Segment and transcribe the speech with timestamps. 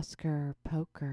[0.00, 1.12] Oscar Poker.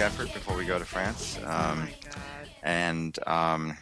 [0.00, 1.38] Effort before we go to France.
[1.44, 1.88] Um,
[2.62, 3.76] and um,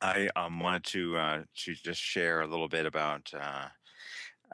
[0.00, 3.68] I um, wanted to uh, to just share a little bit about uh,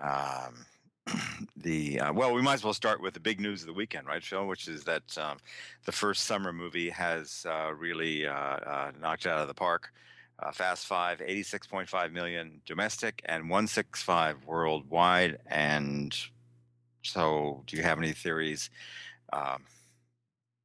[0.02, 0.66] um,
[1.56, 2.34] the uh, well.
[2.34, 4.46] We might as well start with the big news of the weekend, right, Phil?
[4.46, 5.38] Which is that um,
[5.86, 9.90] the first summer movie has uh, really uh, uh, knocked out of the park.
[10.42, 15.38] Uh, Fast Five, 86.5 million domestic and 165 worldwide.
[15.46, 16.16] And
[17.02, 18.70] so, do you have any theories?
[19.34, 19.64] Um,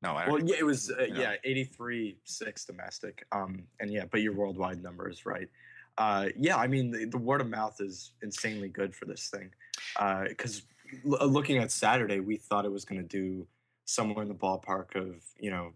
[0.01, 0.29] no, I.
[0.29, 3.25] Well, yeah, it was uh, you yeah, eighty three six domestic.
[3.31, 5.49] Um, and yeah, but your worldwide number is right.
[5.97, 9.51] Uh, yeah, I mean the, the word of mouth is insanely good for this thing.
[10.27, 10.63] Because
[11.05, 13.47] l- looking at Saturday, we thought it was going to do
[13.85, 15.71] somewhere in the ballpark of you know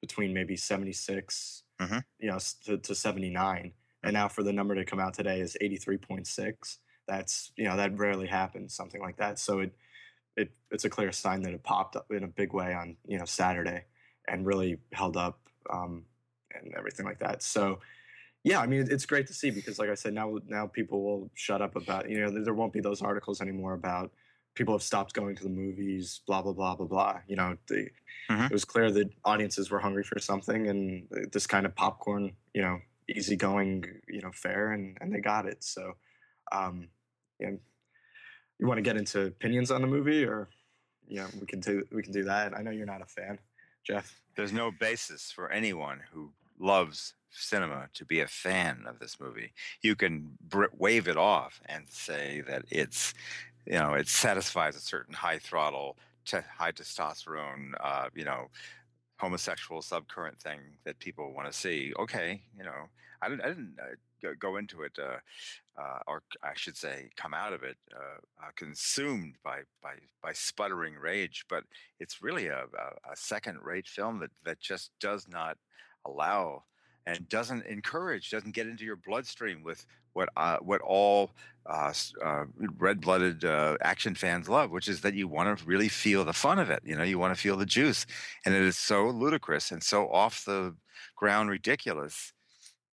[0.00, 2.04] between maybe seventy Mhm.
[2.20, 3.72] you know, to, to seventy nine,
[4.02, 6.78] and now for the number to come out today is eighty three point six.
[7.08, 9.38] That's you know that rarely happens, something like that.
[9.38, 9.74] So it
[10.36, 13.18] it it's a clear sign that it popped up in a big way on you
[13.18, 13.84] know Saturday
[14.28, 15.38] and really held up
[15.70, 16.04] um,
[16.54, 17.42] and everything like that.
[17.42, 17.80] So
[18.42, 21.30] yeah, I mean it's great to see because like I said, now now people will
[21.34, 24.12] shut up about you know there- won't be those articles anymore about
[24.54, 27.20] people have stopped going to the movies, blah blah blah blah blah.
[27.26, 27.88] You know, the,
[28.30, 28.46] Mhm.
[28.46, 32.62] it was clear that audiences were hungry for something and this kind of popcorn, you
[32.62, 35.64] know, easygoing, you know, fare, and and they got it.
[35.64, 35.94] So
[36.52, 36.88] um,
[37.40, 37.52] yeah,
[38.58, 40.48] you want to get into opinions on the movie or
[41.08, 43.38] yeah we can do we can do that i know you're not a fan
[43.84, 49.18] jeff There's no basis for anyone who loves cinema to be a fan of this
[49.20, 49.52] movie.
[49.82, 53.14] You can br- wave it off and say that it's,
[53.66, 58.48] you know, it satisfies a certain high throttle, te- high testosterone, uh, you know,
[59.18, 61.92] homosexual subcurrent thing that people want to see.
[61.98, 62.88] Okay, you know,
[63.22, 65.18] I didn't, I didn't uh, go- into it, uh,
[65.80, 70.32] uh, or I should say, come out of it uh, uh, consumed by by by
[70.32, 71.44] sputtering rage.
[71.48, 71.64] But
[72.00, 75.56] it's really a, a, a second-rate film that that just does not
[76.04, 76.64] allow
[77.06, 81.30] and doesn't encourage, doesn't get into your bloodstream with what uh, what all
[81.66, 81.92] uh,
[82.24, 82.44] uh,
[82.78, 86.58] red-blooded uh, action fans love, which is that you want to really feel the fun
[86.58, 86.82] of it.
[86.84, 88.06] You know, you want to feel the juice,
[88.44, 90.74] and it is so ludicrous and so off the
[91.16, 92.32] ground ridiculous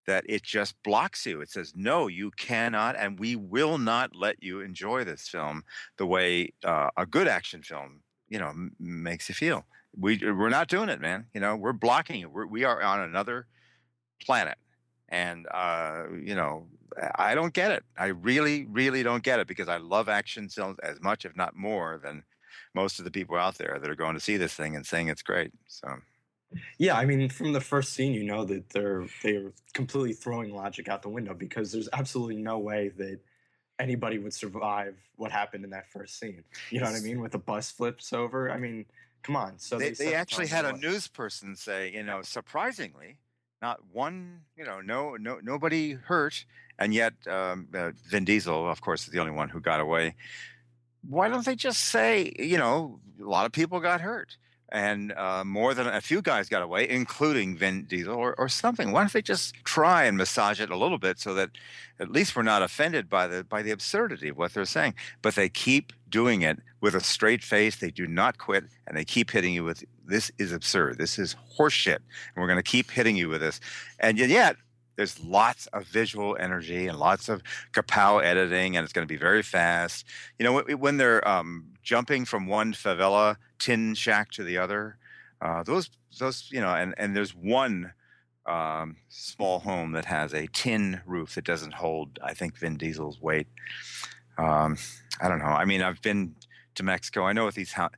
[0.07, 1.41] that it just blocks you.
[1.41, 5.63] It says, no, you cannot, and we will not let you enjoy this film
[5.97, 9.65] the way uh, a good action film, you know, m- makes you feel.
[9.95, 11.25] We we're not doing it, man.
[11.33, 12.31] You know, we're blocking it.
[12.31, 13.45] We're, we are on another
[14.23, 14.57] planet,
[15.09, 16.67] and uh, you know,
[17.15, 17.83] I don't get it.
[17.97, 21.55] I really, really don't get it because I love action films as much, if not
[21.55, 22.23] more, than
[22.73, 25.07] most of the people out there that are going to see this thing and saying
[25.07, 25.51] it's great.
[25.67, 25.87] So.
[26.77, 30.89] yeah i mean from the first scene you know that they're they're completely throwing logic
[30.89, 33.19] out the window because there's absolutely no way that
[33.79, 37.31] anybody would survive what happened in that first scene you know what i mean with
[37.31, 38.85] the bus flips over i mean
[39.23, 43.17] come on so they, set they actually had a news person say, you know, surprisingly,
[43.61, 46.45] not one, you know, no, no, nobody hurt,
[46.81, 50.15] and yet um, uh, Vin Diesel, of course, is the only one who got away.
[51.07, 54.37] Why don't they just say, you know, a lot of people got hurt,
[54.69, 58.91] and uh, more than a few guys got away, including Vin Diesel, or, or something?
[58.91, 61.51] Why don't they just try and massage it a little bit so that
[61.99, 64.95] at least we're not offended by the by the absurdity of what they're saying?
[65.21, 67.75] But they keep doing it with a straight face.
[67.75, 70.97] They do not quit, and they keep hitting you with this is absurd.
[70.97, 73.59] This is horseshit, and we're going to keep hitting you with this.
[73.99, 74.55] And yet, yet
[74.95, 77.41] there's lots of visual energy and lots of
[77.73, 80.05] kapow editing, and it's going to be very fast.
[80.37, 84.97] You know, when, they're um, jumping from one favela tin shack to the other,
[85.41, 85.89] uh, those
[86.19, 87.93] those you know, and and there's one
[88.45, 93.21] um, small home that has a tin roof that doesn't hold, I think, Vin Diesel's
[93.21, 93.47] weight.
[94.37, 94.77] Um,
[95.21, 95.45] I don't know.
[95.45, 96.35] I mean, I've been
[96.75, 97.23] to Mexico.
[97.25, 97.89] I know what these how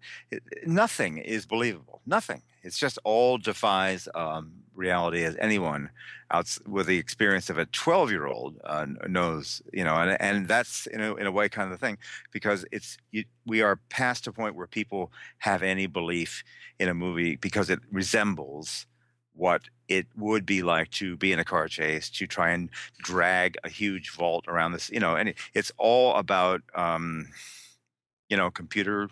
[0.66, 2.01] nothing is believable.
[2.06, 2.42] Nothing.
[2.63, 5.90] It's just all defies um, reality as anyone
[6.31, 10.48] out with the experience of a 12 year old uh, knows, you know, and, and
[10.48, 11.98] that's in a, in a way kind of the thing
[12.31, 16.44] because it's, you, we are past a point where people have any belief
[16.80, 18.88] in a movie because it resembles
[19.36, 23.58] what it would be like to be in a car chase, to try and drag
[23.64, 27.28] a huge vault around this, you know, and it's all about, um,
[28.30, 29.10] you know, computer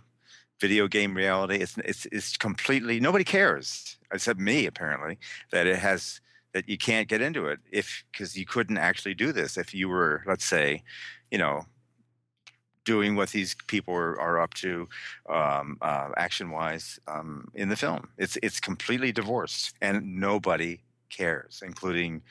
[0.62, 1.56] video game reality.
[1.56, 5.18] It's it's it's completely nobody cares except me apparently
[5.52, 6.22] that it has
[6.54, 9.90] that you can't get into it if because you couldn't actually do this if you
[9.90, 10.84] were let's say,
[11.32, 11.66] you know,
[12.86, 14.88] doing what these people are, are up to
[15.30, 18.10] um, uh, action wise um, in the film.
[18.18, 22.22] It's it's completely divorced and nobody cares, including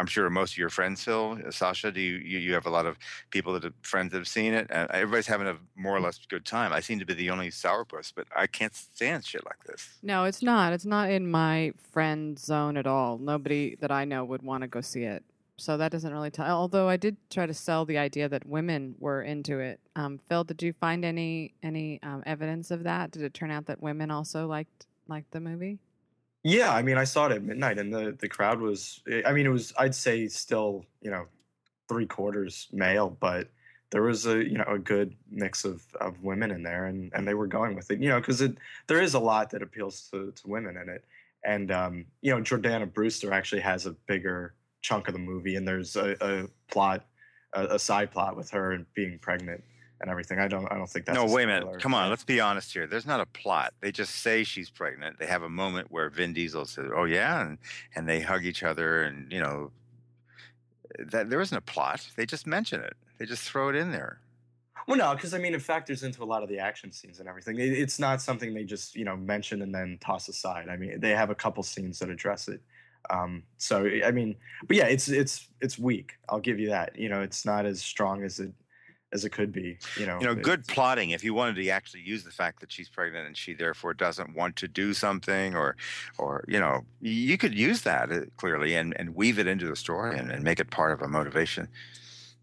[0.00, 2.86] I'm sure most of your friends, Phil, uh, Sasha, do you, you, have a lot
[2.86, 2.96] of
[3.28, 4.66] people that have friends that have seen it?
[4.70, 6.04] And everybody's having a more or mm.
[6.04, 6.72] less good time.
[6.72, 9.98] I seem to be the only sourpuss, but I can't stand shit like this.
[10.02, 10.72] No, it's not.
[10.72, 13.18] It's not in my friend zone at all.
[13.18, 15.22] Nobody that I know would want to go see it.
[15.58, 16.46] So that doesn't really tell.
[16.46, 19.80] Although I did try to sell the idea that women were into it.
[19.94, 23.10] Um, Phil, did you find any any um, evidence of that?
[23.10, 25.78] Did it turn out that women also liked liked the movie?
[26.42, 29.02] Yeah, I mean, I saw it at midnight, and the the crowd was.
[29.10, 29.72] Eh, I mean, it was.
[29.78, 31.26] I'd say still, you know,
[31.88, 33.48] three quarters male, but
[33.90, 37.28] there was a you know a good mix of of women in there, and and
[37.28, 38.00] they were going with it.
[38.00, 38.56] You know, because it
[38.86, 41.04] there is a lot that appeals to to women in it,
[41.44, 45.68] and um, you know, Jordana Brewster actually has a bigger chunk of the movie, and
[45.68, 47.04] there's a, a plot,
[47.52, 49.62] a, a side plot with her and being pregnant
[50.00, 50.38] and everything.
[50.38, 51.26] I don't I don't think that's no.
[51.26, 51.80] Wait a minute.
[51.80, 52.86] Come on, let's be honest here.
[52.86, 53.74] There's not a plot.
[53.80, 55.18] They just say she's pregnant.
[55.18, 57.58] They have a moment where Vin Diesel says, "Oh yeah," and
[57.94, 59.70] and they hug each other, and you know,
[60.98, 62.08] that there isn't a plot.
[62.16, 62.94] They just mention it.
[63.18, 64.20] They just throw it in there.
[64.86, 67.28] Well, no, because I mean, it factors into a lot of the action scenes and
[67.28, 67.58] everything.
[67.58, 70.68] It, it's not something they just you know mention and then toss aside.
[70.68, 72.60] I mean, they have a couple scenes that address it.
[73.08, 74.36] Um, so I mean,
[74.66, 76.14] but yeah, it's it's it's weak.
[76.28, 76.98] I'll give you that.
[76.98, 78.52] You know, it's not as strong as it
[79.12, 79.78] as it could be.
[79.96, 81.10] You know, you know, good plotting.
[81.10, 84.34] If you wanted to actually use the fact that she's pregnant and she therefore doesn't
[84.34, 85.76] want to do something, or,
[86.18, 89.76] or you know, you could use that uh, clearly and, and weave it into the
[89.76, 91.68] story and, and make it part of a motivation.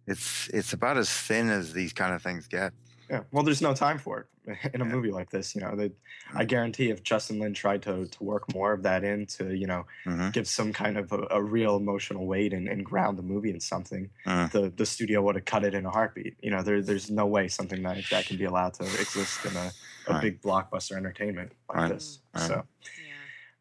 [0.08, 2.74] It's it's about as thin as these kind of things get.
[3.10, 3.22] Yeah.
[3.32, 4.92] Well, there's no time for it in a yeah.
[4.92, 5.56] movie like this.
[5.56, 5.92] You know, they,
[6.34, 6.48] I mm.
[6.48, 9.86] guarantee if Justin Lin tried to to work more of that in to you know
[10.06, 10.30] mm-hmm.
[10.32, 13.60] give some kind of a, a real emotional weight and, and, ground the movie in
[13.60, 14.52] something, mm.
[14.52, 16.36] the the studio would have cut it in a heartbeat.
[16.42, 19.56] You know, there there's no way something like that can be allowed to exist in
[19.56, 19.72] a,
[20.08, 20.22] a right.
[20.22, 21.94] big blockbuster entertainment like right.
[21.94, 22.20] this.
[22.34, 22.48] Right.
[22.48, 22.64] So.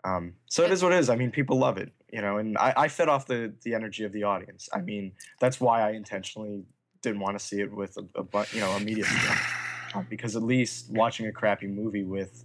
[0.04, 1.10] Um, so it is what it is.
[1.10, 4.04] I mean, people love it, you know, and I, I fed off the the energy
[4.04, 4.69] of the audience.
[4.72, 6.64] I mean, that's why I intentionally
[7.06, 10.43] didn't want to see it with a, a you know a media screen because at
[10.43, 12.44] least watching a crappy movie with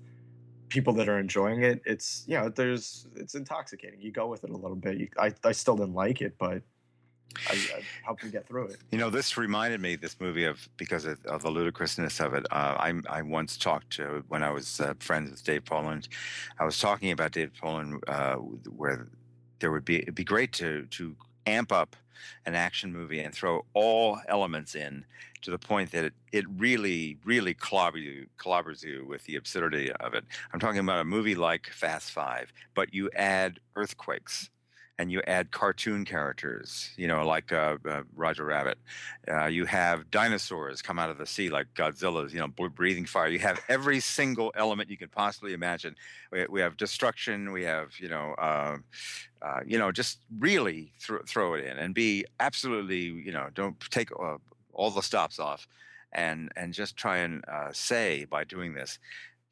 [0.69, 4.00] people that are enjoying it, it's you know there's it's intoxicating.
[4.02, 4.98] You go with it a little bit.
[4.98, 6.62] You, I I still didn't like it, but
[7.50, 8.78] I, I helped me get through it.
[8.92, 12.46] You know, this reminded me this movie of because of, of the ludicrousness of it.
[12.52, 16.08] Uh, I I once talked to when I was uh, friends with Dave Poland.
[16.60, 19.08] I was talking about Dave Poland uh, where
[19.60, 21.16] there would be it'd be great to to
[21.48, 21.96] amp up
[22.46, 25.06] an action movie and throw all elements in
[25.42, 29.92] to the point that it, it really, really clobbers you, clobbers you with the absurdity
[29.94, 30.24] of it.
[30.54, 34.50] I'm talking about a movie like Fast Five, but you add earthquakes
[35.02, 38.78] and you add cartoon characters, you know, like uh, uh, Roger Rabbit.
[39.28, 43.27] Uh, you have dinosaurs come out of the sea like Godzilla's, you know, breathing fire.
[43.27, 45.96] You have every single element you could possibly imagine.
[46.32, 47.51] We, we have destruction.
[47.51, 48.84] We have, you know, um,
[49.41, 53.79] uh, you know, just really th- throw it in and be absolutely, you know, don't
[53.89, 54.38] take uh,
[54.74, 55.67] all the stops off,
[56.13, 59.00] and and just try and uh, say by doing this.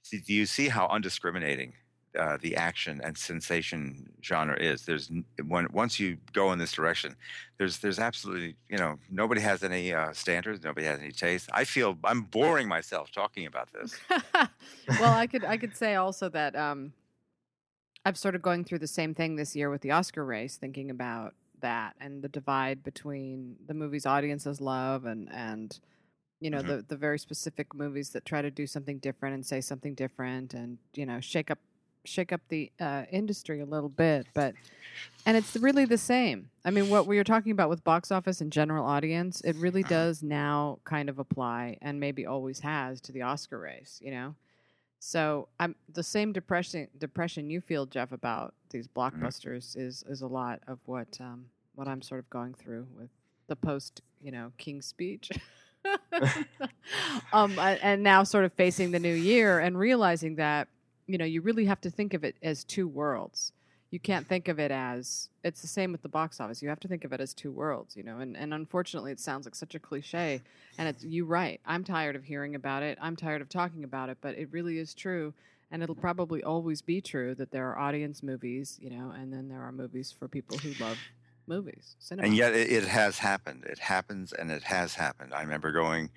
[0.10, 1.74] Do you see how undiscriminating
[2.18, 4.84] uh, the action and sensation genre is.
[4.84, 5.12] There's
[5.46, 7.16] when once you go in this direction,
[7.58, 11.50] there's there's absolutely you know nobody has any uh, standards, nobody has any taste.
[11.54, 13.96] I feel I'm boring myself talking about this.
[15.00, 16.94] well, I could I could say also that um,
[18.06, 20.90] I'm sort of going through the same thing this year with the Oscar race, thinking
[20.90, 25.80] about that and the divide between the movies audiences love and and
[26.40, 26.68] you know mm-hmm.
[26.68, 30.54] the the very specific movies that try to do something different and say something different
[30.54, 31.60] and you know shake up
[32.06, 34.54] shake up the uh, industry a little bit, but
[35.26, 36.50] and it's really the same.
[36.66, 39.84] I mean, what we were talking about with box office and general audience, it really
[39.84, 44.00] does now kind of apply, and maybe always has to the Oscar race.
[44.02, 44.36] You know,
[45.00, 49.00] so I'm the same depression depression you feel, Jeff, about these mm-hmm.
[49.00, 49.82] blockbusters mm-hmm.
[49.82, 53.10] is is a lot of what um, what I'm sort of going through with
[53.48, 55.32] the post, you know, King's speech.
[57.34, 60.68] um, and now sort of facing the new year and realizing that
[61.10, 63.52] you know, you really have to think of it as two worlds.
[63.92, 66.62] You can't think of it as it's the same with the box office.
[66.62, 68.20] You have to think of it as two worlds, you know.
[68.20, 70.42] And and unfortunately, it sounds like such a cliche.
[70.78, 71.60] And it's you right.
[71.66, 72.98] I'm tired of hearing about it.
[73.02, 74.20] I'm tired of talking about it.
[74.22, 75.34] But it really is true,
[75.72, 79.50] and it'll probably always be true that there are audience movies, you know, and then
[79.50, 80.98] there are movies for people who love
[81.48, 82.28] movies, cinema.
[82.28, 83.66] and yet it, it has happened.
[83.66, 85.34] It happens, and it has happened.
[85.34, 86.12] I remember going.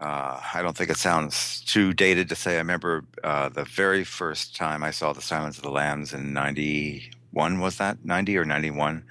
[0.00, 2.54] Uh, I don't think it sounds too dated to say.
[2.54, 6.32] I remember uh, the very first time I saw The Silence of the Lambs in
[6.32, 7.60] '91.
[7.60, 9.04] Was that '90 or '91?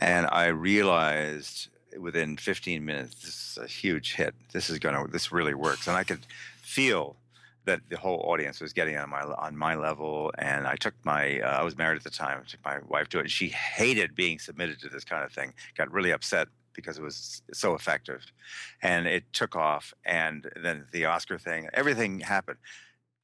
[0.00, 4.34] And I realized within 15 minutes, this is a huge hit.
[4.52, 5.06] This is gonna.
[5.08, 6.26] This really works, and I could
[6.60, 7.16] feel
[7.64, 10.32] that the whole audience was getting on my on my level.
[10.38, 11.40] And I took my.
[11.40, 12.42] Uh, I was married at the time.
[12.42, 13.22] I took my wife to it.
[13.22, 15.54] And she hated being submitted to this kind of thing.
[15.76, 16.48] Got really upset
[16.80, 18.32] because it was so effective,
[18.82, 19.94] and it took off.
[20.04, 22.58] And then the Oscar thing, everything happened.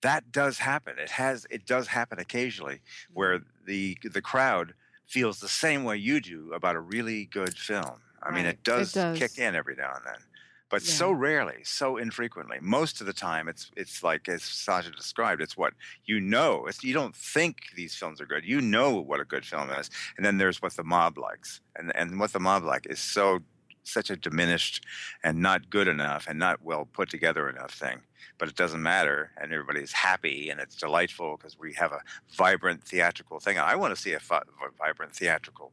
[0.02, 0.98] That does happen.
[0.98, 1.46] It has.
[1.50, 3.14] It does happen occasionally mm-hmm.
[3.14, 4.74] where the the crowd
[5.06, 8.00] feels the same way you do about a really good film.
[8.22, 8.54] I mean, Right.
[8.54, 9.18] it It does, does.
[9.18, 10.20] kick in every now and then,
[10.68, 10.92] but Yeah.
[10.94, 12.58] so rarely, so infrequently.
[12.60, 15.40] Most of the time, it's it's like as Sasha described.
[15.42, 16.66] It's what you know.
[16.66, 18.44] It's you don't think these films are good.
[18.44, 21.94] You know what a good film is, and then there's what the mob likes, and
[21.96, 23.40] and what the mob like is so
[23.84, 24.84] such a diminished
[25.22, 28.00] and not good enough and not well put together enough thing.
[28.38, 32.00] But it doesn't matter, and everybody's happy, and it's delightful because we have a
[32.36, 33.58] vibrant theatrical thing.
[33.58, 34.42] I want to see a fi-
[34.76, 35.72] vibrant theatrical,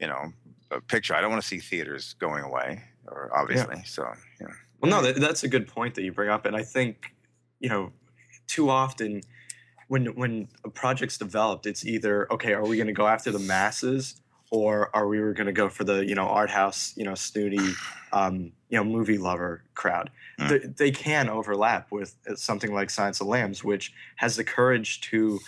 [0.00, 0.32] you know,
[0.70, 1.14] a picture.
[1.14, 3.82] I don't want to see theaters going away, or obviously.
[3.84, 4.10] So,
[4.40, 4.48] yeah.
[4.80, 7.12] Well, no, that, that's a good point that you bring up, and I think
[7.60, 7.92] you know,
[8.46, 9.22] too often
[9.88, 13.38] when when a project's developed, it's either okay, are we going to go after the
[13.38, 14.20] masses,
[14.50, 17.72] or are we going to go for the you know art house, you know, snooty,
[18.12, 20.10] um, you know, movie lover crowd?
[20.40, 20.48] Mm.
[20.48, 25.00] They, they can overlap with uh, something like Silence of Lambs, which has the courage
[25.02, 25.38] to,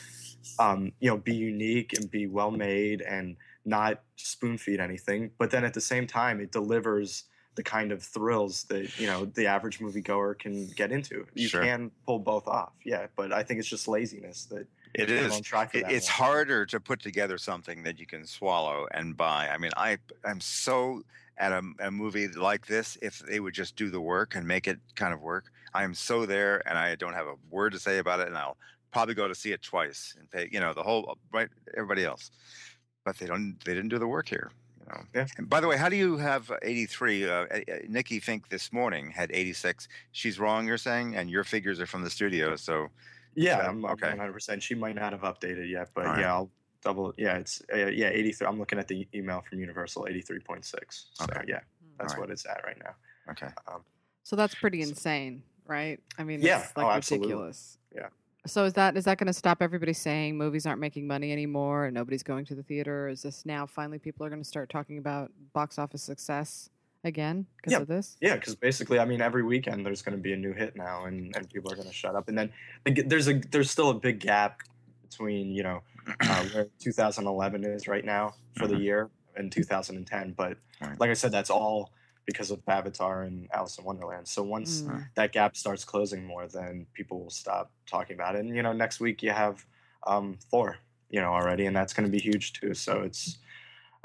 [0.59, 5.51] um, you know, be unique and be well made and not spoon feed anything, but
[5.51, 7.25] then at the same time, it delivers
[7.59, 11.27] the kind of thrills that you know the average moviegoer can get into.
[11.35, 11.65] You Sure.
[11.65, 13.09] can pull both off, yeah.
[13.17, 15.43] But I think it's just laziness that It is.
[15.75, 16.29] It, it's one.
[16.29, 19.49] harder to put together something that you can swallow and buy.
[19.49, 21.03] I mean, I I'm so
[21.37, 22.97] at a, a movie like this.
[23.03, 25.95] If they would just do the work and make it kind of work, I am
[25.95, 28.57] so there, and I don't have a word to say about it, and I'll
[28.93, 30.49] probably go to see it twice and pay.
[30.53, 32.31] You know, the whole right everybody else,
[33.05, 33.59] but they don't.
[33.65, 34.53] They didn't do the work here.
[34.95, 35.07] You.
[35.15, 35.27] Yeah.
[35.37, 37.29] And by the way, how do you have 83?
[37.29, 37.47] Uh, uh,
[37.89, 39.89] Nikki Finke this morning had 86.
[40.13, 42.89] She's wrong, you're saying, and your figures are from the studio, so.
[43.35, 44.09] Yeah, So, I'm okay.
[44.09, 44.33] 100.
[44.33, 46.21] percent She might not have updated yet, but All right.
[46.21, 46.51] yeah, I'll
[46.83, 47.15] double.
[47.17, 48.47] Yeah, it's uh, yeah 83.
[48.47, 50.65] I'm looking at the email from Universal 83.6.
[51.13, 51.45] So Okay.
[51.47, 51.61] yeah,
[51.99, 52.21] that's All right.
[52.21, 52.95] what it's at right now.
[53.31, 53.49] Okay.
[53.69, 53.83] Um,
[54.25, 56.01] So that's pretty insane, right?
[56.19, 56.61] I mean, Yeah.
[56.63, 57.29] it's like Oh, absolutely.
[57.29, 57.79] ridiculous.
[57.95, 58.09] Yeah.
[58.49, 61.85] So is that is that going to stop everybody saying movies aren't making money anymore
[61.87, 63.07] and nobody's going to the theater?
[63.07, 66.71] Or is this now finally people are going to start talking about box office success
[67.05, 67.81] again because Yeah.
[67.81, 68.17] of this?
[68.21, 71.05] Yeah, because basically, I mean, every weekend there's going to be a new hit now,
[71.05, 72.29] and, and people are going to shut up.
[72.29, 72.51] And then
[73.07, 74.61] there's a there's still a big gap
[75.03, 75.83] between you know
[76.21, 78.83] uh, where 2011 is right now for the Mhm.
[78.83, 80.33] year and 2010.
[80.33, 80.99] But Right.
[80.99, 81.93] like I said, that's all
[82.29, 84.29] because of Avatar and Alice in Wonderland.
[84.29, 85.09] So once Mm.
[85.15, 88.41] that gap starts closing more, then people will stop talking about it.
[88.41, 89.65] And you know, next week you have
[90.07, 90.77] um, Thor,
[91.09, 92.75] you know, already, and that's going to be huge too.
[92.75, 93.39] So it's.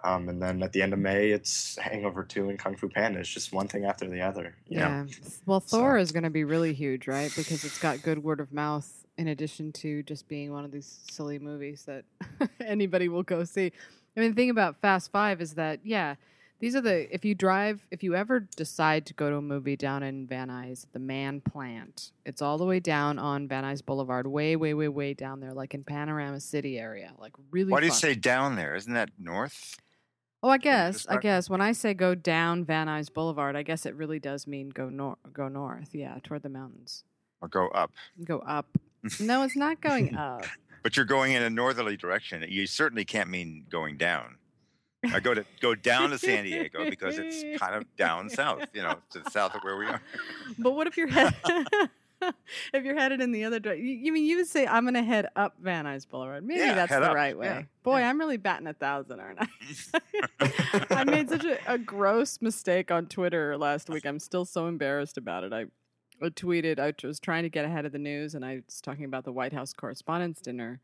[0.05, 3.19] Um, and then at the end of May, it's Hangover 2 and Kung Fu Panda.
[3.19, 4.53] It's just one thing after the other.
[4.67, 4.87] you know?
[4.87, 5.05] Yeah.
[5.45, 7.31] Well, So- Thor is going to be really huge, right?
[7.33, 10.99] Because it's got good word of mouth in addition to just being one of these
[11.09, 12.03] silly movies that
[12.59, 13.71] anybody will go see.
[14.17, 16.15] I mean, the thing about Fast Five is that, yeah,
[16.63, 19.75] these are the, if you drive, if you ever decide to go to a movie
[19.75, 23.85] down in Van Nuys, the Mann Plant, it's all the way down on Van Nuys
[23.85, 27.11] Boulevard, way, way, way, way down there, like in Panorama City area.
[27.19, 27.99] Like really Why do you fun.
[27.99, 28.75] say down there?
[28.75, 29.75] Isn't that north?
[30.41, 31.05] Oh, I guess.
[31.09, 34.47] I guess when I say go down Van Nuys Boulevard, I guess it really does
[34.47, 35.17] mean go north.
[35.33, 37.03] Go north, yeah, toward the mountains.
[37.41, 37.91] Or go up?
[38.23, 38.67] Go up.
[39.19, 40.45] no, it's not going up.
[40.81, 42.45] But you're going in a northerly direction.
[42.47, 44.37] You certainly can't mean going down.
[45.11, 48.81] I go to go down to San Diego because it's kind of down south, you
[48.81, 50.01] know, to the south of where we are.
[50.59, 51.35] But what if you're head-
[52.73, 53.85] if you're headed in the other direction?
[53.85, 56.45] You, you mean you would say I'm going to head up Van Nuys Boulevard?
[56.45, 57.47] Maybe Yeah, that's the up, right way.
[57.47, 58.09] yeah, Boy, yeah.
[58.09, 59.47] I'm really batting a thousand, aren't I?
[60.89, 64.05] I made such a, a gross mistake on Twitter last week.
[64.05, 65.51] I'm still so embarrassed about it.
[65.53, 65.65] I,
[66.21, 69.05] I tweeted, I was trying to get ahead of the news, and I was talking
[69.05, 70.79] about the White House Correspondents' Dinner.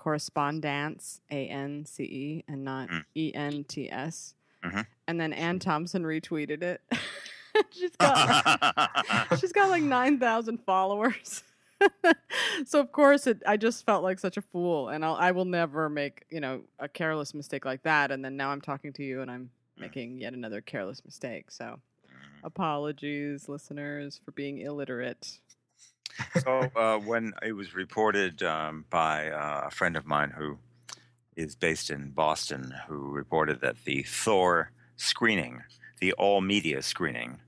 [0.00, 3.04] Correspondence, A N C E, and not Mm.
[3.14, 4.34] E N T S.
[4.64, 4.86] Mhm.
[5.06, 6.80] And then Anne Thompson retweeted it.
[7.70, 9.06] she's got
[9.40, 11.42] she's got like nine thousand followers.
[12.66, 15.44] so of course it I just felt like such a fool and I'll, I will
[15.46, 19.02] never make, you know, a careless mistake like that and then now I'm talking to
[19.02, 19.82] you and I'm Mm.
[19.82, 21.50] making yet another careless mistake.
[21.50, 21.78] So
[22.42, 25.38] apologies listeners for being illiterate.
[26.42, 30.58] So uh, when it was reported um, by uh, a friend of mine who
[31.36, 35.62] is based in Boston, who reported that the Thor screening,
[36.00, 37.40] the all media screening,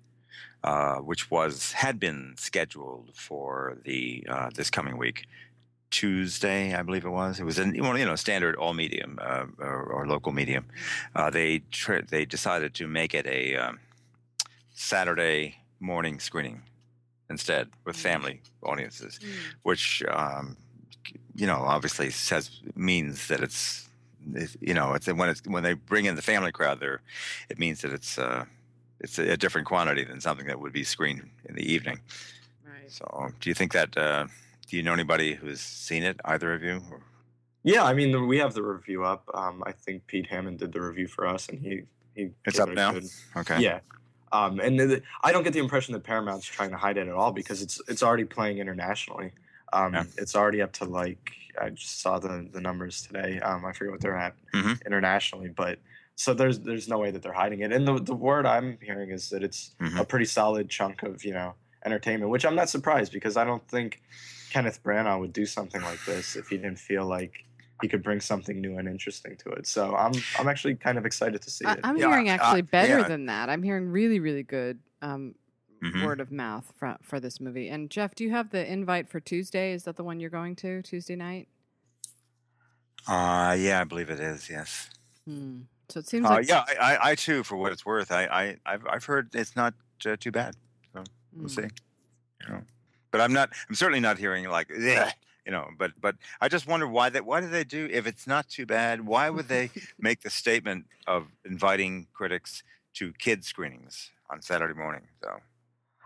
[0.65, 5.27] uh, which was had been scheduled for the uh, this coming week,
[5.91, 7.39] Tuesday, I believe it was.
[7.39, 10.67] It was a you know standard all medium uh, or, or local medium.
[11.15, 11.63] Uh, they
[12.09, 13.81] they decided to make it a um,
[14.75, 16.63] Saturday morning screening
[17.33, 19.19] instead with family audiences,
[19.63, 20.57] which um,
[21.35, 23.89] you know obviously says means that it's
[24.35, 27.01] it's- you know it's when it's when they bring in the family crowd there,
[27.53, 28.45] it means that it's uh,
[29.01, 31.99] it's a, a different quantity than something that would be screened in the evening.
[32.65, 32.91] Right.
[32.99, 33.05] So,
[33.41, 33.97] do you think that?
[33.97, 34.27] Uh,
[34.69, 36.17] do you know anybody who's seen it?
[36.25, 36.81] Either of you?
[36.91, 37.01] Or?
[37.65, 39.23] Yeah, I mean, the, we have the review up.
[39.35, 41.83] Um, I think Pete Hammond did the review for us, and he
[42.15, 42.31] he.
[42.47, 42.93] It's up it now?
[42.93, 43.61] good- Okay.
[43.61, 43.81] Yeah.
[44.33, 47.15] Um, and the, I don't get the impression that Paramount's trying to hide it at
[47.15, 49.33] all because it's it's already playing internationally.
[49.73, 50.05] Um, Yeah.
[50.17, 53.41] It's already up to like I just saw the the numbers today.
[53.41, 54.85] Um, I forget what they're at Mhm.
[54.87, 55.79] internationally, but
[56.17, 57.73] so there's there's no way that they're hiding it.
[57.73, 60.01] And the the word I'm hearing is that it's Mhm.
[60.01, 63.67] a pretty solid chunk of you know entertainment, which I'm not surprised because I don't
[63.69, 64.01] think
[64.51, 67.45] Kenneth Branagh would do something like this if he didn't feel like
[67.83, 69.67] he could bring something new and interesting to it.
[69.67, 71.81] So I'm I'm actually kind of excited to see I, it.
[71.85, 73.09] I'm Yeah, hearing uh, actually better yeah.
[73.09, 73.51] than that.
[73.51, 75.35] I'm hearing really, really good um,
[75.83, 76.05] Mhm.
[76.05, 77.69] word of mouth for, for this movie.
[77.69, 79.73] And Jeff, do you have the invite for Tuesday?
[79.73, 81.49] Is that the one you're going to Tuesday night?
[83.09, 84.49] Uh, yeah, I believe it is.
[84.49, 84.91] Yes.
[85.27, 85.63] Hmm.
[85.89, 88.25] So it seems Uh, like yeah, I, I, I too, for what it's worth, I,
[88.27, 89.75] I, I've, I've heard it's not
[90.07, 90.55] uh, too bad.
[90.95, 91.49] So we'll Hmm.
[91.49, 91.63] see.
[91.63, 92.63] You know,
[93.11, 93.51] but I'm not.
[93.69, 95.13] I'm certainly not hearing like, "Ugh,"
[95.47, 95.69] you know.
[95.79, 97.25] But, but I just wonder why that.
[97.25, 97.89] Why do they do?
[97.91, 102.63] If it's not too bad, why would they make the statement of inviting critics
[102.95, 105.03] to kid screenings on Saturday morning?
[105.23, 105.41] So.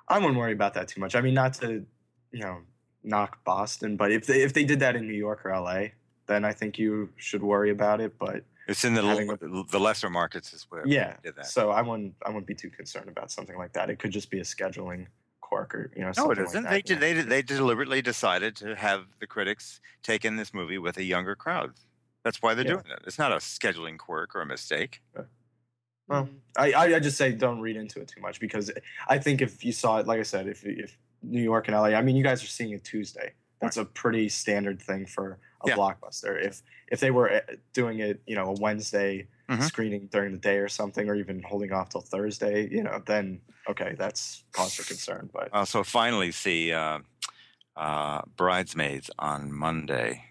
[0.08, 1.14] I wouldn't worry about that too much.
[1.16, 1.84] I mean, not to,
[2.30, 2.58] you know,
[3.02, 5.86] knock Boston, but if they if they did that in New York or LA,
[6.26, 8.18] then I think you should worry about it.
[8.18, 11.46] But It's in the l- the lesser markets is where yeah, did that.
[11.46, 13.90] so I wouldn't I wouldn't be too concerned about something like that.
[13.90, 15.06] It could just be a scheduling
[15.46, 16.08] quirk or you know.
[16.08, 16.64] No, something it isn't.
[16.64, 17.22] Like they, that, did, yeah.
[17.22, 21.34] they they deliberately decided to have the critics take in this movie with a younger
[21.36, 21.72] crowd.
[22.24, 22.72] That's why they're Yeah.
[22.82, 23.00] doing it.
[23.06, 25.00] It's not a scheduling quirk or a mistake.
[26.08, 26.36] Well, Hmm.
[26.56, 28.70] I, I I just say don't read into it too much because
[29.08, 31.90] I think if you saw it, like I said, if if New York and LA,
[31.98, 33.32] I mean, you guys are seeing it Tuesday.
[33.60, 35.76] That's a pretty standard thing for a Yeah.
[35.76, 36.40] blockbuster.
[36.44, 37.40] If if they were uh,
[37.72, 39.62] doing it, you know, a Wednesday Mhm.
[39.62, 43.40] screening during the day or something, or even holding off till Thursday, you know, then
[43.68, 45.30] okay, that's cause for concern.
[45.32, 46.98] But Uh, so finally, see uh,
[47.76, 50.24] uh, Bridesmaids on Monday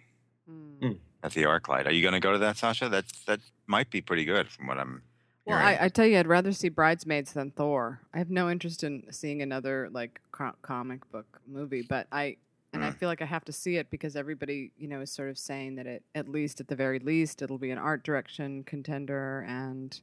[0.47, 0.93] Hmm.
[1.23, 1.85] at the ArcLight.
[1.87, 2.89] Are you going to go to that, Sasha?
[2.89, 5.03] That that might be pretty good from what I'm.
[5.45, 5.57] Well.
[5.59, 8.01] I, I tell you, I'd rather see Bridesmaids than Thor.
[8.13, 12.37] I have no interest in seeing another like co- comic book movie, but I
[12.75, 12.97] and I Mm.
[12.97, 15.75] feel like I have to see it because everybody, you know, is sort of saying
[15.75, 19.99] that it, at least at the very least, it'll be an art direction contender, and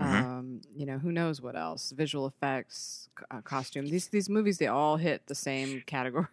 [0.00, 0.04] Mhm.
[0.24, 1.90] um, you know, who knows what else?
[1.92, 3.86] Visual effects, uh, costume.
[3.86, 6.28] These these movies, they all hit the same categories.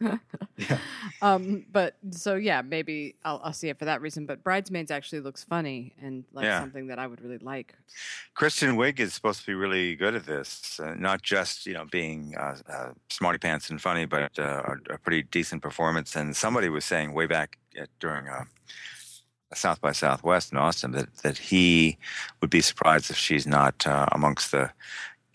[0.00, 0.18] Yeah.
[1.22, 4.26] Um, but so yeah, maybe I'll, I'll see it for that reason.
[4.26, 6.60] But Bridesmaids actually looks funny and like Yeah.
[6.60, 7.74] something that I would really like.
[8.34, 11.86] Kristen Wiig is supposed to be really good at this, uh, not just you know
[11.90, 16.14] being uh, uh, smarty pants and funny, but uh, a, a pretty decent performance.
[16.16, 18.44] And somebody was saying way back at, during uh,
[19.54, 21.96] South by Southwest in Austin that that he
[22.40, 24.70] would be surprised if she's not uh, amongst the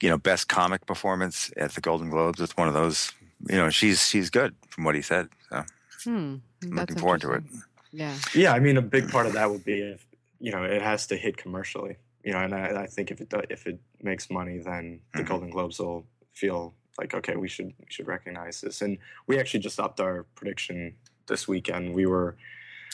[0.02, 2.40] you know best comic performance at the Golden Globes.
[2.40, 3.12] It's one of those.
[3.50, 5.30] You know, she's she's good from what he said.
[5.50, 5.64] So
[6.04, 6.36] Hmm.
[6.64, 7.44] I'm looking forward to it.
[7.92, 8.18] Yeah.
[8.34, 10.06] yeah, I mean, a big part of that would be if
[10.40, 11.98] you know it has to hit commercially.
[12.24, 15.24] You know, and I, I think if it do, if it makes money, then the
[15.24, 15.28] Mhm.
[15.28, 18.82] Golden Globes will feel like okay, we should we should recognize this.
[18.82, 20.96] And we actually just upped our prediction
[21.28, 21.94] this weekend.
[21.94, 22.38] We were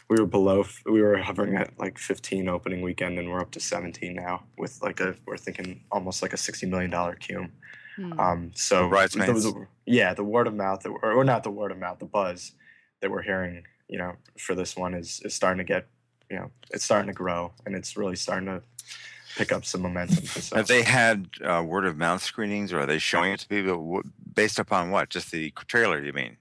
[0.10, 3.60] we were below we were hovering at like 15 opening weekend, and we're up to
[3.60, 7.52] 17 now with like a we're thinking almost like a 60 million dollar cum.
[7.98, 8.20] Hmm.
[8.20, 9.44] Um, so The Bridesmaids?
[9.44, 12.00] the- the- yeah, the word of mouth, that, or, or not the word of mouth,
[12.00, 12.54] the buzz
[13.02, 15.88] that we're hearing, you know, for this one is is starting to get,
[16.30, 18.62] you know, it's starting to grow, and it's really starting to
[19.36, 20.26] pick up some momentum.
[20.26, 20.58] For some.
[20.58, 24.02] Have they had uh, word of mouth screenings, or are they showing it to people
[24.36, 25.10] based upon what?
[25.10, 26.38] Just the trailer, you mean?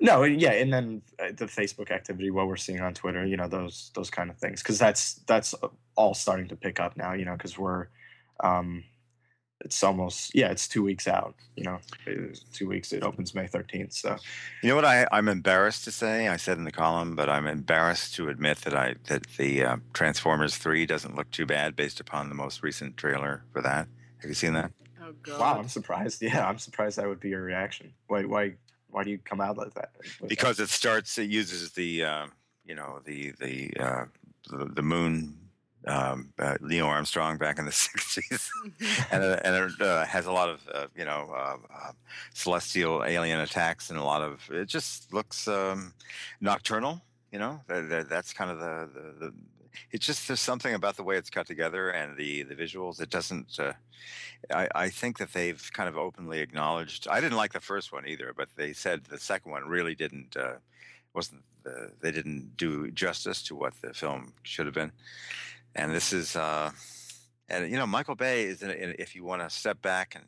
[0.00, 3.48] No, yeah, and then uh, the Facebook activity, what we're seeing on Twitter, you know,
[3.48, 5.54] those those kind of things, because that's that's
[5.94, 7.88] all starting to pick up now, you know, because we're,
[8.42, 8.82] um,
[9.60, 11.34] it's almost yeah, it's two weeks out.
[11.56, 11.78] You know,
[12.52, 12.92] two weeks.
[12.92, 13.92] It opens May thirteenth.
[13.92, 14.16] So
[14.62, 16.28] You know what I, I'm embarrassed to say?
[16.28, 19.76] I said in the column, but I'm embarrassed to admit that I that the uh,
[19.92, 23.88] Transformers Three doesn't look too bad based upon the most recent trailer for that.
[24.20, 24.72] Have you seen that?
[25.02, 25.40] Oh god.
[25.40, 26.22] wow, I'm surprised.
[26.22, 27.92] Yeah, I'm surprised that would be your reaction.
[28.06, 28.54] Why why
[28.88, 29.90] why do you come out like that?
[29.98, 30.28] with that?
[30.28, 32.26] Because it starts, it uses the uh,
[32.64, 34.04] you know the the uh,
[34.50, 35.36] the, the moon.
[35.86, 38.48] Um, uh, Leo Armstrong back in the '60s,
[39.10, 41.92] and it, and it uh, has a lot of uh, you know uh, uh,
[42.34, 45.94] celestial alien attacks and a lot of it just looks um,
[46.40, 47.00] nocturnal.
[47.32, 49.34] You know, That- that- that's kind of the, the, the
[49.92, 53.00] it's just there's something about the way it's cut together and the the visuals.
[53.00, 53.58] It doesn't.
[53.58, 53.72] Uh,
[54.52, 57.08] I I think that they've kind of openly acknowledged.
[57.08, 60.36] I didn't like the first one either, but they said the second one really didn't.
[60.36, 60.56] Uh,
[61.14, 64.92] wasn't the, they didn't do justice to what the film should have been
[65.74, 66.70] and this is uh
[67.48, 70.24] and you know michael bay is in, in, if you want to step back and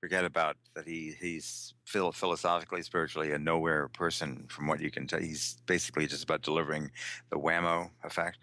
[0.00, 5.06] forget about that he he's phil- philosophically spiritually a nowhere person from what you can
[5.06, 6.90] tell he's basically just about delivering
[7.30, 8.36] the whammo effect.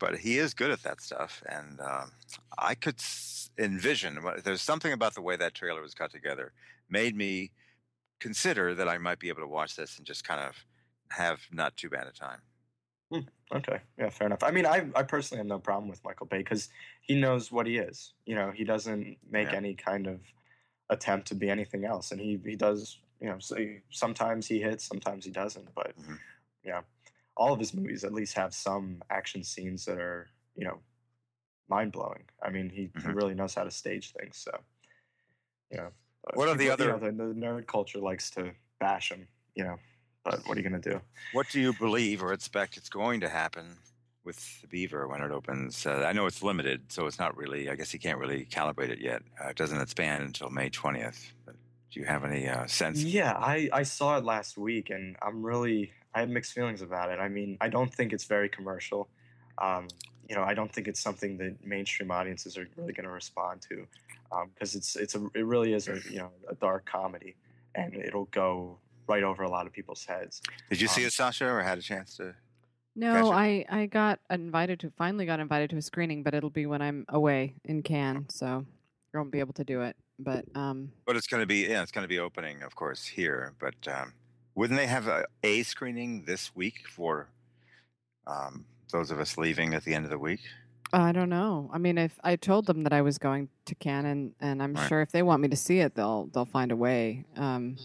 [0.00, 2.10] But he is good at that stuff and um,
[2.58, 3.00] i could
[3.58, 6.52] envision there's something about the way that trailer was cut together
[6.90, 7.52] made me
[8.18, 10.56] consider that i might be able to watch this and just kind of
[11.10, 12.40] have not too bad a time
[13.52, 14.42] Okay, yeah, fair enough.
[14.42, 16.68] I mean, I I personally have no problem with Michael Bay because
[17.02, 18.14] he knows what he is.
[18.26, 19.56] You know, he doesn't make Yeah.
[19.56, 20.20] any kind of
[20.90, 22.98] attempt to be anything else, and he he does.
[23.20, 25.72] You know, so he- sometimes he hits, sometimes he doesn't.
[25.74, 26.18] But Mhm.
[26.64, 26.82] yeah,
[27.36, 30.80] all of his movies at least have some action scenes that are you know
[31.68, 32.24] mind blowing.
[32.42, 33.14] I mean, he, he Mhm.
[33.14, 34.36] really knows how to stage things.
[34.38, 34.52] So,
[35.70, 35.92] you know,
[36.34, 39.28] What are the people- you other- know, the, the nerd culture likes to bash him.
[39.54, 39.78] You know,
[40.24, 41.00] but what are you gonna do?
[41.32, 43.76] What do you believe or expect it's going to happen
[44.24, 45.86] with the Beaver when it opens?
[45.86, 47.68] Uh, I know it's limited, so it's not really.
[47.68, 49.22] I guess you can't really calibrate it yet.
[49.42, 51.32] Uh, it doesn't expand until May twentieth.
[51.44, 51.56] But
[51.92, 53.02] do you have any uh, sense?
[53.02, 57.10] Yeah, I, I saw it last week and I'm really I have mixed feelings about
[57.10, 57.18] it.
[57.20, 59.08] I mean, I don't think it's very commercial.
[59.58, 59.88] Um,
[60.28, 63.62] you know, I don't think it's something that mainstream audiences are really going to respond
[63.68, 63.86] to
[64.52, 67.36] because it's it's a it really is a you know a dark comedy
[67.74, 70.40] and it'll go right over a lot of people's heads.
[70.70, 72.34] Did you see Um, it, Sasha, or had a chance to?
[72.96, 76.66] No, I I got invited to finally got invited to a screening, but it'll be
[76.66, 78.64] when I'm away in Cannes, so
[79.14, 79.96] I won't be able to do it.
[80.18, 83.04] But um, But it's going to be yeah, it's going to be opening, of course,
[83.04, 83.54] here.
[83.58, 84.12] But um,
[84.54, 87.28] wouldn't they have a, a screening this week for
[88.26, 90.40] um, those of us leaving at the end of the week?
[90.92, 91.70] I don't know.
[91.72, 94.74] I mean, if I told them that I was going to Cannes, and, and I'm
[94.74, 94.88] Right.
[94.88, 97.24] sure if they want me to see it, they'll they'll find a way.
[97.34, 97.76] Um,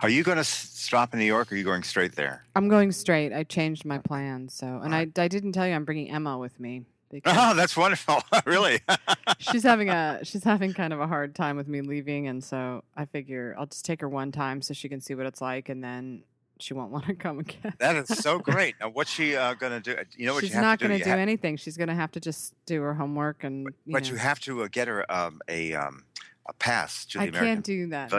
[0.00, 2.44] Are you going to stop in New York, or are you going straight there?
[2.54, 3.32] I'm going straight.
[3.32, 6.58] I changed my plans, so and I I didn't tell you I'm bringing Emma with
[6.60, 8.22] me because Oh, that's wonderful!
[8.46, 8.80] really?
[9.38, 12.84] she's having a she's having kind of a hard time with me leaving, and so
[12.96, 15.68] I figure I'll just take her one time so she can see what it's like,
[15.68, 16.22] and then
[16.58, 17.74] she won't want to come again.
[17.78, 18.76] That is so great.
[18.80, 20.02] Now, what's she uh, going to do?
[20.16, 21.56] You know what she's not to going to do ha- anything.
[21.58, 23.66] She's going to have to just do her homework and.
[23.84, 24.10] You but know.
[24.10, 26.04] you have to uh, get her um, a um,
[26.48, 27.54] a pass to the I American.
[27.56, 28.10] can't do that.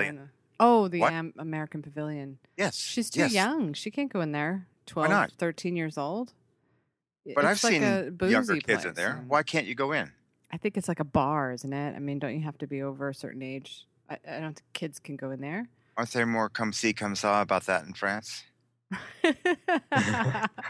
[0.57, 0.69] Pavilion.
[0.69, 0.83] no, no.
[0.83, 1.13] Oh, the What?
[1.13, 2.39] Am- American Pavilion.
[2.57, 3.33] yes, She's too yes.
[3.33, 3.73] young.
[3.73, 4.67] She can't go in there.
[4.87, 5.31] 12, not?
[5.37, 6.33] 13 years old.
[7.35, 8.11] But I've It's like seen a younger
[8.53, 9.17] boozy kids in place, there.
[9.17, 10.11] and Why can't you go in?
[10.49, 11.93] I think it's like a bar, isn't it?
[11.95, 13.85] I mean, don't you have to be over a certain age?
[14.09, 15.67] I, I don't think kids can go in there.
[15.97, 18.43] Aren't there more come see, come saw about that in France?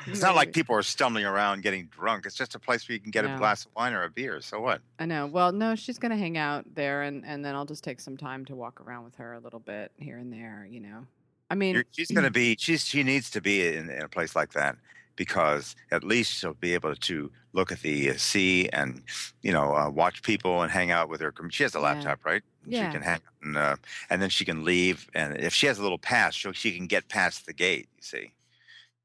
[0.08, 2.25] It's not like people are stumbling around getting drunk.
[2.25, 3.36] It's just a place where you can get No.
[3.36, 4.39] a glass of wine or a beer.
[4.41, 4.82] So what?
[4.99, 5.27] I know.
[5.27, 8.15] Well, no, she's going to hang out there, and, and then I'll just take some
[8.17, 11.06] time to walk around with her a little bit here and there, you know.
[11.49, 12.56] I mean, You're, she's going to be.
[12.60, 14.77] She's she needs to be in, in a place like that
[15.17, 19.01] because at least she'll be able to look at the uh, sea and
[19.41, 21.34] you know uh, watch people and hang out with her.
[21.49, 21.84] She has a Yeah.
[21.84, 22.43] laptop, right?
[22.63, 22.88] And Yeah.
[22.89, 23.75] She can hang and, uh,
[24.10, 25.10] and then she can leave.
[25.13, 27.89] And if she has a little pass, she she can get past the gate.
[27.97, 28.32] You see,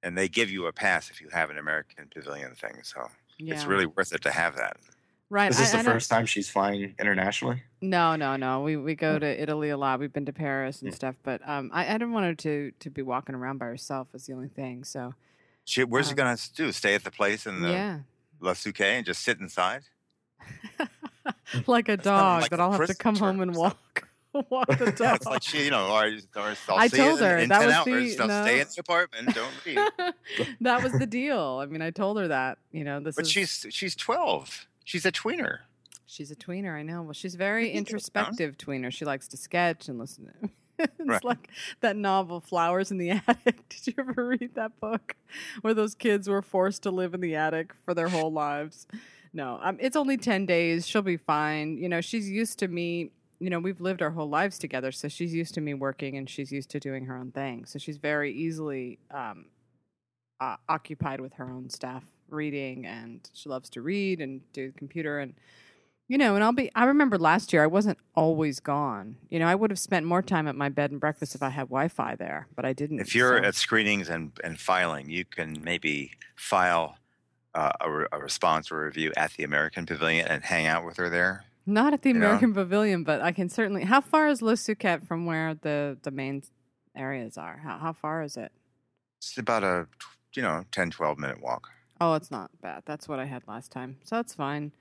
[0.04, 2.76] and they give you a pass if you have an American Pavilion thing.
[2.84, 3.54] So yeah.
[3.54, 4.76] it's really worth it to have that.
[5.30, 5.50] right.
[5.50, 7.62] Is this I- the I first time she's flying internationally?
[7.80, 8.60] No, no, no.
[8.62, 9.98] We we go to Italy a lot.
[9.98, 10.96] We've been to Paris and Yeah.
[10.96, 14.08] stuff, but um, I, I didn't want her to to be walking around by herself.
[14.14, 14.84] Is the only thing.
[14.84, 15.14] So
[15.64, 16.72] She, where's she Um, going to do?
[16.72, 17.98] Stay at the place in the yeah,
[18.40, 19.82] La Suquet and just sit inside?
[21.66, 24.08] like a That's dog like that I'll have to come home and walk
[24.50, 25.16] walk the Yeah, dog.
[25.16, 27.74] it's like she, you know, or, or I'll I told her, in that 10 was
[27.76, 28.16] hours.
[28.16, 28.42] the- no.
[28.42, 29.34] stay in the apartment.
[29.34, 30.14] Don't leave.
[30.62, 31.60] that was the deal.
[31.62, 32.58] I mean, I told her that.
[32.72, 34.66] You know, this but is she's she's 12.
[34.84, 35.58] She's a tweener.
[36.06, 36.74] she's a tweener.
[36.74, 37.02] I know.
[37.02, 38.24] Well, she's very You can sit down.
[38.26, 38.92] introspective tweener.
[38.92, 40.26] She likes to sketch and listen.
[40.42, 41.24] to It's Right.
[41.24, 41.48] like
[41.80, 43.68] that novel Flowers in the Attic.
[43.68, 45.14] Did you ever read that book
[45.60, 48.86] where those kids were forced to live in the attic for their whole lives?
[49.32, 50.86] No, um, it's only 10 days.
[50.86, 51.78] She'll be fine.
[51.78, 55.08] You know, she's used to me you know, we've lived our whole lives together, so
[55.08, 57.64] she's used to me working and she's used to doing her own thing.
[57.64, 59.46] So she's very easily um,
[60.40, 64.78] uh, occupied with her own stuff, reading, and she loves to read and do the
[64.78, 65.34] computer and.
[66.12, 66.70] You know, and I'll be.
[66.74, 69.16] I remember last year I wasn't always gone.
[69.30, 71.48] You know, I would have spent more time at my bed and breakfast if I
[71.48, 73.00] had Wi-Fi there, but I didn't.
[73.00, 76.98] If you're so- at screenings and, and filing, you can maybe file
[77.54, 80.98] uh, a, re- a response or review at the American Pavilion and hang out with
[80.98, 81.46] her there.
[81.64, 82.26] Not at the You know?
[82.26, 83.84] American Pavilion, but I can certainly.
[83.84, 86.42] How far is Le Suquet from where the the main
[86.94, 87.56] areas are?
[87.64, 88.52] How how far is it?
[89.16, 89.86] It's about a
[90.34, 91.70] you know 10, 12 minute walk.
[92.02, 92.82] Oh, it's not bad.
[92.84, 94.72] That's what I had last time, so that's fine.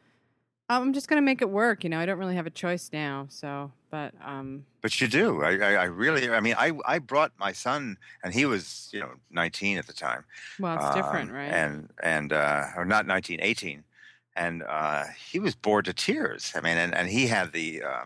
[0.79, 1.83] I'm just gonna make it work.
[1.83, 3.27] You know, I don't really have a choice now.
[3.29, 5.43] So, but um, But you do.
[5.43, 6.29] I, I, I really.
[6.29, 9.93] I mean, I I brought my son, and he was you know 19 at the
[9.93, 10.23] time.
[10.59, 11.51] well, it's different, Um, right?
[11.51, 13.83] And and uh, or not 19, 18,
[14.35, 16.51] and uh, he was bored to tears.
[16.55, 18.03] I mean, and, and he had the uh,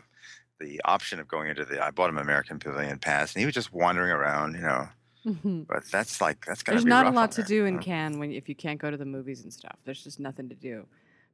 [0.60, 1.84] the option of going into the.
[1.86, 4.88] I bought him an American Pavilion pass, and he was just wandering around, you know.
[5.26, 5.66] Mhm.
[5.72, 7.80] But that's like that's gonna There's be not a lot to her, do in?
[7.80, 9.76] Cannes when if you can't go to the movies and stuff.
[9.84, 10.86] There's just nothing to do.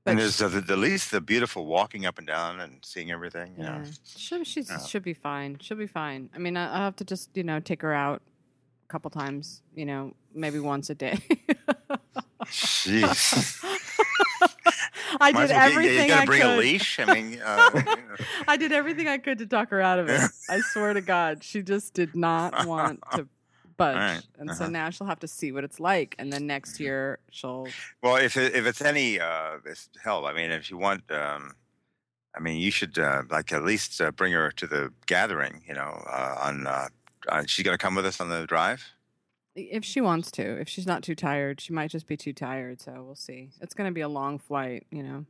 [0.03, 3.11] But And there's uh, the, the least the beautiful walking up and down and seeing
[3.11, 3.53] everything.
[3.57, 3.83] You yeah, know.
[4.03, 4.79] she'll she's, Yeah.
[4.79, 5.57] she'll be fine.
[5.61, 6.29] She'll be fine.
[6.33, 8.21] I mean, I, I'll have to just you know take her out
[8.85, 9.61] a couple times.
[9.75, 11.19] You know, maybe once a day.
[12.45, 13.63] Jeez.
[15.19, 16.51] I Might did well everything You gotta I bring could.
[16.51, 16.99] a leash.
[16.99, 18.25] I mean, uh, you know.
[18.47, 20.21] I did everything I could to talk her out of it.
[20.49, 23.27] I swear to God, she just did not want to
[23.77, 24.71] budge, right, and so uh-huh.
[24.71, 27.67] now she'll have to see what it's like, and then next year she'll.
[28.01, 31.55] Well, if it, if it's any uh, this help, I mean, if you want, um,
[32.35, 35.63] I mean, you should uh, like at least uh, bring her to the gathering.
[35.67, 36.87] You know, uh, on uh,
[37.29, 38.83] uh, she's gonna come with us on the drive.
[39.53, 42.81] If she wants to, if she's not too tired, she might just be too tired.
[42.81, 43.49] So we'll see.
[43.59, 45.25] It's going to be a long flight, you know.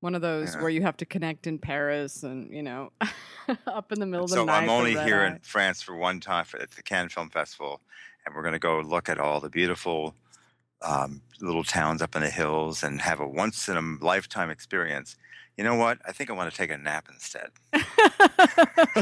[0.00, 0.60] One of those Yeah.
[0.60, 2.92] where you have to connect in Paris and you know,
[3.66, 4.62] up in the middle of the so night.
[4.62, 5.26] I'm only here eye.
[5.28, 7.80] in France for one time for, at the Cannes Film Festival,
[8.24, 10.14] and we're gonna go look at all the beautiful
[10.82, 15.16] um, little towns up in the hills and have a once in a lifetime experience.
[15.56, 15.98] You know what?
[16.06, 17.50] I think I want to take a nap instead.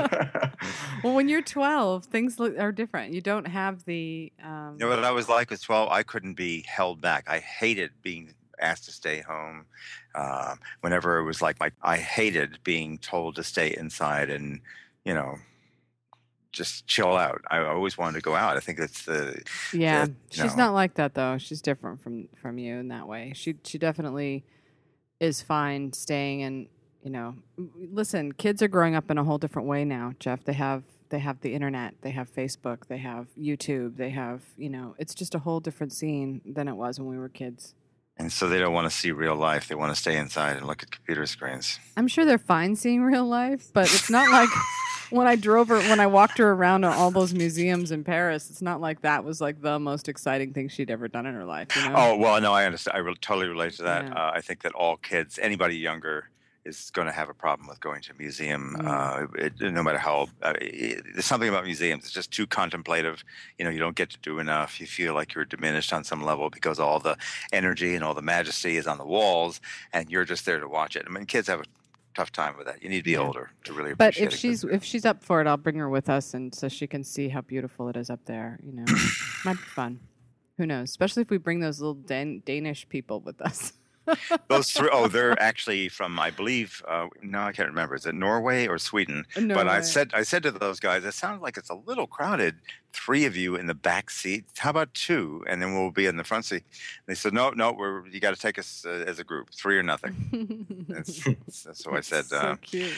[1.05, 3.13] well, when you're 12, things look, are different.
[3.13, 4.33] You don't have the.
[4.43, 5.91] Um, You know what I was like was 12?
[5.91, 7.25] I couldn't be held back.
[7.29, 9.66] I hated being asked to stay home.
[10.14, 14.61] Um, whenever it was like my, I hated being told to stay inside and,
[15.05, 15.37] you know,
[16.53, 17.42] just chill out.
[17.51, 18.57] I always wanted to go out.
[18.57, 19.42] I think that's the,
[19.73, 20.64] yeah, you she's know.
[20.64, 21.37] not like that though.
[21.37, 23.33] She's different from from you in that way.
[23.35, 24.42] She she definitely
[25.21, 26.66] is fine staying and
[27.03, 27.37] you know,
[27.92, 30.42] listen, kids are growing up in a whole different way now, Jeff.
[30.45, 34.69] They have they have the internet, they have Facebook, they have YouTube, they have, you
[34.69, 37.75] know, it's just a whole different scene than it was when we were kids.
[38.19, 39.69] And so they don't want to see real life.
[39.69, 41.79] They want to stay inside and look at computer screens.
[41.97, 44.49] I'm sure they're fine seeing real life, but it's not like
[45.11, 48.51] when I drove her, when I walked her around to all those museums in Paris.
[48.51, 51.45] It's not like that was like the most exciting thing she'd ever done in her
[51.45, 51.69] life.
[51.77, 51.95] You know?
[51.97, 52.97] Oh, well, no, I understand.
[52.97, 54.07] I re- totally relate to that.
[54.07, 54.15] Yeah.
[54.15, 56.31] Uh, I think that all kids, anybody younger,
[56.67, 58.77] is going to have a problem with going to a museum.
[58.79, 58.87] Mm.
[58.87, 62.05] Uh, it, no matter how, uh, it, there's something about museums.
[62.05, 63.25] It's just too contemplative.
[63.59, 64.81] You know, you don't get to do enough.
[64.81, 67.17] You feel like you're diminished on some level because all the
[67.53, 69.61] energy and all the majesty is on the walls,
[69.93, 71.05] and you're just there to watch it.
[71.07, 71.65] I mean, kids have a
[72.15, 72.83] tough time with that.
[72.83, 73.19] You need to be Yeah.
[73.27, 73.95] older to really.
[73.95, 74.75] but appreciate if she's film.
[74.75, 77.29] if she's up for it, I'll bring her with us, and so she can see
[77.29, 78.59] how beautiful it is up there.
[78.65, 78.85] You know,
[79.45, 80.01] might be fun.
[80.59, 80.89] Who knows?
[80.89, 83.73] Especially if we bring those little Dan- Danish people with us.
[84.49, 87.95] those three, oh, they're actually from, I believe, uh, no, I can't remember.
[87.95, 89.25] Is it Norway or Sweden?
[89.35, 92.57] But I said, I said to those guys, it sounds like it's a little crowded.
[92.92, 94.45] Three of you in the back seat.
[94.57, 96.64] How about two, and then we'll be in the front seat?
[97.07, 99.77] They said, no, no, we're you got to take us uh, as a group, three
[99.79, 100.87] or nothing.
[100.88, 101.23] That's,
[101.64, 102.25] that's so I said.
[102.27, 102.95] so Uh, cute.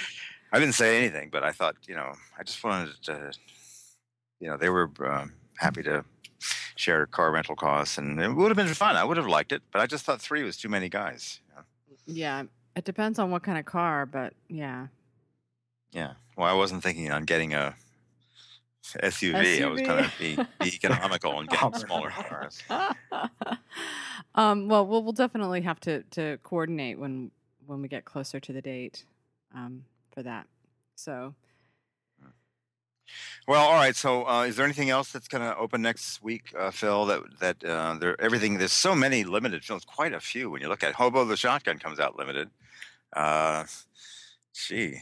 [0.53, 3.33] I didn't say anything, but I thought, you know, I just wanted to,
[4.41, 6.05] you know, they were um, happy to
[6.77, 8.97] share car rental costs, and it would have been fun.
[8.97, 11.41] I would have liked it, but I just thought three was too many guys.
[11.49, 11.63] you know.
[12.07, 12.43] Yeah,
[12.77, 14.87] it depends on what kind of car, but yeah.
[15.93, 16.13] Yeah.
[16.37, 17.75] Well, I wasn't thinking on getting a
[18.85, 19.63] SUV.
[19.63, 19.87] I was SUV.
[19.87, 22.63] going to be, be economical and getting smaller cars.
[24.35, 27.31] um, well, well, we'll definitely have to to coordinate when
[27.67, 29.05] when we get closer to the date
[29.55, 30.47] um, for that.
[30.95, 31.35] So
[33.47, 33.97] Well, all right.
[33.97, 37.07] So, uh, is there anything else that's going to open next week, uh, Phil?
[37.07, 38.59] That that uh, there everything.
[38.59, 40.51] There's so many limited films, quite a few.
[40.51, 42.51] When you look at Hobo the Shotgun comes out limited.
[43.13, 43.65] Uh,
[44.53, 45.01] gee,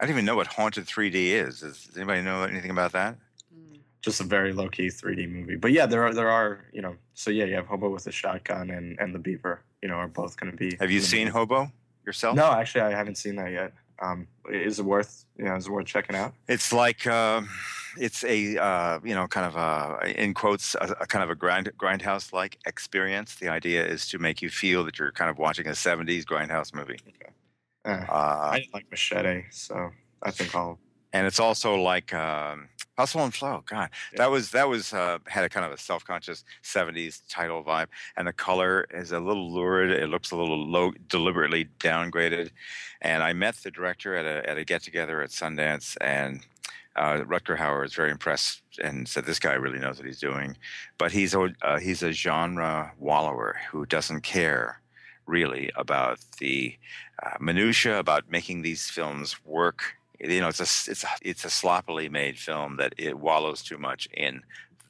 [0.00, 1.60] I don't even know what Haunted 3D is.
[1.60, 3.16] Does, does anybody know anything about that?
[4.00, 5.56] Just a very low key 3D movie.
[5.56, 6.96] But yeah, there are there are you know.
[7.14, 9.60] So yeah, you have Hobo with a Shotgun and and The Beaver.
[9.82, 10.76] You know, are both going to be.
[10.80, 11.38] Have you seen limited.
[11.38, 11.72] Hobo
[12.06, 12.36] yourself?
[12.36, 13.72] No, actually, I haven't seen that yet.
[14.00, 16.32] Um, is it worth you know is it worth checking out?
[16.46, 17.48] It's like um
[17.98, 21.34] it's a uh, you know kind of a in quotes a, a kind of a
[21.34, 23.34] grind grindhouse like experience.
[23.36, 26.72] The idea is to make you feel that you're kind of watching a '70s grindhouse
[26.74, 26.98] movie.
[27.84, 29.90] Eh, Uh, I didn't like Machete, so
[30.22, 30.78] I think I'll.
[31.12, 33.62] and it's also like um, Hustle and Flow.
[33.64, 34.18] God, Yeah.
[34.18, 38.26] that was that was uh, had a kind of a self-conscious '70s title vibe, and
[38.26, 39.92] the color is a little lurid.
[39.92, 42.50] It looks a little low, deliberately downgraded.
[43.00, 46.40] And I met the director at a at a get-together at Sundance, and
[46.96, 50.56] uh, Rutger Hauer was very impressed and said, "This guy really knows what he's doing."
[50.98, 54.80] But he's a uh, he's a genre wallower who doesn't care
[55.26, 56.76] really about the
[57.22, 61.50] uh, minutia about making these films work you know it's a it's a, it's a
[61.50, 64.42] sloppily made film that it wallows too much in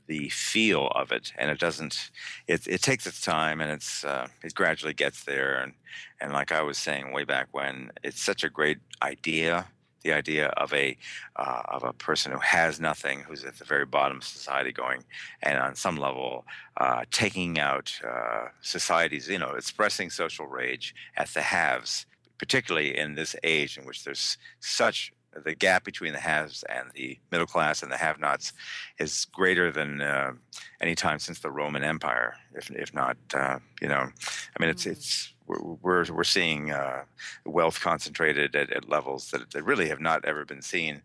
[0.06, 2.10] the feel of it and it doesn't
[2.46, 5.74] it it takes its time and it's uh, it gradually gets there and
[6.20, 9.66] and like I was saying way back when it's such a great idea
[10.02, 10.96] the idea of a
[11.36, 15.04] uh, of a person who has nothing who's at the very bottom of society going
[15.42, 16.46] and on some level
[16.78, 22.06] uh, taking out uh, society's you know expressing social rage at the haves
[22.38, 25.12] particularly in this age in which there's such
[25.44, 28.52] the gap between the haves and the middle class and the have-nots
[28.98, 30.32] is greater than uh,
[30.80, 34.84] any time since the Roman Empire, if if not, uh, you know, I mean, it's
[34.84, 34.92] Mm.
[34.92, 37.04] it's we're we're, we're seeing uh,
[37.44, 41.02] wealth concentrated at, at levels that, that really have not ever been seen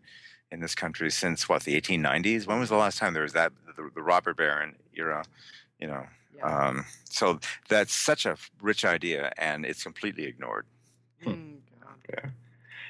[0.50, 2.46] in this country since what the 1890s.
[2.46, 5.24] When was the last time there was that the, the robber baron era?
[5.80, 6.06] You know,
[6.36, 6.44] Yeah.
[6.68, 10.66] um, so that's such a rich idea, and it's completely ignored.
[11.24, 11.94] Mm, God.
[12.10, 12.30] Yeah.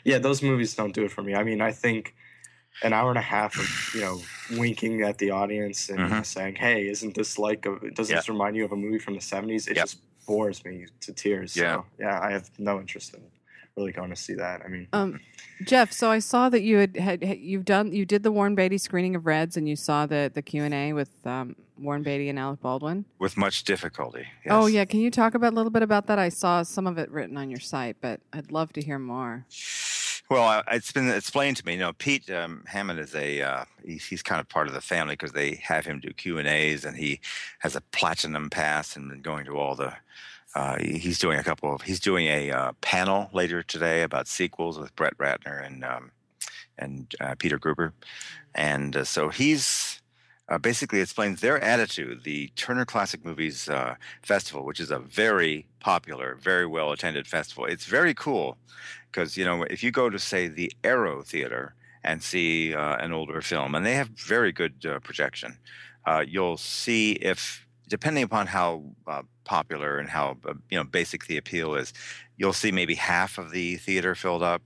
[0.04, 1.34] Yeah, those movies don't do it for me.
[1.34, 2.14] I mean, I think
[2.82, 4.20] an hour and a half of, you know,
[4.58, 6.26] winking at the audience and Mhm.
[6.26, 8.18] saying, hey, isn't this like a, doesn't Yeah.
[8.20, 9.68] this remind you of a movie from the 70s?
[9.68, 9.84] It Yep.
[9.86, 11.56] just bores me to tears.
[11.56, 11.76] Yeah.
[11.76, 13.20] So, yeah, I have no interest in
[13.76, 14.62] really going to see that.
[14.64, 15.18] I mean, Um,
[15.64, 18.54] Jeff, so I saw that you had, had had- you've done you did the Warren
[18.54, 22.02] Beatty screening of Reds, and you saw the the Q and A with um, Warren
[22.04, 23.04] Beatty and Alec Baldwin.
[23.18, 24.26] With much difficulty.
[24.48, 26.20] Oh yeah, can you talk about a little bit about that?
[26.20, 29.44] I saw some of it written on your site, but I'd love to hear more.
[30.30, 31.72] Well, it's been explained to me.
[31.72, 34.80] You know, Pete um, Hammond is a uh, he's, he's kind of part of the
[34.80, 37.20] family because they have him do Q and A's, and he
[37.58, 39.92] has a platinum pass and been going to all the.
[40.54, 41.82] Uh, he's doing a couple of.
[41.82, 46.10] He's doing a uh, panel later today about sequels with Brett Ratner and um,
[46.78, 47.92] and uh, Peter Guber,
[48.54, 50.00] and uh, so he's.
[50.46, 52.22] Uh, basically explains their attitude.
[52.22, 57.64] The Turner Classic Movies uh, Festival, which is a very popular, very well attended festival.
[57.64, 58.58] It's very cool
[59.10, 63.12] because you know if you go to say the Aero Theater and see uh, an
[63.12, 65.56] older film, and they have very good uh, projection,
[66.04, 70.36] uh, you'll see if depending upon how uh, popular and how
[70.70, 71.92] you know basic the appeal is,
[72.36, 74.62] you'll see maybe half of the theater filled up.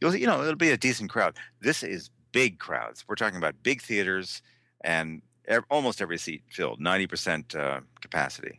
[0.00, 1.36] You'll you know it'll be a decent crowd.
[1.60, 3.04] This is big crowds.
[3.06, 4.42] We're talking about big theaters
[4.84, 8.58] and ev- almost every seat filled, ninety percent uh, capacity.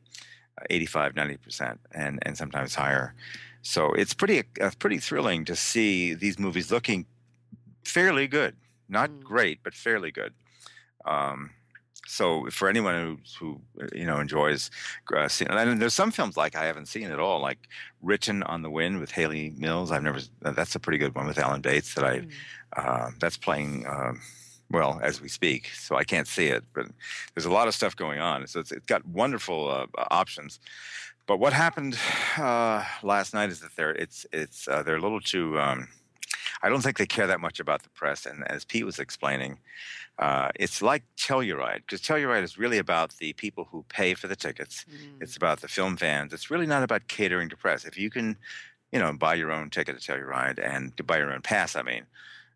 [0.70, 3.16] 85 90% and and sometimes higher
[3.64, 7.08] so it's pretty uh, pretty thrilling to see these movies looking
[7.84, 8.56] fairly good
[8.88, 9.24] not Mm.
[9.24, 10.32] great but fairly good
[11.06, 11.50] um,
[12.06, 14.70] so for anyone who, who uh, you know enjoys
[15.18, 17.60] uh, seeing, and there's some films like I haven't seen at all, like
[18.02, 19.92] Written on the Wind with Hayley Mills.
[19.92, 20.20] I've never.
[20.42, 22.32] That's a pretty good one with Alan Bates that I Mm.
[22.78, 24.22] uh, that's playing um,
[24.74, 26.64] well as we speak, so I can't see it.
[26.74, 26.88] But
[27.34, 30.60] there's a lot of stuff going on, so it's, it's got wonderful uh, options.
[31.26, 31.98] But what happened
[32.38, 35.58] uh, last night is that they're it's it's uh, they're a little too.
[35.60, 35.88] Um,
[36.62, 39.60] I don't think they care that much about the press, and as Pete was explaining,
[40.20, 44.36] uh, it's like Telluride because Telluride is really about the people who pay for the
[44.36, 44.86] tickets.
[44.92, 45.22] Mm.
[45.22, 46.34] It's about the film fans.
[46.34, 47.86] It's really not about catering to press.
[47.86, 48.38] If you can,
[48.92, 52.06] you know, buy your own ticket to Telluride and buy your own pass, I mean,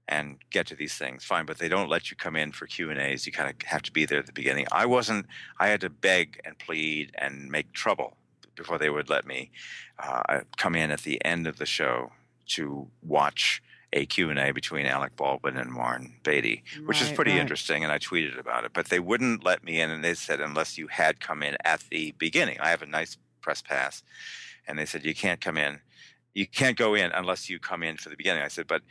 [0.08, 1.46] and get to these things, fine.
[1.46, 3.26] But they don't let you come in for Q and A's.
[3.26, 4.68] You kind of have to be there at the beginning.
[4.72, 5.26] I wasn't.
[5.60, 8.18] I had to beg and plead and make trouble
[8.56, 9.52] before they would let me
[10.00, 12.12] uh, come in at the end of the show
[12.48, 13.62] to watch
[13.94, 17.40] a Q&A between Alec Baldwin and Warren Beatty, which is pretty right.
[17.40, 18.72] interesting, and I tweeted about it.
[18.74, 21.84] But they wouldn't let me in, and they said unless you had come in at
[21.90, 22.60] the beginning.
[22.60, 24.04] I have a nice press pass,
[24.68, 25.80] and they said you can't come in,
[26.34, 28.44] you can't go in unless you come in for the beginning.
[28.44, 28.84] I said, but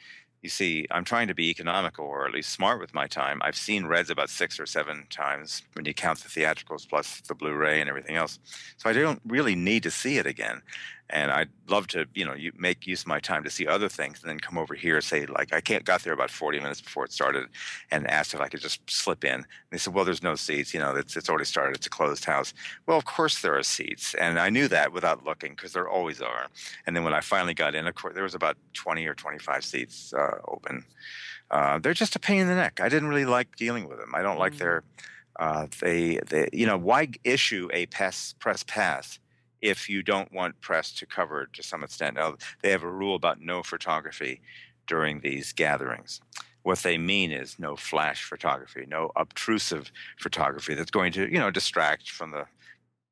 [0.46, 3.40] you see, I'm trying to be economical or at least smart with my time.
[3.42, 7.34] I've seen Reds about six or seven times when you count the theatricals plus the
[7.34, 8.38] Blu-ray and everything else,
[8.76, 10.62] so I don't really need to see it again.
[11.10, 13.88] And I'd love to, you know, you make use of my time to see other
[13.88, 15.00] things, and then come over here.
[15.00, 17.46] Say like I can't got there about 40 minutes before it started,
[17.90, 19.34] and asked if I could just slip in.
[19.34, 20.74] And they said, well, there's no seats.
[20.74, 21.76] You know, it's it's already started.
[21.76, 22.54] It's a closed house.
[22.86, 26.20] Well, of course there are seats, and I knew that without looking because there always
[26.20, 26.48] are.
[26.86, 29.64] And then when I finally got in, of course, there was about 20 or 25
[29.64, 30.84] seats uh, open.
[31.50, 32.80] Uh, they're just a pain in the neck.
[32.80, 34.12] I didn't really like dealing with them.
[34.14, 34.58] I don't like Mm.
[34.58, 34.82] their
[35.38, 39.18] uh, they, they, you know, why issue a press press pass
[39.66, 42.16] if you don't want press to cover to some extent?
[42.16, 44.40] Now they have a rule about no photography
[44.86, 46.20] during these gatherings.
[46.62, 51.50] What they mean is no flash photography, no obtrusive photography that's going to, you know,
[51.50, 52.46] distract from the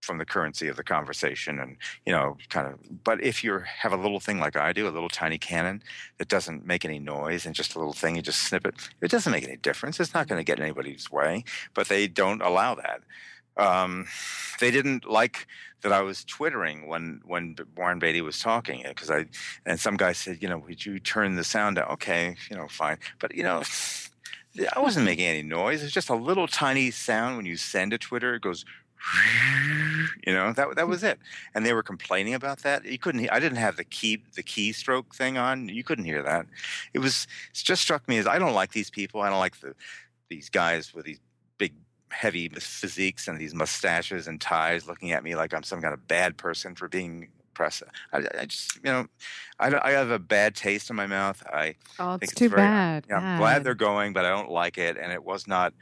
[0.05, 3.93] from the currency of the conversation and you know kind of but if you have
[3.93, 5.83] a little thing like i do a little tiny Canon
[6.19, 9.11] that doesn't make any noise and just a little thing you just snip it it
[9.11, 11.43] doesn't make any difference it's not going to get in anybody's way
[11.73, 13.01] but they don't allow that
[13.57, 14.07] um,
[14.61, 15.47] they didn't like
[15.83, 19.27] that I was twittering when when Warren Beatty was talking because I
[19.67, 21.89] and some guy said, you know, would you turn the sound down?
[21.93, 23.63] Okay, you know, fine, but you know.
[24.77, 25.83] I wasn't making any noise.
[25.83, 28.37] It's just a little tiny sound when you send a Twitter.
[28.37, 28.65] It goes,
[30.27, 31.19] you know, that that was it.
[31.55, 32.85] And they were complaining about that.
[32.85, 33.29] You couldn't.
[33.31, 35.69] I didn't have the key the keystroke thing on.
[35.69, 36.47] You couldn't hear that.
[36.93, 37.27] It was.
[37.51, 39.23] It just struck me as I don't like these people.
[39.23, 39.75] I don't like the
[40.31, 41.21] these guys with these
[41.59, 41.75] big
[42.15, 46.07] heavy physiques and these mustaches and ties looking at me like I'm some kind of
[46.09, 47.83] bad person for being press.
[48.13, 49.07] I, I just, you know,
[49.59, 51.43] I, I have a bad taste in my mouth.
[51.53, 53.05] I, Oh, think it's it's too very- bad.
[53.09, 54.97] yeah, I'm glad they're going, but I don't like it.
[54.97, 55.73] And it was not,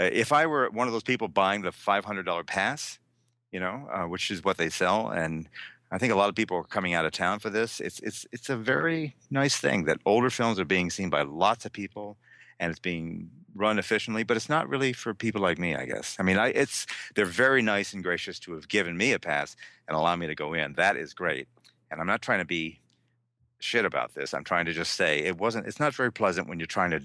[0.00, 2.98] uh, if I were one of those people buying the $500 pass,
[3.52, 5.08] you know, uh, which is what they sell.
[5.08, 5.48] And
[5.90, 7.80] I think a lot of people are coming out of town for this.
[7.80, 11.64] It's, it's, it's a very nice thing that older films are being seen by lots
[11.64, 12.16] of people
[12.60, 16.16] and it's being run efficiently, but it's not really for people like me, I guess.
[16.18, 19.56] I mean, I, it's, they're very nice and gracious to have given me a pass
[19.88, 20.74] and allow me to go in.
[20.74, 21.48] That is great.
[21.90, 22.80] And I'm not trying to be
[23.58, 24.34] shit about this.
[24.34, 27.00] I'm trying to just say it wasn't, it's not very pleasant when you're trying to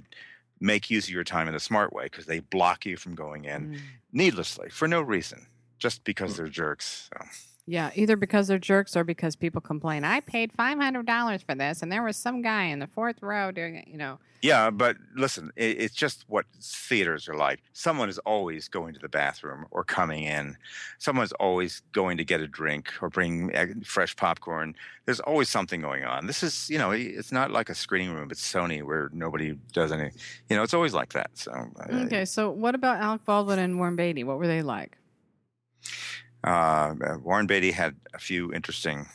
[0.59, 3.45] make use of your time in a smart way because they block you from going
[3.45, 3.79] in Mm.
[4.11, 5.47] needlessly for no reason,
[5.79, 6.37] just because Mm.
[6.37, 7.09] they're jerks.
[7.13, 7.25] So.
[7.67, 10.03] Yeah, either because they're jerks or because people complain.
[10.03, 13.21] I paid five hundred dollars for this, and there was some guy in the fourth
[13.21, 13.87] row doing it.
[13.87, 17.61] You know, Yeah, but listen, it, it's just what theaters are like.
[17.73, 20.57] Someone is always going to the bathroom or coming in.
[20.97, 23.51] Someone's always going to get a drink or bring
[23.83, 24.75] fresh popcorn.
[25.05, 26.25] There's always something going on.
[26.25, 28.29] This is, you know, it's not like a screening room.
[28.31, 30.09] at Sony where nobody does any.
[30.49, 31.29] You know, it's always like that.
[31.35, 32.25] So uh, okay.
[32.25, 34.23] So, what about Alec Baldwin and Warren Beatty?
[34.23, 34.97] What were they like?
[36.43, 39.07] Uh, Warren Beatty had a few interesting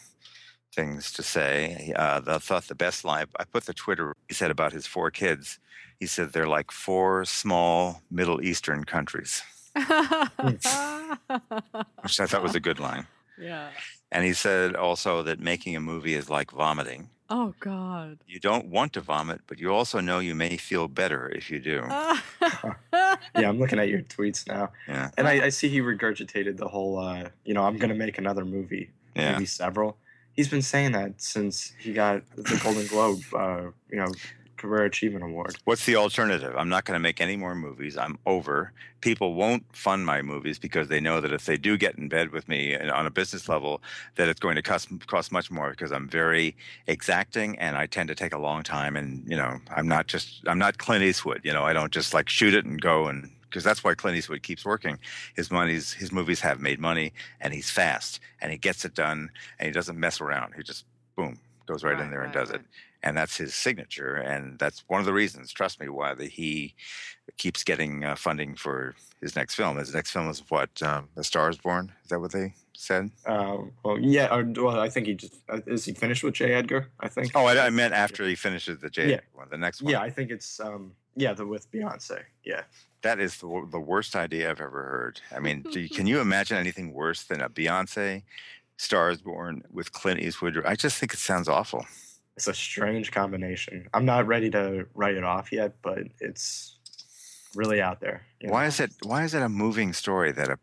[0.75, 1.93] things to say.
[1.97, 5.11] Uh, I thought the best line I put the Twitter he said about his four
[5.11, 5.59] kids.
[5.99, 9.43] He said they're like four small Middle Eastern countries,
[10.43, 13.07] which I thought was a good line.
[13.39, 13.71] yeah.
[14.13, 17.11] And he said also that making a movie is like vomiting.
[17.29, 18.19] Oh God.
[18.29, 21.59] You don't want to vomit, but you also know you may feel better if you
[21.59, 21.83] do.
[23.39, 26.69] Yeah, I'm looking at your tweets now, Yeah, and I, I see he regurgitated the
[26.69, 29.33] whole, uh, you know, I'm gonna make another movie, yeah.
[29.33, 29.97] maybe several.
[30.33, 34.13] He's been saying that since he got the Golden Globe, uh, you know,
[34.57, 35.57] Career Achievement Award.
[35.65, 36.55] What's the alternative?
[36.57, 37.97] I'm not going to make any more movies.
[37.97, 38.73] I'm over.
[39.01, 42.33] People won't fund my movies because they know that if they do get in bed
[42.33, 43.83] with me on a business level,
[44.17, 48.09] that it's going to cost cost much more because I'm very exacting and I tend
[48.09, 48.97] to take a long time.
[48.97, 51.41] And you know, I'm not just I'm not Clint Eastwood.
[51.45, 54.17] You know, I don't just like shoot it and go and because that's why Clint
[54.19, 54.99] Eastwood keeps working.
[55.35, 59.31] His money's his movies have made money and he's fast and he gets it done
[59.59, 60.55] and he doesn't mess around.
[60.55, 60.85] He just
[61.17, 62.63] boom goes right, in there and does it
[63.07, 66.75] and that's his signature and that's one of the reasons trust me why the, he
[67.37, 71.23] keeps getting uh, funding for his next film his next film is what um, a
[71.25, 75.07] star is born is that what they said Uh, well, yeah, or, well, I think
[75.07, 76.53] he just uh, is he finished with J.
[76.53, 76.91] Edgar?
[77.01, 77.31] I think.
[77.35, 79.21] oh i, I meant after he finishes the j Yeah.
[79.33, 82.19] one the next one Yeah, I think it's um, yeah, the with Beyonce.
[82.45, 82.63] Yeah,
[83.03, 86.19] that is the, the worst idea i've ever heard i mean do you- can you
[86.21, 88.23] imagine anything worse than a beyonce
[88.79, 91.83] *Stars born with clint eastwood i just think it sounds awful
[92.37, 93.89] it's a strange combination.
[93.95, 96.79] I'm not ready to write it off yet, but it's
[97.55, 98.27] really out there.
[98.41, 98.53] you know?
[98.53, 98.93] Why is it?
[99.03, 100.59] Why is it a moving story that a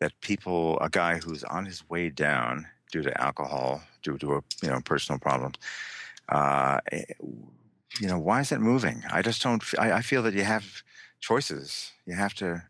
[0.00, 4.40] that people, a guy who's on his way down due to alcohol, due to a
[4.62, 5.56] you know personal problems,
[6.28, 7.04] uh, eh,
[8.00, 9.02] you know, why is it moving?
[9.10, 9.62] I just don't.
[9.78, 10.82] I, I feel that you have
[11.20, 11.92] choices.
[12.06, 12.62] You have to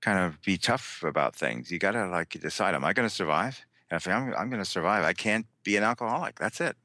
[0.00, 1.70] kind of be tough about things.
[1.70, 3.64] You got to like decide: Am I going to survive?
[3.90, 6.38] And if I'm, I'm going to survive, I can't be an alcoholic.
[6.38, 6.76] That's it.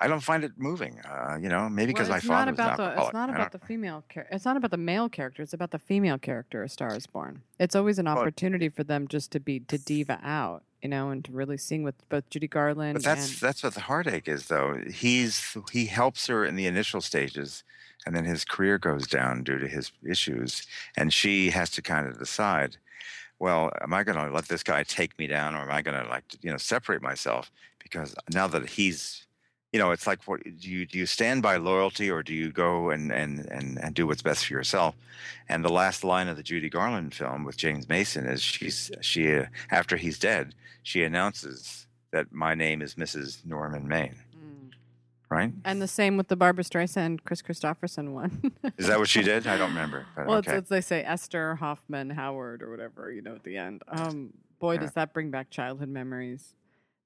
[0.00, 1.00] I don't find it moving.
[1.00, 3.12] Uh, you know, maybe because well, my it's father not was an about the it's
[3.12, 6.18] not about the female char- it's not about the male character it's about the female
[6.18, 9.78] character a star is born it's always an opportunity for them just to be to
[9.86, 13.36] diva out you know, and to really sing with both Judy Garland But that's and
[13.40, 14.80] that's what the heartache is, though.
[14.88, 17.64] He's he helps her in the initial stages,
[18.04, 20.64] and then his career goes down due to his issues,
[20.96, 22.76] and she has to kind of decide.
[23.38, 26.00] Well, am I going to let this guy take me down, or am I going
[26.00, 27.50] to like you know separate myself?
[27.82, 29.25] Because now that he's,
[29.72, 30.98] you know, it's like, what do you do?
[31.00, 34.46] You stand by loyalty, or do you go and and and and do what's best
[34.46, 34.94] for yourself?
[35.48, 39.34] And the last line of the Judy Garland film with James Mason is she's she
[39.34, 43.44] uh, after he's dead, she announces that my name is Mrs.
[43.44, 44.70] Norman Maine, Mm.
[45.28, 45.52] right?
[45.64, 48.52] and the same with the Barbra Streisand Kris Kristofferson one.
[48.78, 49.46] Is that what she did?
[49.46, 50.06] I don't remember.
[50.16, 50.52] Well, okay.
[50.52, 53.82] it's, it's they say Esther Hoffman Howard or whatever, you know, at the end.
[53.88, 54.80] Um, boy, Yeah.
[54.80, 56.54] does that bring back childhood memories.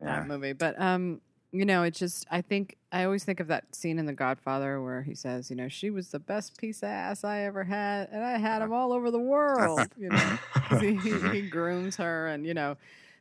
[0.00, 0.20] yeah.
[0.20, 0.52] that movie.
[0.52, 1.20] But um,
[1.53, 4.80] you know, it's just I think I always think of that scene in The Godfather
[4.82, 8.09] where he says, you know, she was the best piece of ass I ever had,
[8.12, 9.80] and I had him all over the world.
[9.98, 10.38] You know,
[10.80, 12.76] he, he grooms her, and you know,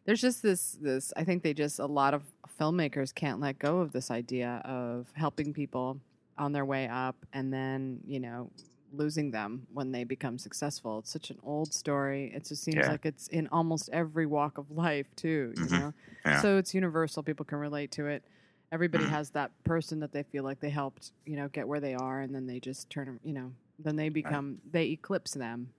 [0.05, 1.11] there's just this this.
[1.17, 2.23] I think they just a lot of
[2.59, 5.99] filmmakers can't let go of this idea of helping people
[6.37, 8.51] on their way up, and then you know.
[8.91, 10.99] Losing them when they become successful.
[10.99, 12.31] It's such an old story.
[12.33, 12.91] It just seems Yeah.
[12.91, 15.53] like it's in almost every walk of life, too.
[15.55, 15.79] You Mhm.
[15.79, 15.93] know,
[16.25, 16.41] Yeah.
[16.41, 17.21] so it's universal.
[17.21, 18.23] People can relate to it.
[18.71, 19.09] Everybody Mhm.
[19.09, 22.21] has that person that they feel like they helped, you know, get where they are,
[22.21, 25.71] and then they just turn, you know, then they become, they eclipse them.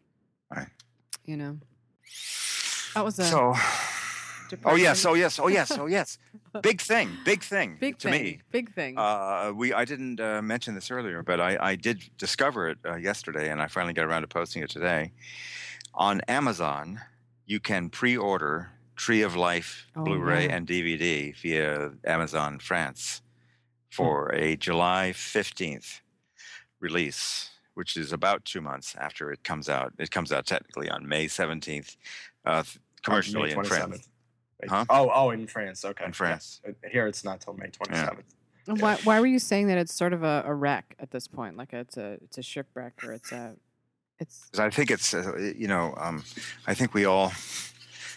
[0.51, 0.69] Right.
[1.25, 1.59] You know.
[2.95, 3.55] That was a So,
[4.65, 6.19] oh yes, oh yes, oh yes, oh yes.
[6.63, 8.41] Big thing, big thing big to thing, me.
[8.51, 8.99] big thing.
[8.99, 12.97] Uh, we I didn't uh, mention this earlier, but I, I did discover it uh,
[12.97, 15.13] yesterday, and I finally got around to posting it today.
[15.95, 17.01] On Amazon,
[17.47, 20.57] you can pre-order Tree of Life Oh, Blu-ray yeah.
[20.57, 23.23] and DVD via Amazon France
[23.89, 26.01] for a July fifteenth
[26.81, 29.93] release, which is about two months after it comes out.
[29.99, 31.97] It comes out technically on May seventeenth,
[32.45, 32.65] uh,
[33.05, 34.09] commercially May in France.
[34.61, 34.63] 27th.
[34.63, 34.85] Wait, Huh?
[34.91, 35.85] Oh, oh, in France.
[35.85, 36.05] Okay.
[36.05, 36.61] In France.
[36.65, 36.71] Yeah.
[36.71, 38.23] Uh, Here it's not till May 27th.
[38.67, 41.57] why, why were you saying that it's sort of a, a wreck at this point?
[41.57, 43.55] Like it's a, it's a shipwreck or it's a,
[44.19, 46.23] it's, 'Cause I think it's, uh, you know, um,
[46.67, 47.33] I think we all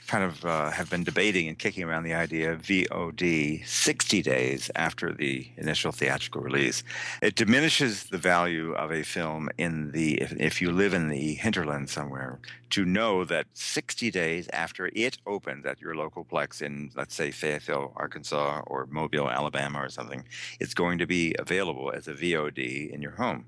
[0.08, 4.70] kind of uh, have been debating and kicking around the idea of VOD 60 days
[4.76, 6.84] after the initial theatrical release.
[7.22, 11.36] It diminishes the value of a film in the, if, if you live in the
[11.36, 12.40] hinterland somewhere,
[12.72, 17.32] to know that 60 days after it opens at your local plex in, let's say,
[17.32, 20.24] Fayetteville, Arkansas, or Mobile, Alabama, or something,
[20.60, 23.46] it's going to be available as a VOD in your home.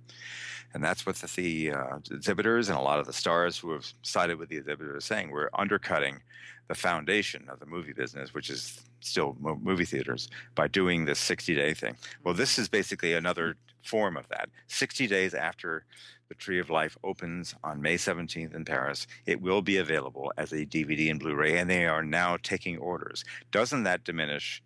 [0.75, 4.37] And that's what the, uh, exhibitors and a lot of the stars who have sided
[4.37, 5.31] with the exhibitors are saying.
[5.31, 6.21] We're undercutting
[6.67, 11.17] the foundation of the movie business, which is still mo- movie theaters, by doing this
[11.17, 11.95] 60 day thing.
[12.25, 14.49] Well, this is basically another form of that.
[14.67, 15.85] 60 days after
[16.27, 20.51] the Tree of Life opens on May 17th in Paris, it will be available as
[20.51, 23.23] a DVD and Blu ray, and they are now taking orders.
[23.51, 24.61] Doesn't that diminish?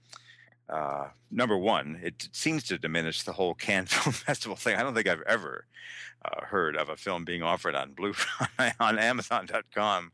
[0.70, 4.76] Uh, number one, it seems to diminish the whole Cannes Film Festival thing.
[4.76, 5.66] I don't think I've ever
[6.24, 8.14] uh, heard of a film being offered on Blue
[8.80, 10.12] on Amazon.com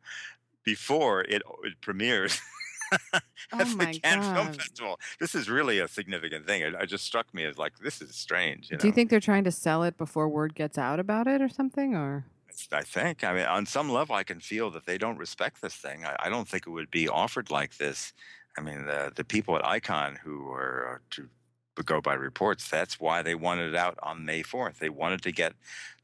[0.63, 2.41] before it, it premieres
[2.93, 3.19] oh
[3.53, 4.99] at the my Cannes Film Festival.
[5.19, 6.61] This is really a significant thing.
[6.61, 8.69] It, it just struck me as like this is strange.
[8.69, 8.81] You know?
[8.81, 11.49] Do you think they're trying to sell it before word gets out about it or
[11.49, 11.95] something?
[11.95, 12.25] Or
[12.71, 13.23] I think.
[13.23, 16.05] I mean, on some level, I can feel that they don't respect this thing.
[16.05, 18.13] I, I don't think it would be offered like this.
[18.57, 21.29] I mean, the the people at Icon who are uh, to
[21.83, 24.79] go by reports, that's why they wanted it out on May fourth.
[24.79, 25.53] They wanted to get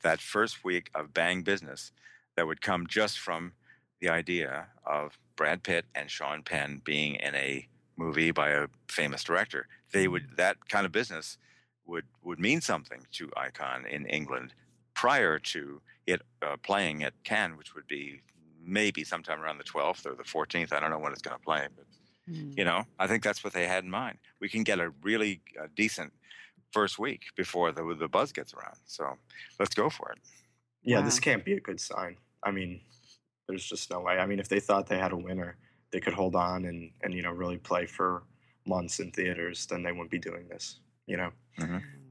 [0.04, 1.92] that first week of bang business
[2.36, 3.54] that would come just from
[4.00, 9.24] the idea of Brad Pitt and Sean Penn being in a movie by a famous
[9.24, 9.68] director.
[9.92, 11.38] They would that kind of business
[11.86, 14.54] would would mean something to Icon in England
[14.94, 18.22] prior to it uh, playing at Cannes, which would be
[18.64, 20.74] maybe sometime around the 12th or the 14th.
[20.74, 21.86] I don't know when it's going to play, but
[22.32, 22.52] Hmm.
[22.56, 24.18] you know, I think that's what they had in mind.
[24.40, 26.14] We can get a really uh, decent
[26.72, 28.78] first week before the the buzz gets around.
[28.86, 29.18] So
[29.60, 30.20] let's go for it.
[30.84, 32.18] Yeah, this can't be a good sign.
[32.44, 32.82] I mean,
[33.48, 34.18] there's just no way.
[34.18, 35.58] I mean, if they thought they had a winner,
[35.92, 38.24] they could hold on and and you know really play for
[38.66, 40.80] months in theaters, then they wouldn't be doing this.
[41.08, 41.32] You know,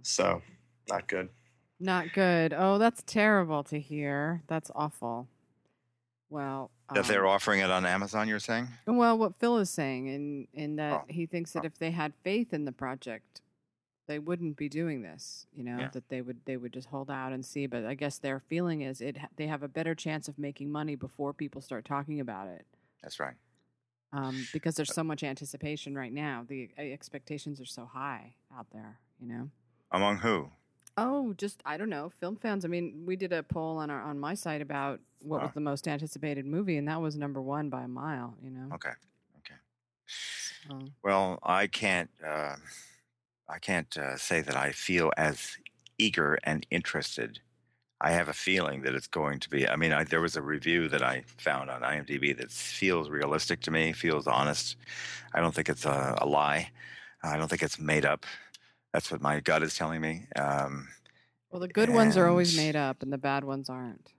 [0.03, 0.43] so
[0.89, 1.29] not good.
[1.79, 2.53] Not good.
[2.53, 4.43] Oh, that's terrible to hear.
[4.49, 5.29] That's awful.
[6.29, 8.69] Well, That they're um, offering it on Amazon, you're saying?
[8.87, 11.05] Well, what Phil is saying, in in that Oh.
[11.09, 11.67] he thinks that Oh.
[11.67, 13.43] if they had faith in the project,
[14.07, 15.47] they wouldn't be doing this.
[15.55, 15.89] You know, Yeah.
[15.91, 17.67] that they would they would just hold out and see.
[17.67, 20.97] But I guess their feeling is it they have a better chance of making money
[20.97, 22.67] before people start talking about it.
[23.03, 23.37] That's right.
[24.13, 26.45] Um, because Uh there's so much anticipation right now.
[26.49, 28.99] The uh, expectations are so high out there.
[29.21, 29.51] You know.
[29.93, 30.51] Among who?
[30.97, 32.65] Oh, just I don't know, film fans.
[32.65, 35.61] I mean, we did a poll on our on my site about what was the
[35.61, 38.35] most anticipated movie, and that was number one by a mile.
[38.43, 38.75] You know.
[38.75, 38.91] Okay.
[39.39, 39.55] Okay.
[40.69, 42.11] So, Well, I can't.
[42.25, 42.57] Uh,
[43.49, 45.57] I can't uh, say that I feel as
[45.99, 47.41] eager and interested.
[48.01, 49.69] I have a feeling that it's going to be.
[49.69, 53.61] I mean, I, there was a review that I found on IMDb that feels realistic
[53.63, 54.77] to me, feels honest.
[55.35, 56.71] I don't think it's a, a lie.
[57.23, 58.25] I don't think it's made up.
[58.93, 60.27] That's what my gut is telling me.
[60.37, 60.89] Um,
[61.51, 64.13] well, the good ones are always made up, and the bad ones aren't.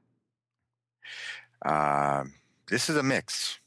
[1.65, 2.33] Um,
[2.69, 3.59] this is a mix,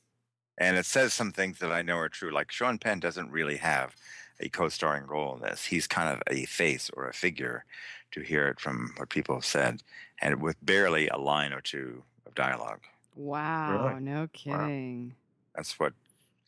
[0.58, 2.32] and it says some things that I know are true.
[2.32, 3.94] Like Sean Penn doesn't really have
[4.40, 5.66] a co-starring role in this.
[5.66, 7.64] He's kind of a face or a figure,
[8.12, 9.82] to hear it from what people have said,
[10.20, 12.80] and with barely a line or two of dialogue.
[13.16, 15.14] Wow, no kidding.
[15.54, 15.92] That's what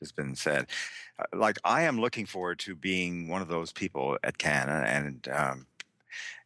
[0.06, 0.66] has been said.
[1.18, 5.28] Uh, Like I am looking forward to being one of those people at Cannes, and
[5.28, 5.66] um,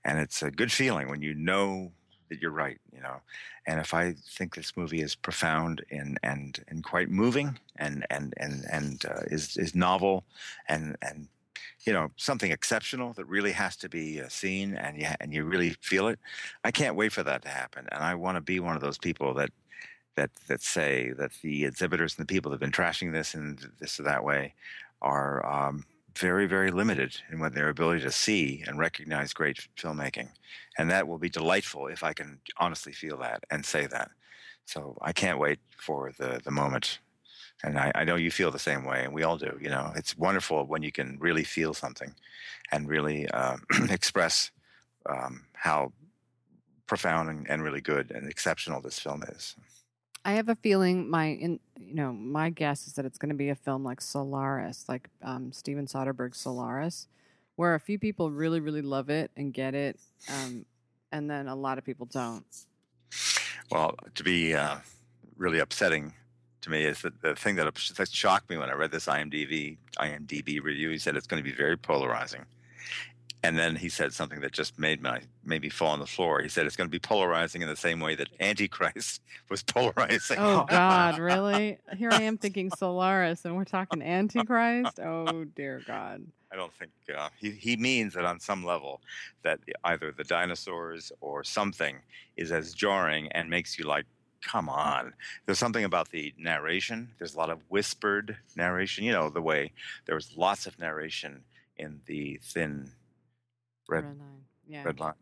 [0.05, 1.93] and it's a good feeling when you know
[2.29, 3.21] that you're right, you know.
[3.67, 8.35] And if I think this movie is profound and and and quite moving, and and
[8.37, 10.25] and and uh, is is novel,
[10.69, 11.29] and and
[11.87, 15.45] you know something exceptional that really has to be uh, seen, and you and you
[15.45, 16.19] really feel it.
[16.65, 18.99] I can't wait for that to happen, and I want to be one of those
[18.99, 19.51] people that
[20.17, 23.59] that that say that the exhibitors and the people that have been trashing this in
[23.79, 24.55] this or that way
[25.01, 25.85] are um,
[26.17, 30.29] very very limited in what their ability to see and recognize great filmmaking,
[30.79, 34.11] and that will be delightful if I can honestly feel that and say that.
[34.67, 36.99] So I can't wait for the the moment,
[37.63, 39.57] and I, I know you feel the same way, and we all do.
[39.61, 42.15] You know, it's wonderful when you can really feel something,
[42.73, 43.57] and really uh,
[43.91, 44.51] express
[45.09, 45.93] um, how
[46.87, 49.55] profound and, and really good and exceptional this film is.
[50.25, 53.35] I have a feeling my in you know my guess is that it's going to
[53.35, 57.09] be a film like Solaris, like um, Steven Soderbergh's Solaris,
[57.57, 59.99] where a few people really really love it and get it,
[60.29, 60.67] um,
[61.11, 62.45] and then a lot of people don't.
[63.71, 64.77] Well, to be uh,
[65.37, 66.13] really upsetting
[66.63, 69.79] to me is that the thing that, that shocked me when I read this IMDb
[69.99, 70.91] IMDb review.
[70.91, 72.45] He said it's going to be very polarizing,
[73.43, 76.41] and then he said something that just made my made me fall on the floor.
[76.41, 80.39] He said it's going to be polarizing in the same way that Antichrist was polarizing.
[80.39, 81.79] Oh God, really?
[81.97, 85.01] Here I am thinking Solaris, and we're talking Antichrist.
[85.01, 86.27] Oh dear God.
[86.53, 89.01] I don't think uh, he he means that on some level
[89.43, 91.97] that either the dinosaurs or something
[92.37, 94.05] is as jarring and makes you like,
[94.43, 95.15] come on.
[95.47, 97.09] There's something about the narration.
[97.19, 99.05] There's a lot of whispered narration.
[99.05, 99.73] You know the way
[100.07, 101.45] there was lots of narration
[101.79, 102.91] in the thin
[103.91, 104.45] red Red line.
[104.67, 104.83] Yeah.
[104.85, 105.15] red line.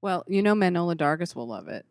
[0.00, 1.86] Well, you know, Manohla Dargis will love it.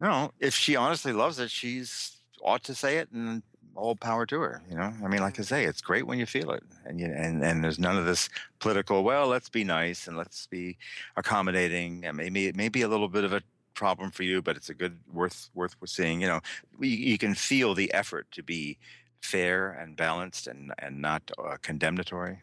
[0.00, 3.42] No, if she honestly loves it, she's ought to say it and
[3.74, 4.62] all power to her.
[4.68, 7.06] You know, I mean, like I say, it's great when you feel it, and you
[7.06, 8.28] and and there's none of this
[8.58, 9.04] political.
[9.04, 10.76] Well, let's be nice and let's be
[11.16, 13.42] accommodating, and maybe it may be a little bit of a
[13.74, 16.20] problem for you, but it's a good worth worth seeing.
[16.20, 16.40] You know,
[16.80, 18.78] you, you can feel the effort to be
[19.22, 22.42] fair and balanced and and not uh, condemnatory.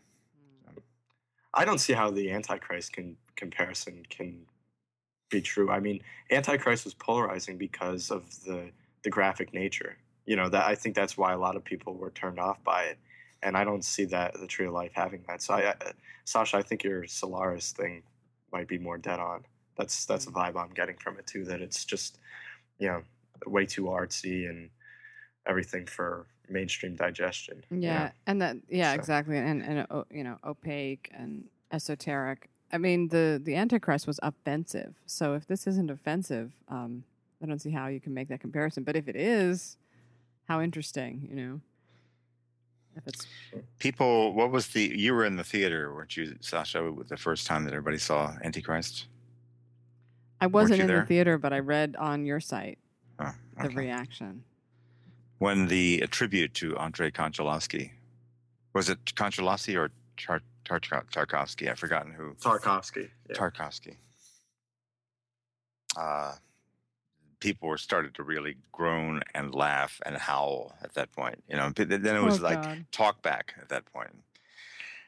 [1.53, 4.45] I don't see how the Antichrist can, comparison can
[5.29, 5.71] be true.
[5.71, 8.69] I mean, Antichrist was polarizing because of the
[9.03, 9.97] the graphic nature.
[10.25, 12.83] You know that I think that's why a lot of people were turned off by
[12.83, 12.99] it,
[13.41, 15.41] and I don't see that the Tree of Life having that.
[15.41, 15.73] So, I,
[16.25, 18.03] Sasha, I think your Solaris thing
[18.53, 19.43] might be more dead on.
[19.77, 21.45] That's that's the vibe I'm getting from it too.
[21.45, 22.19] That it's just
[22.77, 23.01] you know
[23.47, 24.69] way too artsy and
[25.47, 27.63] everything for mainstream digestion.
[27.71, 27.87] you know?
[27.87, 32.49] Yeah, and that yeah, So- exactly, and and you know, opaque and esoteric.
[32.71, 34.95] I mean, the the Antichrist was offensive.
[35.05, 37.03] So if this isn't offensive, um,
[37.41, 38.83] I don't see how you can make that comparison.
[38.83, 39.77] But if it is,
[40.47, 41.61] how interesting, you know?
[42.95, 43.25] If it's
[43.79, 44.81] People, what was the?
[44.97, 46.93] You were in the theater, weren't you, Sasha?
[47.07, 49.07] The first time that everybody saw Antichrist.
[50.41, 52.79] I wasn't you in the theater, but I read on your site
[53.19, 53.31] Oh,
[53.61, 54.43] the reaction.
[55.41, 57.89] When the tribute to Andrei Konchalovsky
[58.73, 61.67] was it Konchalovsky or Tar- Tar- Tarkovsky?
[61.69, 62.35] I've forgotten who.
[62.35, 63.09] Tarkovsky.
[63.27, 63.35] Yeah.
[63.35, 63.95] Tarkovsky.
[65.97, 66.35] Uh,
[67.39, 71.43] people were started to really groan and laugh and howl at that point.
[71.49, 72.85] You know, but then it was Oh, like God.
[72.91, 74.11] talk back at that point.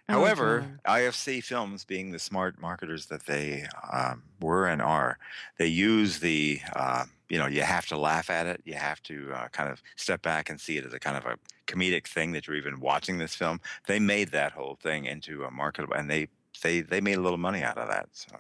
[0.10, 0.80] Oh, However.
[0.86, 5.18] IFC Films, being the smart marketers that they um, were and are,
[5.58, 8.62] they use the, uh, you know, you have to laugh at it.
[8.66, 11.26] You have to uh, kind of step back and see it as a kind of
[11.26, 11.38] a
[11.68, 13.62] comedic thing that you're even watching this film.
[13.88, 16.28] They made that whole thing into a marketable, and they
[16.62, 18.10] they they made a little money out of that.
[18.12, 18.36] So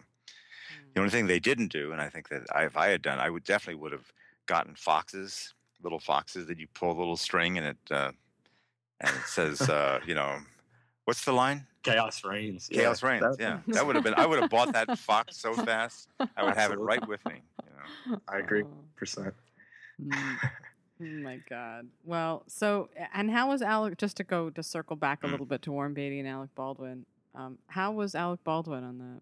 [0.93, 3.19] the only thing they didn't do, and I think that I, if I had done,
[3.19, 4.11] I would definitely would have
[4.45, 8.11] gotten foxes, little foxes that you pull a little string and it uh,
[8.99, 10.39] and it says, uh, you know,
[11.05, 11.65] what's the line?
[11.83, 12.69] Chaos reigns.
[12.71, 13.21] Yeah, Chaos reigns.
[13.21, 14.13] that- yeah, that would have been.
[14.15, 16.07] I would have bought that fox so fast.
[16.37, 17.41] I would have it right with me.
[18.07, 18.19] You know.
[18.27, 18.63] I agree.
[18.63, 18.69] Oh.
[18.95, 19.33] Percent.
[20.01, 20.37] Mm.
[21.01, 21.87] Oh my God.
[22.05, 23.97] Well, so and how was Alec?
[23.97, 25.31] Just to go to circle back a Mm.
[25.31, 27.05] little bit to Warren Beatty and Alec Baldwin.
[27.35, 29.19] Um, how was Alec Baldwin on the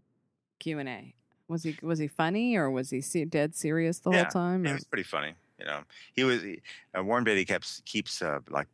[0.60, 1.16] Q and A?
[1.48, 4.66] Was he was he funny or was he se- dead serious the Yeah, whole time?
[4.66, 5.34] It or- was pretty funny.
[5.58, 5.80] You know,
[6.14, 6.62] he was he-
[6.96, 8.68] uh, Warren Beatty keeps keeps uh, like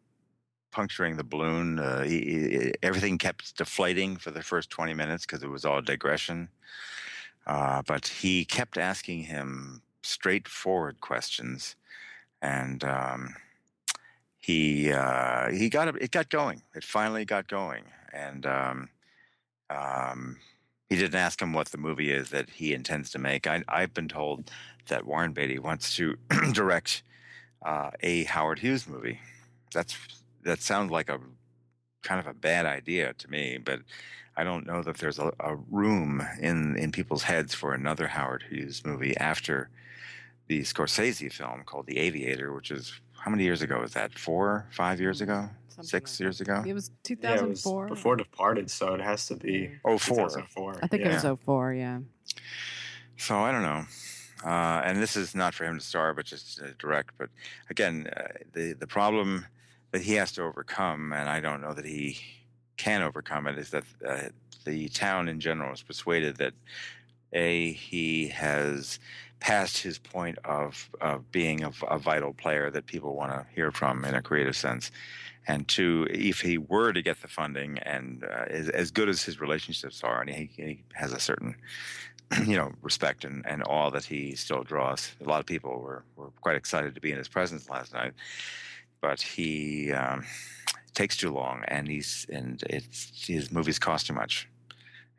[0.78, 1.80] puncturing the balloon.
[1.80, 5.82] Uh, he, he- everything kept deflating for the first twenty minutes because it was all
[5.82, 6.49] digression.
[7.47, 11.75] Uh, but he kept asking him straightforward questions,
[12.43, 13.36] and um,
[14.38, 16.11] he uh, he got it.
[16.11, 16.61] Got going.
[16.75, 18.89] It finally got going, and um,
[19.71, 20.38] um,
[20.89, 23.47] he didn't ask him what the movie is that he intends to make.
[23.47, 24.51] I, I've been told
[24.89, 26.15] that Warren Beatty wants to
[26.53, 27.01] direct
[27.65, 29.19] uh, a Howard Hughes movie.
[29.73, 29.97] That's
[30.47, 31.19] that sounds like a
[32.03, 33.79] kind of a bad idea to me, but
[34.35, 38.43] I don't know that there's a, a room in in people's heads for another Howard
[38.49, 39.69] Hughes movie after
[40.47, 44.17] the Scorsese film called The Aviator, which is how many years ago was that?
[44.17, 46.63] Four, five years ago, Something six like years ago.
[46.65, 47.87] It was 2004 Yeah, it was 2004.
[47.89, 50.29] before Departed, so it has to be Oh, four.
[50.29, 50.79] 2004.
[50.81, 51.09] I think yeah.
[51.09, 51.99] it was 04, yeah.
[53.17, 53.83] So I don't know.
[54.45, 57.11] Uh, and this is not for him to star, but just uh, direct.
[57.17, 57.29] But
[57.69, 59.45] again, uh, the the problem
[59.91, 62.19] that he has to overcome, and I don't know that he
[62.77, 64.29] can overcome it, is that uh,
[64.65, 66.53] the town in general is persuaded that
[67.33, 68.99] a he has
[69.39, 73.71] passed his point of of being a, a vital player that people want to hear
[73.71, 74.91] from in a creative sense.
[75.49, 79.23] And two, if he were to get the funding, and uh, as, as good as
[79.23, 81.55] his relationships are, and he, he has a certain
[82.45, 85.11] you know, respect and, and awe that he still draws.
[85.21, 88.13] A lot of people were, were quite excited to be in his presence last night,
[89.07, 90.25] but he um,
[90.93, 94.49] takes too long, and he's and it's his movies cost too much,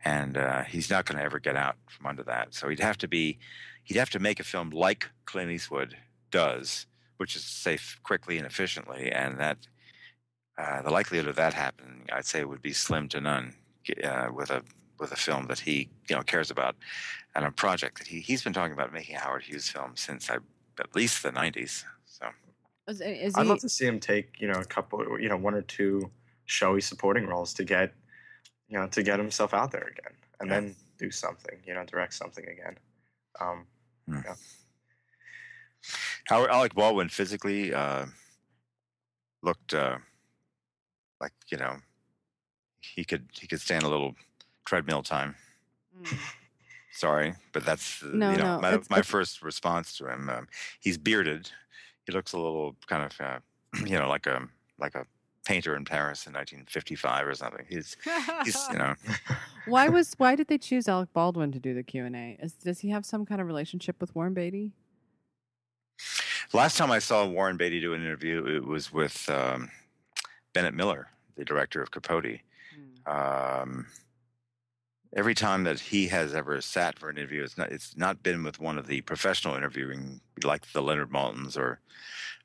[0.05, 2.53] and uh, he's not going to ever get out from under that.
[2.53, 3.39] So he'd have to be,
[3.85, 5.97] he'd have to make a film like Clint Eastwood
[6.31, 6.85] does,
[7.17, 9.57] which is safe quickly and efficiently, and that
[10.59, 13.55] uh, the likelihood of that happening, I'd say, would be slim to none
[14.05, 14.63] uh, with a
[15.01, 16.77] with a film that he you know cares about
[17.35, 20.29] and a project that he he's been talking about making a Howard Hughes film since
[20.29, 20.37] I,
[20.79, 21.85] at least the '90s.
[22.89, 25.37] Is, is I'd he, love to see him take you know a couple, you know,
[25.37, 26.11] one or two
[26.47, 27.93] showy supporting roles to get,
[28.69, 30.61] you know, to get himself out there again, and Yeah.
[30.61, 32.79] then do something, you know, direct something again.
[33.41, 33.67] Um,
[34.09, 34.35] yeah
[36.29, 38.07] Howard Alec Baldwin physically uh,
[39.43, 39.99] looked uh,
[41.21, 41.77] like you know
[42.81, 44.15] he could he could stand a little
[44.65, 45.35] treadmill time.
[46.03, 46.19] Mm.
[46.93, 50.07] Sorry, but that's uh, No, you know no, my, it's- my it's- first response to
[50.11, 50.29] him.
[50.29, 50.49] Um,
[50.81, 51.51] he's bearded.
[52.09, 53.39] He looks a little kind of uh,
[53.87, 54.49] you know like a
[54.79, 55.05] like a
[55.45, 57.67] painter in Paris in 1955 or something.
[57.69, 57.99] He's
[58.45, 58.95] he's you know
[59.67, 62.39] why was why did they choose Alec Baldwin to do the Q and A?
[62.65, 64.73] Does he have some kind of relationship with Warren Beatty?
[66.55, 69.71] Last time I saw Warren Beatty do an interview, it was with um,
[70.55, 72.41] Bennett Miller, the director of Capote.
[73.07, 73.87] Um,
[75.17, 78.43] every time that he has ever sat for an interview, it's not it's not been
[78.43, 81.81] with one of the professional interviewing like the Leonard Maltins or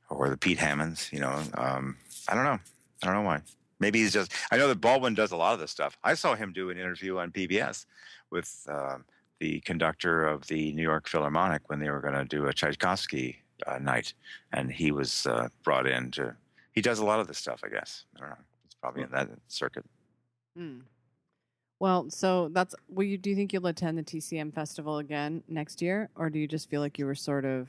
[0.09, 1.09] or the Pete Hammonds.
[1.11, 1.97] You know, um,
[2.27, 2.59] I don't know.
[3.01, 3.41] I don't know why.
[3.79, 4.31] Maybe he's just.
[4.51, 5.97] I know that Baldwin does a lot of this stuff.
[6.03, 7.85] I saw him do an interview on PBS
[8.29, 9.03] with um,
[9.39, 13.43] the conductor of the New York Philharmonic when they were going to do a Tchaikovsky
[13.67, 14.13] uh, night,
[14.53, 16.35] and he was uh, brought in to.
[16.71, 18.05] He does a lot of this stuff, I guess.
[18.15, 18.35] I don't know.
[18.65, 19.85] It's probably in that circuit.
[20.57, 20.79] Hmm.
[21.83, 22.73] Well, so that's.
[22.87, 23.17] Will you?
[23.17, 26.69] Do you think you'll attend the TCM festival again next year, or do you just
[26.69, 27.67] feel like you were sort of?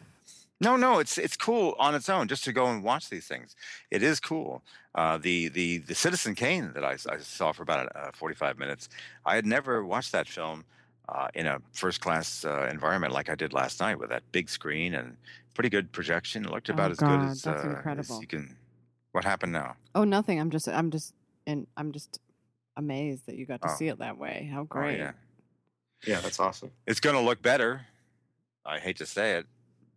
[0.61, 3.57] No, no, it's it's cool on its own just to go and watch these things.
[3.91, 4.63] It is cool.
[4.95, 8.57] Uh, the the the Citizen Kane that I, I saw for about uh, forty five
[8.57, 8.89] minutes.
[9.27, 10.65] I had never watched that film
[11.09, 14.49] uh, in a first class uh, environment like I did last night with that big
[14.49, 15.17] screen and
[15.55, 16.45] pretty good projection.
[16.45, 18.15] It looked about Oh, as good as, that's uh, incredible.
[18.15, 18.57] as you can.
[19.11, 19.75] What happened now?
[19.93, 20.39] Oh, nothing.
[20.41, 20.69] I'm just.
[20.69, 21.15] I'm just.
[21.49, 22.21] And I'm just
[22.77, 23.75] amazed that you got to Oh.
[23.77, 24.49] see it that way.
[24.53, 24.99] How Oh, great!
[24.99, 25.13] yeah.
[26.07, 26.71] yeah, that's awesome.
[26.87, 27.87] It's going to look better.
[28.67, 29.47] I hate to say it,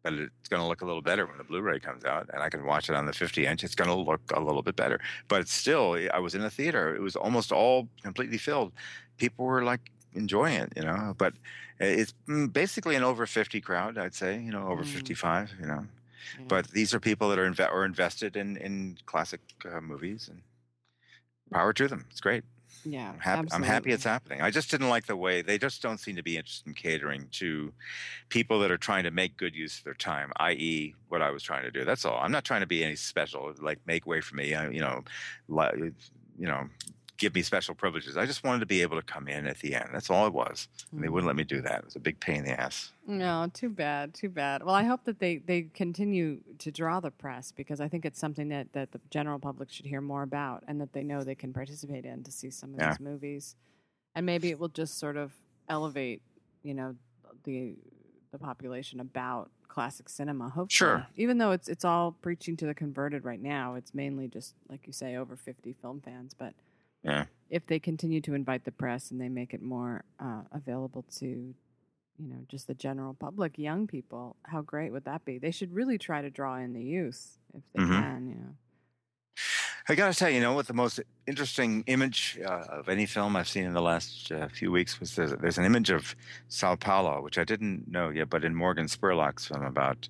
[0.04, 2.50] but it's going to look a little better when the Blu-ray comes out, and I
[2.50, 3.64] can watch it on the 50 inch.
[3.64, 5.00] It's going to look a little bit better.
[5.28, 6.96] But still, I was in a theater.
[6.96, 8.74] It was almost all completely filled.
[9.18, 9.82] People were like
[10.14, 11.16] enjoying it, you know.
[11.18, 11.34] But
[11.80, 14.40] it's mm, basically an over 50 crowd, I'd say.
[14.40, 14.88] You know, over Mm.
[14.94, 15.54] 55.
[15.60, 15.88] You know.
[16.40, 16.46] Yeah.
[16.50, 20.42] But these are people that are inve- are invested in in classic uh, movies, and
[21.52, 22.06] power to them.
[22.12, 22.44] It's great.
[22.86, 23.48] Yeah, I'm happy.
[23.52, 24.42] I'm happy it's happening.
[24.42, 27.28] I just didn't like the way they just don't seem to be interested in catering
[27.34, 27.74] to
[28.30, 31.44] people that are trying to make good use of their time, i.e., what I was
[31.44, 31.86] trying to do.
[31.86, 32.18] That's all.
[32.20, 33.54] I'm not trying to be any special.
[33.60, 34.54] Like make way for me.
[34.54, 35.04] I, you know,
[35.48, 35.92] li-
[36.38, 36.68] you know,
[37.18, 38.16] give me special privileges.
[38.18, 39.90] I just wanted to be able to come in at the end.
[39.94, 40.68] That's all it was.
[40.92, 41.12] And they Mm.
[41.12, 41.80] wouldn't let me do that.
[41.80, 42.92] It was a big pain in the ass.
[43.08, 44.64] No, too bad, too bad.
[44.64, 48.20] Well, I hope that they, they continue to draw the press because I think it's
[48.20, 51.36] something that, that the general public should hear more about and that they know they
[51.36, 52.90] can participate in to see some of Yeah.
[52.92, 53.56] these movies.
[54.16, 55.34] And maybe it will just sort of
[55.70, 56.22] elevate,
[56.64, 56.96] you know,
[57.44, 57.76] the
[58.32, 60.46] the population about classic cinema.
[60.50, 61.08] Hopefully, Sure.
[61.16, 64.86] Even though it's it's all preaching to the converted right now, it's mainly just like
[64.86, 66.34] you say, over fifty film fans.
[66.34, 66.54] But
[67.08, 67.26] Yeah.
[67.50, 71.26] if they continue to invite the press and they make it more uh, available to
[72.20, 75.72] you know just the general public young people how great would that be they should
[75.74, 78.02] really try to draw in the youth if they Mhm.
[78.04, 78.56] can you know
[79.90, 83.06] I got to tell you, you know what the most interesting image uh, of any
[83.06, 86.14] film I've seen in the last uh, few weeks was there's, there's an image of
[86.50, 90.10] Sao Paulo, which I didn't know yet, but in Morgan Spurlock's film about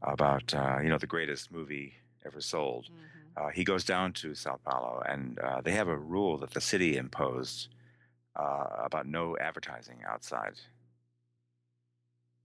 [0.00, 2.86] about uh, you know the greatest movie ever sold.
[3.36, 6.60] Uh, he goes down to Sao Paulo, and uh, they have a rule that the
[6.60, 7.68] city imposed
[8.36, 10.54] uh, about no advertising outside.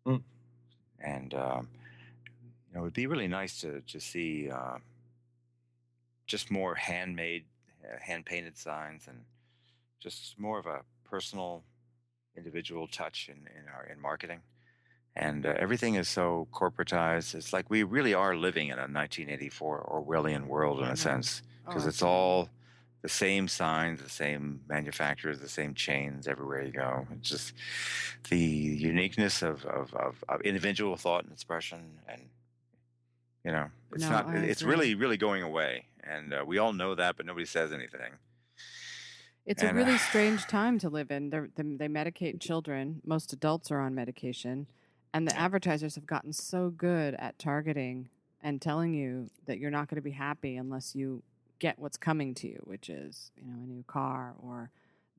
[0.06, 0.18] Hmm.
[1.00, 1.68] And um,
[2.68, 4.78] you know, it'd be really nice to to see uh,
[6.26, 7.46] just more handmade,
[7.84, 9.20] uh, hand painted signs, and
[10.00, 11.64] just more of a personal,
[12.36, 14.40] individual touch in in our in marketing.
[15.20, 17.34] And uh, everything is so corporatized.
[17.34, 21.86] It's like we really are living in a 1984 Orwellian world in a sense because
[21.86, 22.50] Oh, it's all
[23.02, 27.08] the same signs, the same manufacturers, the same chains everywhere you go.
[27.16, 27.54] It's just
[28.30, 32.22] the uniqueness of, of, of, of individual thought and expression, and
[33.44, 34.36] you know, it's No, not.
[34.36, 38.12] It's really, really going away, and uh, we all know that, but nobody says anything.
[39.48, 43.34] it's a really uh, strange time to live in They're, they they medicate children most
[43.34, 44.68] adults are on medication
[45.14, 48.10] and the advertisers have gotten so good at targeting
[48.42, 51.24] and telling you that you're not going to be happy unless you
[51.60, 54.70] get what's coming to you which is you know a new car or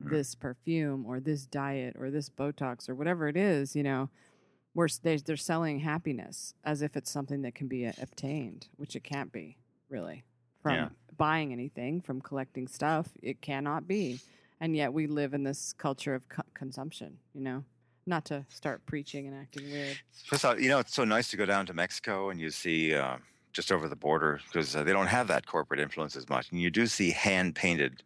[0.01, 0.11] Mm.
[0.11, 4.09] this perfume or this diet or this botox or whatever it is you know
[4.72, 9.03] where they, they're selling happiness as if it's something that can be obtained which it
[9.03, 9.57] can't be
[9.89, 10.22] really
[10.62, 10.89] from Yeah.
[11.16, 14.20] buying anything from collecting stuff it cannot be
[14.61, 17.64] and yet we live in this culture of co- consumption you know
[18.09, 21.29] not to start preaching and acting weird First of all, you know, it's so nice
[21.31, 23.17] to go down to Mexico and you see uh,
[23.53, 26.61] just over the border because uh, they don't have that corporate influence as much, and
[26.61, 28.03] you do see hand painted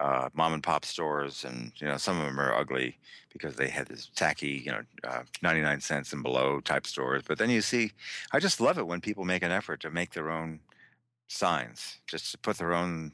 [0.00, 2.98] uh, mom and pop stores, and you know some of them are ugly
[3.32, 7.22] because they had this tacky, you know, uh, ninety nine cents and below type stores.
[7.26, 7.92] But then you see,
[8.32, 10.60] I just love it when people make an effort to make their own
[11.28, 13.12] signs, just to put their own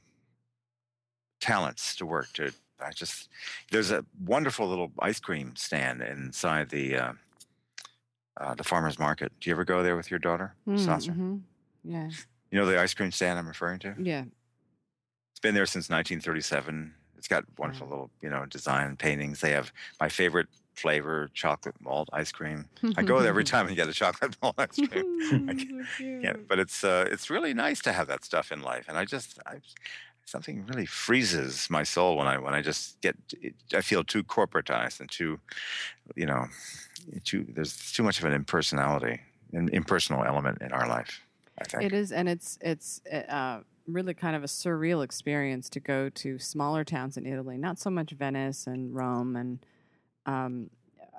[1.41, 2.33] talents to work.
[2.35, 3.29] To I just
[3.71, 6.97] there's a wonderful little ice cream stand inside the.
[6.97, 7.13] Uh,
[8.41, 9.33] uh, the farmer's market.
[9.41, 11.11] Do you ever go there with your daughter, Mm, Sasha?
[11.11, 11.41] mhm.
[11.83, 12.09] yeah
[12.53, 13.95] You know the ice cream stand I'm referring to?
[13.99, 14.25] yeah
[15.33, 16.95] It's been there since 1937.
[17.17, 19.41] It's got wonderful little, you know, design paintings.
[19.41, 22.67] They have my favorite flavor, chocolate malt ice cream.
[22.97, 25.05] I go there every time and get a chocolate malt ice cream.
[25.49, 26.23] I So cute.
[26.23, 29.05] Yeah, but it's uh, it's really nice to have that stuff in life, and I
[29.05, 29.55] just I,
[30.29, 33.17] something really freezes my soul when I when I just get
[33.75, 35.41] I feel too corporatized and too,
[36.15, 36.47] you know,
[37.25, 39.21] too there's too much of an impersonality,
[39.53, 41.23] an impersonal element in our life.
[41.59, 41.83] I think.
[41.85, 46.39] It is, and it's it's uh, really kind of a surreal experience to go to
[46.39, 47.57] smaller towns in Italy.
[47.57, 49.59] Not so much Venice and Rome and
[50.27, 50.71] um,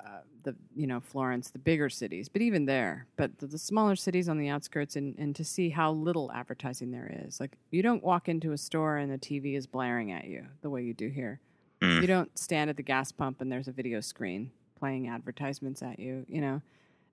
[0.06, 3.96] uh, the you know Florence, the bigger cities, but even there, but the, the smaller
[3.96, 7.40] cities on the outskirts, and, and to see how little advertising there is.
[7.40, 10.70] Like you don't walk into a store and the TV is blaring at you the
[10.70, 11.40] way you do here.
[11.82, 12.02] Mm.
[12.02, 16.00] You don't stand at the gas pump and there's a video screen playing advertisements at
[16.00, 16.26] you.
[16.28, 16.62] You know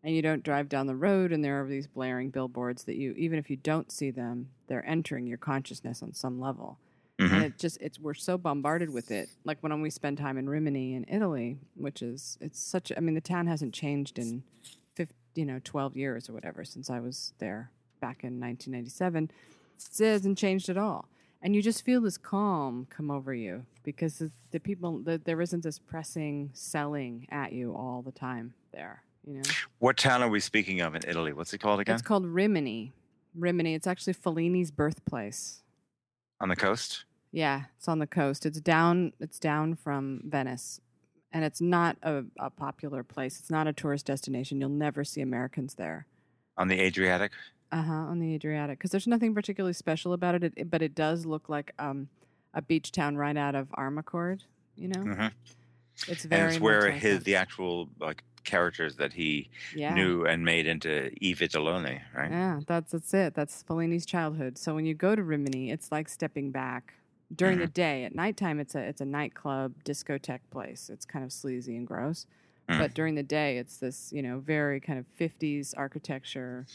[0.06, 3.12] and you don't drive down the road and there are these blaring billboards that you
[3.16, 6.78] even if you don't see them they're entering your consciousness on some level
[7.18, 7.32] Mhm.
[7.32, 10.48] and it just it's we're so bombarded with it like when we spend time in
[10.48, 14.42] rimini in italy which is it's such i mean the town hasn't changed in
[14.94, 19.30] 50, you know 12 years or whatever since i was there back in 1997
[19.98, 21.08] it hasn't changed at all
[21.40, 25.40] and you just feel this calm come over you because the, the people the, there
[25.40, 29.42] isn't this pressing selling at you all the time there you know
[29.78, 31.32] What town are we speaking of in Italy?
[31.32, 31.94] What's it called again?
[31.96, 32.92] it's called Rimini.
[33.34, 33.74] Rimini.
[33.74, 35.62] It's actually Fellini's birthplace.
[36.40, 37.04] On the coast?
[37.32, 38.46] Yeah, it's on the coast.
[38.46, 39.12] It's down.
[39.20, 40.80] It's down from Venice,
[41.32, 43.38] and it's not a, a popular place.
[43.40, 44.60] It's not a tourist destination.
[44.60, 46.06] You'll never see Americans there.
[46.56, 47.32] On the Adriatic?
[47.72, 47.92] Uh huh.
[47.92, 51.48] On the Adriatic, because there's nothing particularly special about it, it, but it does look
[51.48, 52.08] like um,
[52.54, 54.40] a beach town right out of Amarcord.
[54.76, 55.26] You know, hmm
[56.08, 59.92] it's And very it's where his the actual like characters that he yeah.
[59.94, 62.30] knew and made into E Vitellone, right?
[62.30, 63.34] Yeah, that's that's it.
[63.34, 64.56] That's Fellini's childhood.
[64.56, 66.94] So when you go to Rimini, it's like stepping back
[67.34, 67.74] during the Mhm.
[67.74, 68.04] day.
[68.04, 70.88] At nighttime, it's a it's a nightclub discotheque place.
[70.88, 72.26] It's kind of sleazy and gross.
[72.68, 72.78] Mm.
[72.78, 76.66] But during the day, it's this you know very kind of fifties architecture,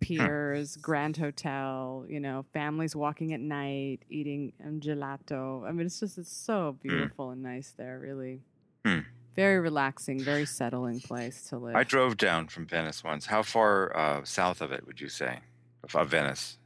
[0.00, 2.04] piers, grand hotel.
[2.08, 5.66] You know, families walking at night, eating um, gelato.
[5.66, 7.98] I mean, it's just it's so beautiful and nice there.
[7.98, 8.40] Really,
[8.84, 9.00] Hmm.
[9.34, 11.74] Very relaxing, very settling place to live.
[11.76, 13.26] I drove down from Venice once.
[13.26, 15.40] How far uh, south of it would you say,
[15.84, 16.58] of, of Venice?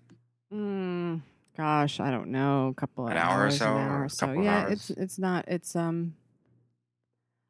[0.52, 1.22] Mm,
[1.56, 2.68] gosh, I don't know.
[2.68, 4.32] A couple of An hour or hours, so, An hour or or so.
[4.32, 4.72] Yeah, hours?
[4.72, 5.44] it's it's not.
[5.48, 6.14] It's um.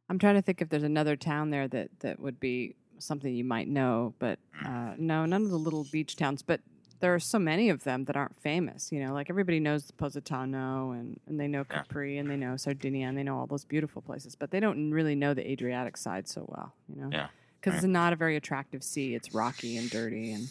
[0.09, 3.45] I'm trying to think if there's another town there that that would be something you
[3.45, 4.93] might know, but Mm.
[4.93, 6.41] uh, no, none of the little beach towns.
[6.43, 6.61] But
[7.01, 8.91] there are so many of them that aren't famous.
[8.93, 11.83] You know, like everybody knows Positano and and they know Yeah.
[11.83, 14.91] Capri and they know Sardinia and they know all those beautiful places, but they don't
[14.91, 16.73] really know the Adriatic side so well.
[16.89, 17.29] You know, Yeah,
[17.61, 17.85] because right.
[17.85, 19.15] it's not a very attractive sea.
[19.15, 20.49] It's rocky and dirty and.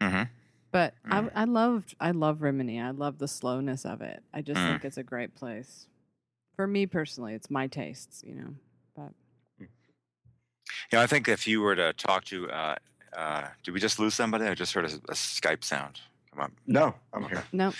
[0.00, 0.22] hmm
[0.72, 1.30] But Mm.
[1.34, 2.80] I, I loved I love Rimini.
[2.80, 4.22] I love the slowness of it.
[4.34, 4.66] I just Mm.
[4.66, 5.86] think it's a great place.
[6.56, 8.54] For me personally, it's my tastes, you know.
[8.96, 9.12] But
[10.92, 12.76] Yeah, I think if you were to talk to, uh,
[13.16, 14.44] uh, did we just lose somebody?
[14.46, 16.00] I just heard a, a Skype sound
[16.36, 16.52] come on.
[16.66, 17.44] No, I'm here.
[17.52, 17.72] no,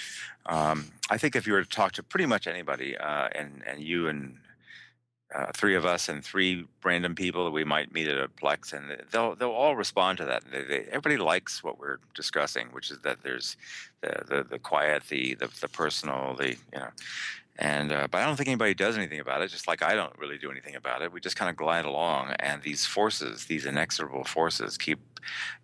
[0.46, 3.80] Um, I think if you were to talk to pretty much anybody, uh, and and
[3.82, 4.38] you and
[5.34, 8.72] uh, three of us and three random people that we might meet at a Plex,
[8.72, 10.44] and they'll they'll all respond to that.
[10.50, 13.56] They, they, everybody likes what we're discussing, which is that there's
[14.00, 16.88] the the, the quiet, the, the the personal, the you know.
[17.58, 19.50] And uh, but I don't think anybody does anything about it.
[19.50, 21.12] Just like I don't really do anything about it.
[21.12, 24.98] We just kind of glide along, and these forces, these inexorable forces, keep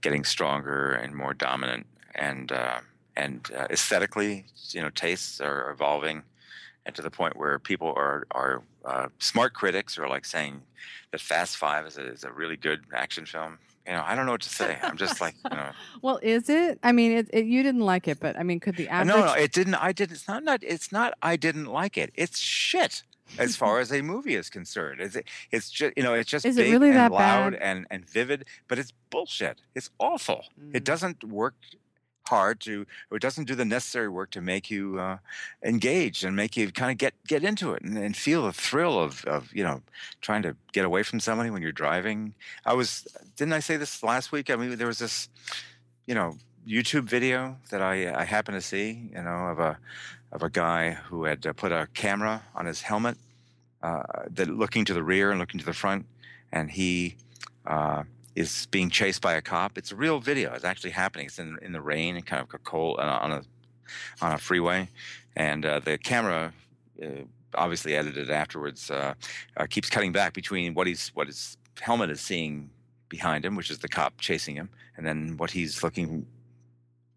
[0.01, 1.87] getting stronger and more dominant.
[2.15, 2.81] And uh,
[3.15, 6.23] and uh, aesthetically, you know, tastes are evolving,
[6.87, 10.63] and to the point where people are are uh, smart critics are like saying
[11.11, 13.59] that Fast Five is a, is a really good action film.
[13.87, 14.79] You know, I don't know what to say.
[14.83, 15.71] I'm just like, you know,
[16.03, 16.79] well, is it?
[16.83, 19.09] I mean, it, it, you didn't like it, but I mean, could the Uh, average?
[19.09, 19.75] no, no, it didn't.
[19.75, 20.13] I didn't.
[20.17, 20.45] It's not.
[20.45, 20.61] Not.
[20.63, 21.15] It's not.
[21.23, 22.11] I didn't like it.
[22.15, 23.03] It's shit.
[23.39, 25.17] As far as a movie is concerned, it's
[25.51, 27.63] it's just you know it's just Is it really and that loud bad?
[27.63, 29.63] and and vivid, but it's bullshit.
[29.75, 30.45] It's awful.
[30.75, 30.85] It Mm.
[30.85, 31.55] doesn't work
[32.25, 35.19] hard to or it doesn't do the necessary work to make you uh,
[35.65, 38.99] engaged and make you kind of get get into it and, and feel the thrill
[38.99, 39.83] of of you know
[40.21, 42.35] trying to get away from somebody when you're driving.
[42.65, 43.07] I was
[43.37, 44.51] didn't i say this last week?
[44.51, 45.29] I mean there was this
[46.07, 49.77] you know youtube video that i i happened to see you know of a
[50.33, 53.17] of a guy who had uh, put a camera on his helmet
[53.83, 56.07] uh, that looking to the rear and looking to the front.
[56.53, 57.17] And he
[57.67, 58.05] uh,
[58.35, 59.77] is being chased by a cop.
[59.77, 60.53] It's a real video.
[60.55, 61.27] It's actually happening.
[61.27, 63.43] It's in in the rain, kind of cold on a
[64.21, 64.89] on a freeway,
[65.37, 66.53] and uh, the camera,
[67.03, 67.07] uh,
[67.55, 69.15] obviously edited afterwards, uh,
[69.57, 72.71] uh, keeps cutting back between what he's what his helmet is seeing
[73.09, 76.27] behind him, which is the cop chasing him, and then what he's looking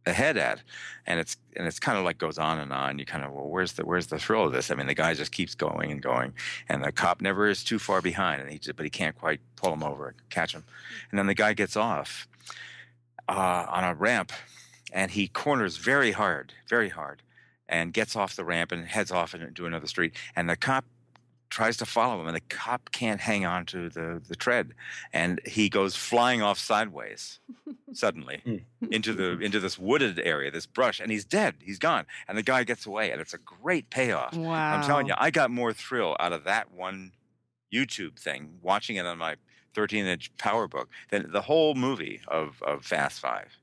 [0.06, 0.62] ahead at
[1.08, 2.99] and it's and it's kind of like goes on and on.
[2.99, 4.72] You kind of well where's the where's the thrill of this?
[4.72, 6.34] I mean the guy just keeps going and going
[6.70, 9.39] and the cop never is too far behind and he just, but he can't quite
[9.56, 10.64] pull him over and catch him.
[11.10, 12.28] And then the guy gets off
[13.28, 14.32] uh, on a ramp
[14.93, 17.22] and he corners very hard very hard
[17.68, 20.86] and gets off the ramp and heads off into another street and the cop
[21.49, 24.73] tries to follow him and the cop can't hang on to the, the tread
[25.13, 27.39] and he goes flying off sideways
[27.93, 28.57] suddenly hmm.
[28.91, 32.43] into the into this wooded area this brush and he's dead he's gone and the
[32.43, 34.35] guy gets away and it's a great payoff.
[34.35, 34.75] Wow.
[34.75, 37.11] i'm telling you i got more thrill out of that one
[37.73, 39.35] youtube thing watching it on my
[39.73, 43.57] 13 inch powerbook than the whole movie of of fast five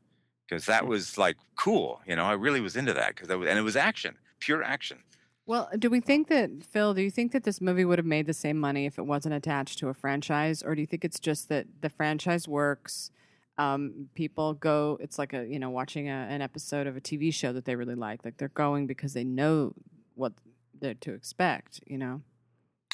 [0.48, 0.88] because that hmm.
[0.88, 4.16] was like cool you know i really was into that because and it was action
[4.38, 4.98] pure action
[5.44, 6.94] Well, do we think that Phil?
[6.94, 9.34] Do you think that this movie would have made the same money if it wasn't
[9.34, 13.10] attached to a franchise, or do you think it's just that the franchise works?
[13.58, 14.98] Um, people go.
[15.00, 17.74] It's like a you know watching a, an episode of a TV show that they
[17.74, 18.24] really like.
[18.24, 19.74] Like they're going because they know
[20.14, 20.32] what
[20.80, 21.80] they're to expect.
[21.86, 22.22] You know.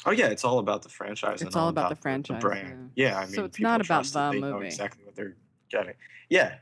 [0.05, 1.41] Oh yeah, it's all about the franchise.
[1.41, 2.91] It's and all about the franchise, brand.
[2.95, 4.67] Yeah, I mean, So it's not about the they know movie.
[4.67, 5.35] exactly what they're
[5.69, 5.93] getting.
[6.29, 6.55] Yeah,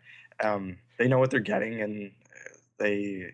[0.44, 2.12] um, they know what they're getting, and
[2.78, 3.32] they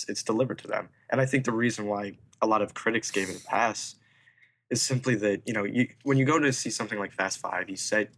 [0.00, 0.88] it's, it's delivered to them.
[1.10, 3.96] And I think the reason why a lot of critics gave it a pass
[4.70, 7.68] is simply that you know you, when you go to see something like Fast Five,
[7.68, 8.10] you set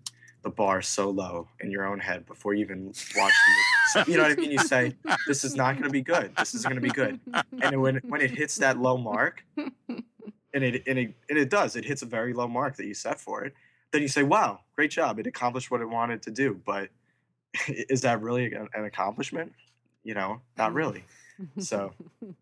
[0.43, 3.33] the bar so low in your own head before you even watch
[3.95, 4.11] the movie.
[4.11, 4.51] You know what I mean?
[4.51, 4.95] You say
[5.27, 6.33] this is not going to be good.
[6.37, 7.21] This isn't going to be good.
[7.63, 10.05] And when when it hits that low mark, and
[10.53, 13.21] it and it and it does, it hits a very low mark that you set
[13.21, 13.55] for it.
[13.93, 15.19] Then you say, "Wow, great job!
[15.19, 16.91] It accomplished what it wanted to do." But
[17.69, 19.53] is that really an an accomplishment?
[20.05, 20.77] You know, not mm-hmm.
[20.77, 21.05] really.
[21.59, 21.93] So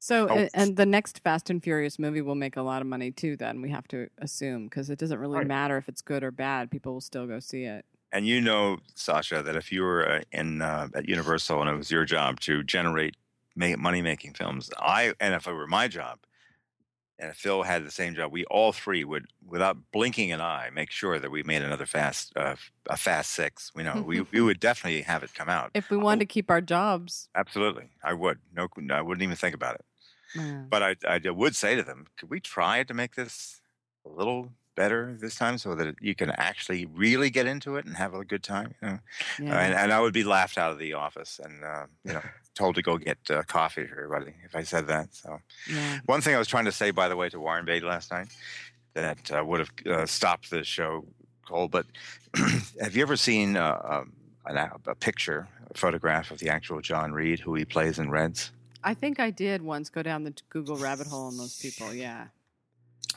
[0.00, 0.48] So, Oh.
[0.52, 3.38] and the next Fast and Furious movie will make a lot of money too.
[3.38, 5.46] Then we have to assume because it doesn't really Right.
[5.46, 6.70] matter if it's good or bad.
[6.70, 7.86] People will still go see it.
[8.12, 11.76] And you know, Sasha, that if you were uh, in uh, at Universal and it
[11.76, 13.16] was your job to generate
[13.56, 14.70] make money making films.
[14.78, 16.18] I and if it were my job,
[17.18, 20.90] and Phil had the same job, we all three would, without blinking an eye, make
[20.90, 22.56] sure that we made another fast uh,
[22.88, 23.72] a fast six.
[23.74, 25.70] We know we we would definitely have it come out.
[25.74, 27.28] If we wanted to keep our jobs.
[27.34, 28.38] Absolutely, I would.
[28.54, 29.84] No, I wouldn't even think about it.
[30.68, 33.60] But I, I would say to them, could we try to make this
[34.04, 37.96] a little better this time so that you can actually really get into it and
[37.96, 38.74] have a good time?
[38.82, 38.98] You know?
[39.40, 39.60] Yeah.
[39.60, 42.22] and, and I would be laughed out of the office and uh, you know
[42.54, 45.14] told to go get uh, coffee for everybody if I said that.
[45.14, 45.40] So
[45.70, 46.00] yeah.
[46.06, 48.28] one thing I was trying to say, by the way, to Warren Beatty last night
[48.94, 51.04] that uh, would have uh, stopped the show
[51.46, 51.70] cold.
[51.70, 51.86] But
[52.80, 54.12] have you ever seen uh, um,
[54.46, 58.52] a a picture, a photograph of the actual John Reed, who he plays in Reds?
[58.82, 61.92] I think I did once go down the Google rabbit hole on those people.
[61.94, 62.26] Yeah.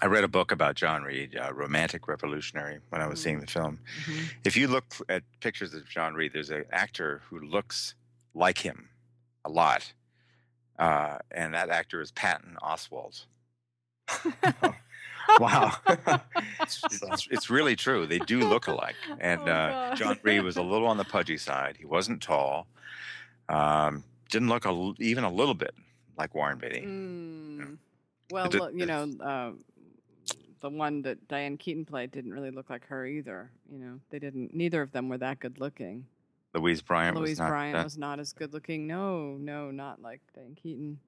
[0.02, 3.24] I read a book about John Reed, uh, Romantic Revolutionary, when I was Mm.
[3.24, 3.80] seeing the film.
[4.06, 4.30] Mhm.
[4.44, 7.96] If you look at pictures of John Reed, there's an actor who looks
[8.36, 8.90] like him
[9.48, 9.94] a lot.
[10.78, 13.26] Uh, and that actor is Patton Oswalt.
[15.40, 15.72] wow.
[16.62, 18.06] It's, it's, it's really true.
[18.06, 18.96] They do look alike.
[19.20, 21.76] And Oh, uh, John Reed was a little on the pudgy side.
[21.78, 22.68] He wasn't tall.
[23.50, 25.74] Um, didn't look a, even a little bit
[26.18, 26.82] like Warren Beatty.
[26.82, 27.78] Mm.
[28.32, 29.52] Well, the- look, you know, uh,
[30.62, 33.52] the one that Diane Keaton played didn't really look like her either.
[33.72, 34.54] You know, they didn't.
[34.54, 36.06] Neither of them were that good looking.
[36.60, 37.50] Louise Bryant was not.
[37.50, 38.88] Bryant that- was not as good looking.
[38.88, 41.00] No, no, not like Diane Keaton.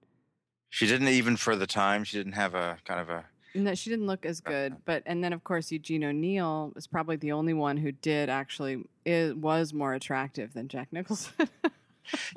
[0.70, 2.04] She didn't even for the time.
[2.04, 3.26] She didn't have a kind of a.
[3.56, 4.78] No, she didn't look as good.
[4.86, 8.84] But and then of course Eugene O'Neill is probably the only one who did actually
[9.06, 11.34] it was more attractive than Jack Nicholson.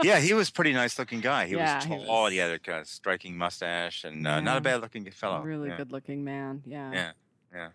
[0.02, 1.46] Yeah, he was a pretty nice looking guy.
[1.46, 2.24] He Yeah, was he tall.
[2.24, 5.40] was- He had a kind of striking mustache and uh, not a bad looking fellow.
[5.40, 5.78] really yeah.
[5.78, 6.62] good looking man.
[6.66, 6.92] Yeah.
[6.92, 7.10] Yeah,
[7.54, 7.68] yeah.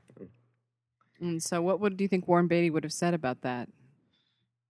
[1.20, 3.70] And so, what would do you think Warren Beatty would have said about that?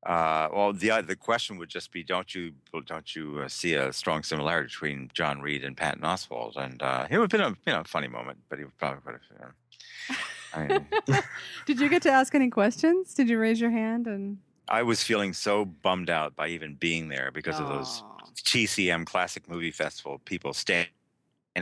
[0.06, 2.54] Uh, well, the uh, the question would just be, don't you
[2.86, 6.56] don't you uh, see a strong similarity between John Reed and Patton Oswalt?
[6.56, 9.00] And uh, it would have been a you know funny moment, but he would probably
[9.06, 9.22] would have.
[9.32, 11.22] You know, I
[11.66, 13.14] Did you get to ask any questions?
[13.14, 14.38] Did you raise your hand and
[14.70, 18.04] I was feeling so bummed out by even being there because of those
[18.44, 20.92] TCM Classic Movie Festival people standing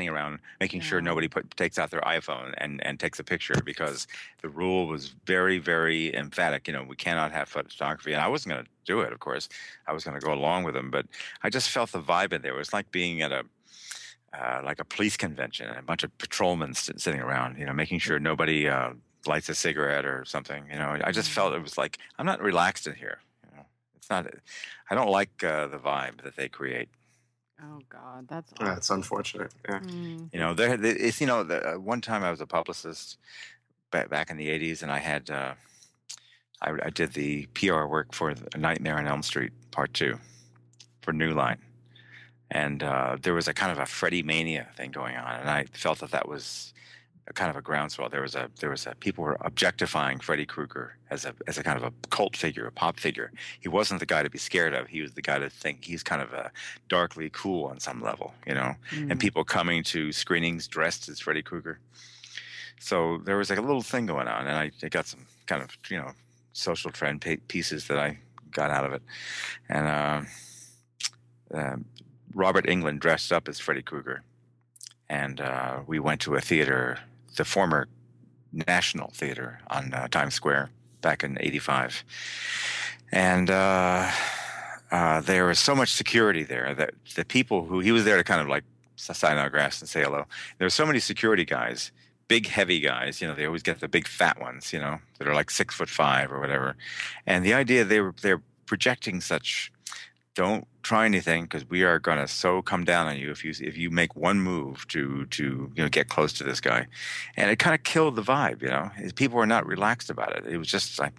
[0.04, 4.08] around making sure nobody put, takes out their iPhone and, and takes a picture because
[4.42, 6.68] the rule was very, very emphatic.
[6.68, 8.14] You know, we cannot have photography.
[8.14, 9.50] And I wasn't going to do it, of course.
[9.88, 10.92] I was going to go along with them.
[10.92, 11.06] But
[11.44, 12.54] I just felt the vibe in there.
[12.54, 13.46] It was like being at a
[14.34, 17.72] uh, like a police convention and a bunch of patrolmen sit, sitting around, you know,
[17.72, 18.90] making sure nobody uh,
[19.26, 20.66] lights a cigarette or something.
[20.72, 23.20] You know, I just felt it was like I'm not relaxed in here.
[23.46, 23.66] You know,
[23.96, 24.28] it's not.
[24.90, 26.90] I don't like uh, the vibe that they create.
[27.66, 28.78] Oh God, that's Yeah, awful.
[28.78, 29.52] it's unfortunate.
[29.68, 29.80] Yeah.
[29.80, 30.30] Mm.
[30.34, 30.78] You know, there.
[30.78, 33.18] there- It's you know, the, uh, one time I was a publicist
[33.92, 35.54] back back in the '80s, and I had uh,
[36.62, 40.20] I, I did the PR work for A Nightmare on Elm Street Part Two
[41.02, 41.60] for New Line,
[42.52, 45.66] and uh, there was a kind of a Freddy mania thing going on, and I
[45.74, 46.74] felt that that was
[47.28, 48.10] a kind of a groundswell.
[48.10, 51.64] There was a there was a people were objectifying Freddy Krueger as a as a
[51.64, 53.32] kind of a cult figure, a pop figure.
[53.60, 54.88] He wasn't the guy to be scared of.
[54.88, 56.52] He was the guy to think he's kind of a
[56.88, 59.20] darkly cool on some level, you know and Mm.
[59.20, 61.80] people coming to screenings dressed as Freddy Krueger.
[62.80, 65.64] So there was like a little thing going on, and I, I got some kind
[65.64, 66.12] of you know
[66.54, 68.20] social trend pa- pieces that I
[68.52, 69.02] got out of it.
[69.70, 70.28] And um
[71.54, 71.86] um
[72.34, 74.22] Robert Englund dressed up as Freddy Krueger,
[75.10, 77.00] and uh, we went to a theater,
[77.36, 77.88] the former
[78.68, 80.70] National Theater on uh, Times Square
[81.02, 82.04] back in '85,
[83.12, 83.50] and.
[83.50, 84.12] Uh,
[84.92, 88.24] uh, there was so much security there that the people who he was there to
[88.24, 88.64] kind of like
[88.96, 90.26] sign autographs and say hello.
[90.58, 91.92] There were so many security guys,
[92.28, 93.22] big, heavy guys.
[93.22, 94.72] You know, they always get the big fat ones.
[94.72, 96.76] You know, that are like six foot five or whatever.
[97.26, 99.72] And the idea they were they're projecting such.
[100.36, 103.54] Don't try anything because we are going to so come down on you if you
[103.60, 106.88] if you make one move to to you know get close to this guy,
[107.36, 108.62] and it kind of killed the vibe.
[108.62, 110.46] You know, people were not relaxed about it.
[110.46, 111.14] It was just like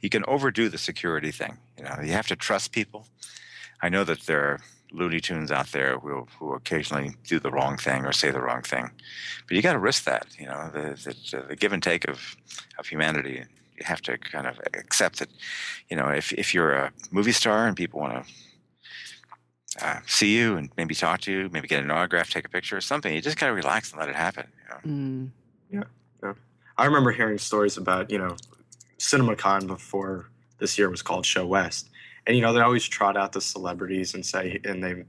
[0.00, 1.58] you can overdo the security thing.
[1.78, 3.06] You know, you have to trust people.
[3.82, 7.76] I know that there are Looney Tunes out there who who occasionally do the wrong
[7.76, 8.90] thing or say the wrong thing,
[9.46, 10.26] but you got to risk that.
[10.38, 12.36] You know, the, the the give and take of
[12.78, 13.44] of humanity.
[13.76, 15.28] You have to kind of accept that.
[15.90, 18.32] You know, if if you're a movie star and people want to.
[19.80, 22.76] Uh, see you and maybe talk to you, maybe get an autograph, take a picture
[22.76, 23.14] or something.
[23.14, 24.46] You just got to relax and let it happen.
[24.58, 24.96] You know?
[24.96, 25.30] Mm.
[26.78, 28.36] I remember hearing stories about, you know,
[28.98, 31.90] CinemaCon before this year was called Show West.
[32.26, 35.04] And, you know, they always trot out the celebrities and say, and they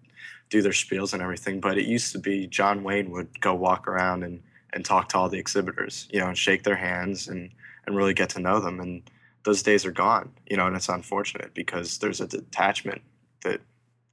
[0.49, 1.59] do their spiels and everything.
[1.59, 4.41] But it used to be John Wayne would go walk around and,
[4.73, 7.49] and talk to all the exhibitors, you know, and shake their hands and,
[7.85, 8.79] and really get to know them.
[8.79, 9.09] And
[9.43, 13.01] those days are gone, you know, and it's unfortunate because there's a detachment
[13.43, 13.61] that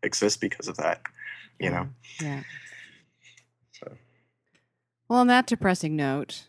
[0.02, 1.00] exists because of that.
[1.58, 1.88] you know.
[2.20, 2.42] Yeah.
[3.72, 3.92] So
[5.08, 6.44] Well, on that depressing note,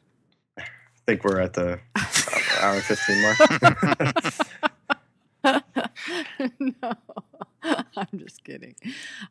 [0.57, 0.63] I
[1.05, 2.05] think we're at the uh,
[2.61, 3.37] hour and fifteen mark.
[6.59, 6.93] no,
[7.97, 8.75] I'm just kidding.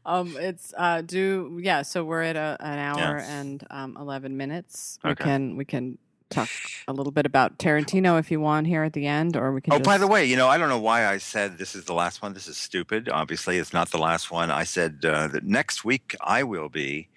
[0.05, 1.83] Um, it's uh, do yeah.
[1.83, 3.41] So we're at a, an hour Yeah.
[3.41, 4.99] and um, eleven minutes.
[5.05, 5.25] We Okay.
[5.25, 5.99] can we can
[6.31, 6.49] talk
[6.89, 9.75] a little bit about Tarantino if you want here at the end, or we can.
[9.75, 11.93] Oh, by the way, you know, I don't know why I said this is the
[11.95, 12.33] last one.
[12.33, 13.09] This is stupid.
[13.09, 14.51] Obviously, it's not the last one.
[14.51, 17.09] I said uh, that next week I will be,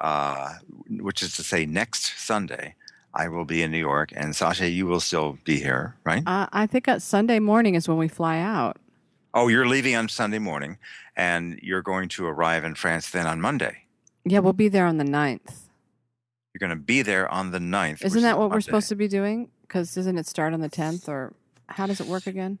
[0.00, 0.54] uh,
[0.88, 2.74] which is to say next Sunday,
[3.14, 6.22] I will be in New York, and Sasha, you will still be here, right?
[6.26, 8.76] Uh, I think Sunday morning is when we fly out.
[9.34, 10.78] oh, you're leaving on Sunday morning,
[11.16, 13.84] and you're going to arrive in France then on Monday.
[14.24, 15.67] Yeah, we'll be there on the 9th.
[16.52, 18.04] You're going to be there on the 9th.
[18.04, 19.50] Isn't that what we're supposed to be doing?
[19.62, 21.34] Because doesn't it start on the 10th, or
[21.68, 22.58] how does it work again?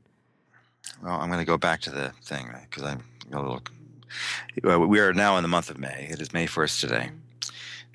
[1.02, 3.02] Well, I'm going to go back to the thing because I'm
[3.32, 3.62] a little.
[4.88, 6.08] We are now in the month of May.
[6.10, 7.10] It is May 1st today.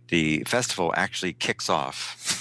[0.09, 2.39] The festival actually kicks off.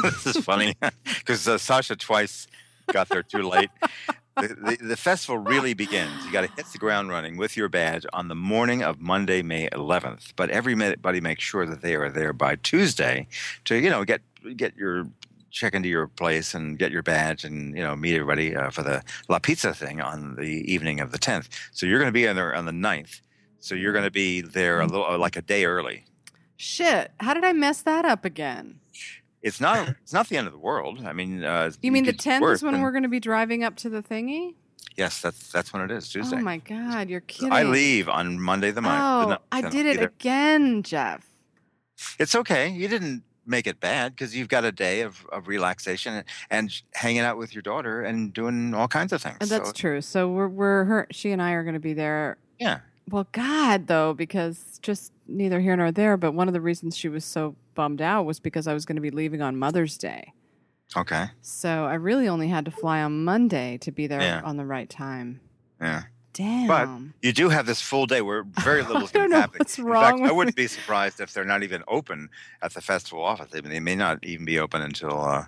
[0.02, 0.74] this is funny
[1.18, 2.46] because uh, Sasha twice
[2.92, 3.70] got there too late.
[4.36, 6.24] The, the, the festival really begins.
[6.24, 9.42] You got to hit the ground running with your badge on the morning of Monday,
[9.42, 10.32] May 11th.
[10.34, 13.28] But everybody makes sure that they are there by Tuesday
[13.66, 14.22] to, you know, get
[14.56, 15.06] get your
[15.54, 18.82] check into your place and get your badge and you know meet everybody uh, for
[18.82, 21.48] the La Pizza thing on the evening of the 10th.
[21.70, 23.20] So you're going to be in there on the 9th.
[23.60, 26.04] So you're going to be there a little uh, like a day early.
[26.56, 27.12] Shit!
[27.20, 28.80] How did I mess that up again?
[29.44, 31.02] It's not it's not the end of the world.
[31.06, 33.62] I mean, uh, You mean the 10th is when and- we're going to be driving
[33.62, 34.54] up to the thingy?
[34.96, 36.36] Yes, that's that's when it is Tuesday.
[36.36, 37.52] Oh my god, you're kidding!
[37.52, 39.24] I leave on Monday the 9th.
[39.26, 41.26] Oh, ni- I did it either- again, Jeff.
[42.18, 42.68] It's okay.
[42.70, 46.82] You didn't make it bad because you've got a day of, of relaxation and, and
[46.94, 49.36] hanging out with your daughter and doing all kinds of things.
[49.40, 50.00] And that's So, true.
[50.00, 51.06] So we're we're her.
[51.10, 52.36] She and I are going to be there.
[52.58, 52.78] Yeah.
[53.10, 56.16] Well, God, though, because just neither here nor there.
[56.16, 58.96] But one of the reasons she was so bummed out was because I was going
[58.96, 60.32] to be leaving on Mother's Day.
[60.96, 61.26] Okay.
[61.40, 64.42] So I really only had to fly on Monday to be there Yeah.
[64.44, 65.40] on the right time.
[65.80, 66.04] Yeah.
[66.34, 66.66] Damn.
[66.66, 69.58] But you do have this full day where very little I is going to happen.
[69.58, 72.28] what's In wrong fact, I wouldn't be surprised if they're not even open
[72.60, 73.48] at the festival office.
[73.54, 75.44] I mean, they may not even be open until uh,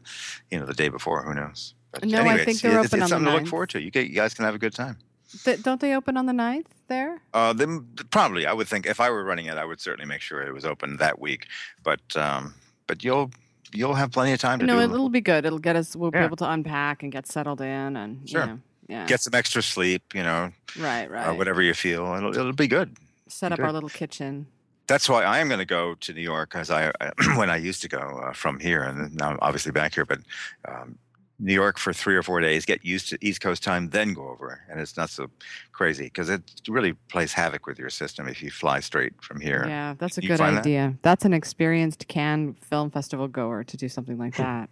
[0.50, 1.22] you know the day before.
[1.24, 1.74] Who knows?
[1.92, 3.70] But No, I anyways, think they're it's, open it's on the something to look forward
[3.70, 3.80] to.
[3.80, 4.98] You, get, you guys can have a good time.
[5.44, 7.20] Th- don't they open on the 9th there?
[7.34, 10.20] Uh, then probably, I would think if I were running it, I would certainly make
[10.20, 11.46] sure it was open that week.
[11.82, 12.54] But um,
[12.86, 13.30] but you'll
[13.72, 15.44] you'll have plenty of time to do No, it'll be good.
[15.44, 15.96] It'll get us.
[15.96, 18.40] We'll be able to unpack and get settled in, and Sure.
[18.42, 18.58] you know,
[18.88, 20.14] yeah, get some extra sleep.
[20.14, 21.28] You know, right, right.
[21.28, 22.14] or whatever you feel.
[22.14, 22.96] It'll it'll be good.
[23.28, 23.66] Set up Good.
[23.66, 24.46] our little kitchen.
[24.86, 26.92] That's why I am going to go to New York because I,
[27.36, 30.20] when I used to go uh, from here and now I'm obviously back here, but
[30.68, 30.96] um,
[31.38, 34.28] New York for three or four days, get used to East Coast time, then go
[34.28, 35.28] over, and it's not so
[35.72, 39.64] crazy because it really plays havoc with your system if you fly straight from here.
[39.68, 40.60] Yeah, that's a You good find that?
[40.60, 40.94] idea.
[41.02, 44.70] That's an experienced Cannes Film Festival goer to do something like that.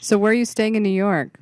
[0.00, 1.40] so, where are you staying in New York?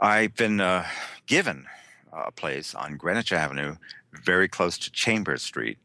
[0.00, 0.86] I've been uh,
[1.26, 1.66] given
[2.12, 3.76] a place on Greenwich Avenue,
[4.24, 5.78] very close to Chambers Street,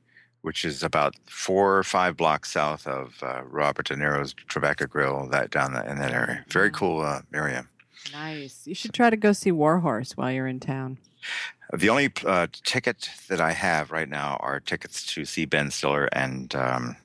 [0.44, 5.28] which is about four or five blocks south of uh, Robert De Niro's Tribeca Grill,
[5.30, 6.46] that down that, in that area.
[6.50, 7.66] Very cool uh, area.
[8.12, 8.62] Nice.
[8.66, 10.98] You should try to go see Warhorse while you're in town.
[11.74, 16.08] The only uh, ticket that I have right now are tickets to see Ben Stiller
[16.12, 16.96] and um,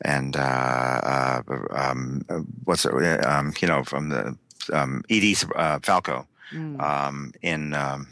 [0.00, 2.22] and uh, uh, um,
[2.64, 3.24] what's it?
[3.24, 4.36] Um, you know, from the
[4.72, 6.78] um, Edie uh, Falco Mm.
[6.82, 8.08] um, in um,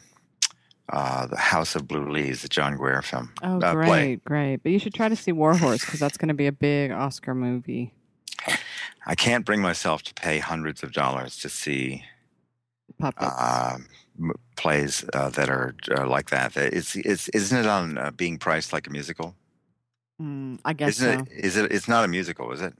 [0.91, 3.33] uh, the House of Blue Leaves, the John Guare film.
[3.43, 4.17] oh, uh, great, play.
[4.25, 4.57] great.
[4.63, 7.35] But you should try to see Warhorse because that's going to be a big Oscar
[7.35, 7.95] movie.
[9.07, 12.05] I can't bring myself to pay hundreds of dollars to see
[12.99, 13.27] Puppets.
[13.39, 13.79] uh,
[14.57, 16.57] plays uh, that are uh, like that.
[16.57, 19.35] It's, it's isn't it on uh, being priced like a musical?
[20.21, 21.33] Mm, I guess Isn't so.
[21.33, 21.45] it?
[21.45, 21.73] Is it?
[21.73, 22.75] It's not a musical, is it?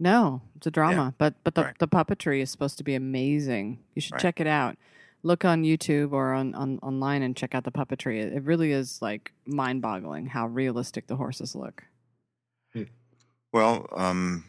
[0.00, 1.78] No, it's a drama, but but the, Right.
[1.78, 3.78] the puppetry is supposed to be amazing.
[3.94, 4.20] You should Right.
[4.22, 4.76] check it out.
[5.24, 8.22] Look on YouTube or on, on online and check out the puppetry.
[8.22, 11.82] It, it really is like mind-boggling how realistic the horses look.
[13.52, 14.44] Well, um,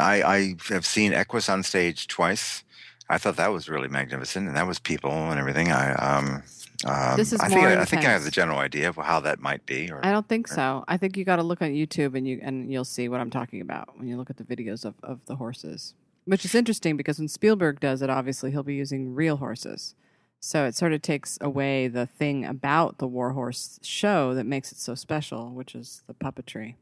[0.00, 2.64] I, I have seen Equus on stage twice.
[3.08, 5.70] I thought that was really magnificent, and that was people and everything.
[5.70, 6.42] I um,
[6.84, 9.20] um, This is I think I, I think I have the general idea of how
[9.20, 9.90] that might be.
[9.90, 10.56] Or I don't think Right.
[10.56, 10.84] so.
[10.88, 13.30] I think you got to look on YouTube and you and you'll see what I'm
[13.30, 15.94] talking about when you look at the videos of, of the horses.
[16.28, 19.94] Which is interesting because when Spielberg does it, obviously he'll be using real horses.
[20.40, 24.70] So it sort of takes away the thing about the War Horse show that makes
[24.70, 26.74] it so special, which is the puppetry.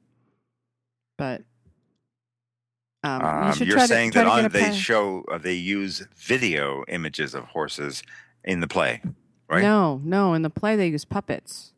[1.17, 1.43] But
[3.05, 6.85] um, you Um, you're try saying to, that on, they show uh, they use video
[6.89, 8.03] images of horses
[8.43, 9.01] in the play,
[9.49, 9.63] right?
[9.63, 10.35] No, no.
[10.35, 11.73] In the play, they use puppets.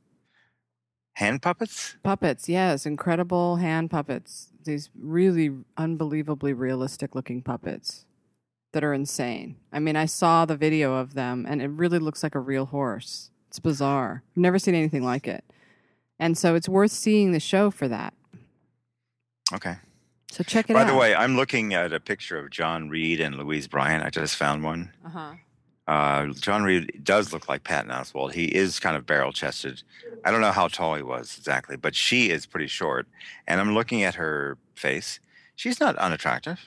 [1.18, 1.96] Hand puppets?
[2.04, 4.52] Puppets, yes, incredible hand puppets.
[4.62, 8.06] These really unbelievably realistic looking puppets
[8.72, 9.56] that are insane.
[9.72, 12.66] I mean, I saw the video of them and it really looks like a real
[12.66, 13.32] horse.
[13.48, 14.22] It's bizarre.
[14.30, 15.42] I've never seen anything like it.
[16.20, 18.14] And so it's worth seeing the show for that.
[19.52, 19.74] Okay.
[20.30, 20.84] So check it By out.
[20.84, 24.04] By the way, I'm looking at a picture of John Reed and Louise Bryant.
[24.04, 24.92] I just found one.
[25.04, 25.32] uh-huh.
[25.88, 28.34] Uh, John Reed does look like Patton Oswalt.
[28.34, 29.82] He is kind of barrel chested.
[30.22, 33.06] I don't know how tall he was exactly, but she is pretty short.
[33.46, 35.18] And I'm looking at her face.
[35.56, 36.60] She's not unattractive.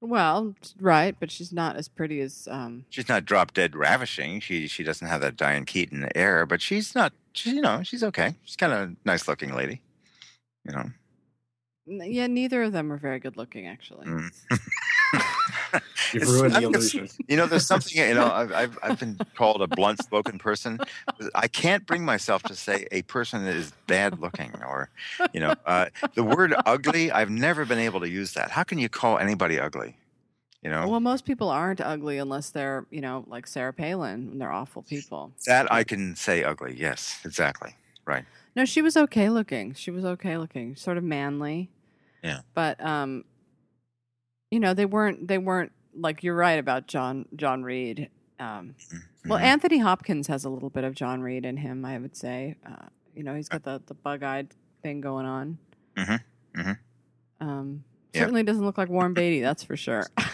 [0.00, 4.40] Well, right, but she's not as pretty as um She's not drop dead ravishing.
[4.40, 7.12] She she doesn't have that Diane Keaton air, but she's not.
[7.32, 8.34] She, you know, she's okay.
[8.44, 9.80] She's kind of a nice looking lady.
[10.66, 12.04] You know.
[12.04, 14.06] yeah, neither of them are very good looking actually.
[14.06, 14.30] Mm.
[16.12, 17.08] You've ruined the illusion.
[17.28, 17.96] You know, there's something.
[17.96, 20.78] You know, I've I've, I've been called a blunt spoken person.
[21.34, 24.90] I can't bring myself to say a person is bad looking or,
[25.32, 27.10] you know, uh, the word ugly.
[27.10, 28.50] I've never been able to use that.
[28.50, 29.96] How can you call anybody ugly?
[30.62, 34.40] You know, Well, most people aren't ugly unless they're, you know, like Sarah Palin and
[34.40, 35.32] they're awful people.
[35.46, 36.74] that I can say ugly.
[36.78, 37.74] Yes, exactly.
[38.06, 38.24] Right.
[38.56, 39.74] No, she was okay looking.
[39.74, 41.68] She was okay looking, sort of manly.
[42.22, 42.40] Yeah.
[42.54, 43.24] But um
[44.50, 48.10] you know, they weren't they weren't like you're right about John John Reed.
[48.40, 48.74] Um
[49.26, 49.42] well, Mhm.
[49.42, 52.56] Anthony Hopkins has a little bit of John Reed in him, I would say.
[52.66, 54.48] Uh, you know, he's got the the bug-eyed
[54.82, 55.58] thing going on.
[55.96, 56.20] Mhm,
[56.56, 56.78] mhm.
[57.40, 58.20] Um Yep.
[58.22, 60.06] certainly doesn't look like Warren Beatty, that's for sure.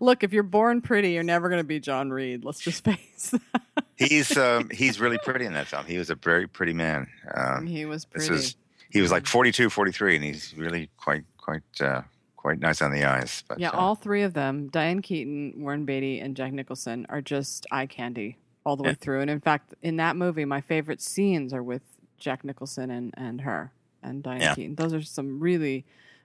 [0.00, 2.44] Look, if you're born pretty, you're never going to be John Reed.
[2.44, 3.64] Let's just face that.
[3.96, 5.84] he's um, he's really pretty in that film.
[5.84, 7.08] He was a very pretty man.
[7.34, 8.42] Um, he was this pretty.
[8.42, 8.56] is
[8.90, 12.02] he was like 42, 43, and he's really quite quite uh,
[12.36, 13.44] quite nice on the eyes.
[13.48, 17.20] But, Yeah, uh, all three of them, Diane Keaton, Warren Beatty, and Jack Nicholson, are
[17.20, 19.20] just eye candy all the way through.
[19.20, 21.82] And in fact, in that movie, my favorite scenes are with
[22.18, 23.72] Jack Nicholson and, and her
[24.02, 24.54] and Diane Yeah.
[24.54, 24.74] Keaton.
[24.76, 25.84] Those are some really,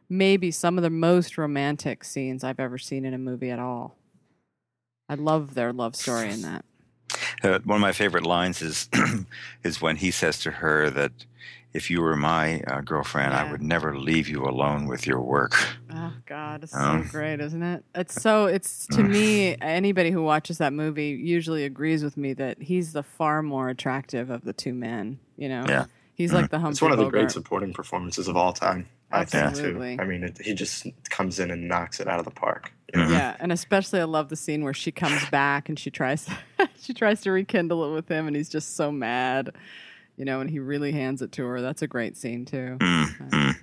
[0.09, 3.95] maybe some of the most romantic scenes I've ever seen in a movie at all.
[5.07, 6.65] I love their love story in that.
[7.45, 8.89] One of my favorite lines is
[9.63, 11.11] is when he says to her that
[11.73, 15.53] if you were my uh, girlfriend, I would never leave you alone with your work.
[15.93, 17.83] Oh God, it's Um, so great, isn't it?
[17.93, 18.45] It's so.
[18.45, 19.09] It's to Mm.
[19.11, 19.55] me.
[19.61, 24.29] Anybody who watches that movie usually agrees with me that he's the far more attractive
[24.29, 25.19] of the two men.
[25.37, 25.85] You know, Yeah.
[26.15, 28.87] He's like the Humphrey It's one of the great supporting performances of all time.
[29.11, 29.89] I Absolutely.
[29.89, 30.03] think too.
[30.03, 32.73] I mean, it, he just comes in and knocks it out of the park.
[32.93, 33.09] you know?
[33.09, 36.27] Yeah, and especially I love the scene where she comes back and she tries
[36.81, 39.51] she tries to rekindle it with him, and he's just so mad.
[40.17, 41.61] You know, and he really hands it to her.
[41.61, 42.77] That's a great scene too.
[42.79, 43.53] Mm, mm, yeah.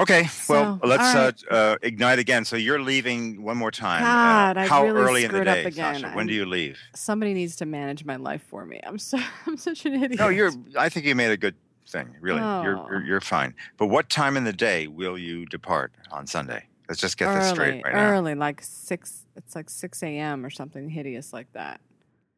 [0.00, 1.34] Okay, well, So, let's right.
[1.50, 2.44] uh, uh, ignite again.
[2.44, 4.02] So you're leaving one more time.
[4.02, 5.94] God, uh, I how really early in the day, again.
[6.00, 6.14] Sasha?
[6.14, 6.78] When do I'm- you leave?
[6.94, 8.80] Somebody needs to manage my life for me.
[8.84, 10.18] I'm so I'm such an idiot.
[10.20, 10.52] No, you're.
[10.78, 11.54] I think you made a good
[11.88, 12.08] thing.
[12.20, 12.86] Really, you're, Oh.
[12.90, 13.54] you're you're fine.
[13.76, 16.64] But what time in the day will you depart on Sunday?
[16.88, 18.10] Let's just get this straight right now.
[18.10, 19.26] early, like six.
[19.36, 20.44] It's like six a.m.
[20.46, 21.80] or something hideous like that.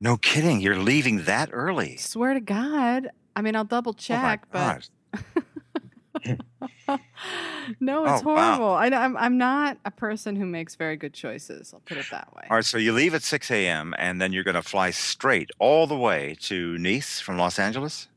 [0.00, 0.60] No kidding.
[0.60, 1.96] You're leaving that early.
[1.96, 3.08] Swear to God.
[3.36, 4.86] I mean, I'll double check, Oh my check, but God.
[7.80, 8.56] no, it's Oh, wow.
[8.58, 8.74] horrible.
[8.74, 11.72] I, I'm I'm not a person who makes very good choices.
[11.72, 12.42] I'll put it that way.
[12.50, 13.94] All right, so you leave at 6 a.m.
[13.98, 18.08] and then you're going to fly straight all the way to Nice from Los Angeles.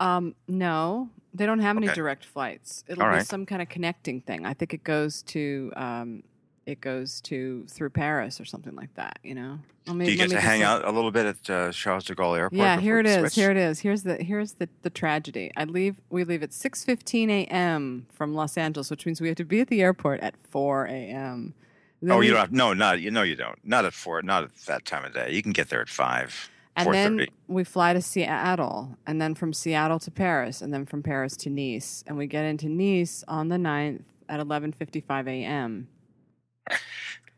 [0.00, 1.94] Um, no, they don't have any Okay.
[1.94, 2.82] direct flights.
[2.88, 3.26] It'll All be right.
[3.26, 4.44] some kind of connecting thing.
[4.44, 6.22] I think it goes to um,
[6.66, 9.18] it goes to through Paris or something like that.
[9.22, 9.58] You know.
[9.86, 12.14] Let me, Do you get to hang out a little bit at uh, Charles de
[12.14, 12.56] Gaulle Airport?
[12.56, 13.18] Yeah, here it is.
[13.18, 13.34] switch?
[13.34, 13.80] Here it is.
[13.80, 15.50] Here's the here's the, the tragedy.
[15.56, 16.00] I leave.
[16.08, 18.06] We leave at 6:15 a.m.
[18.12, 21.54] from Los Angeles, which means we have to be at the airport at 4 a.m.
[22.00, 23.58] Then Oh, you don't have, no, not you know you don't.
[23.64, 24.22] Not at four.
[24.22, 25.30] Not at that time of day.
[25.32, 26.50] You can get there at five.
[26.74, 31.02] And then we fly to Seattle, and then from Seattle to Paris, and then from
[31.02, 35.88] Paris to Nice, and we get into Nice on the 9th at 11:55 a.m.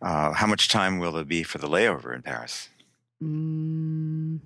[0.03, 2.69] Uh, how much time will there be for the layover in Paris?
[3.23, 4.41] Mm.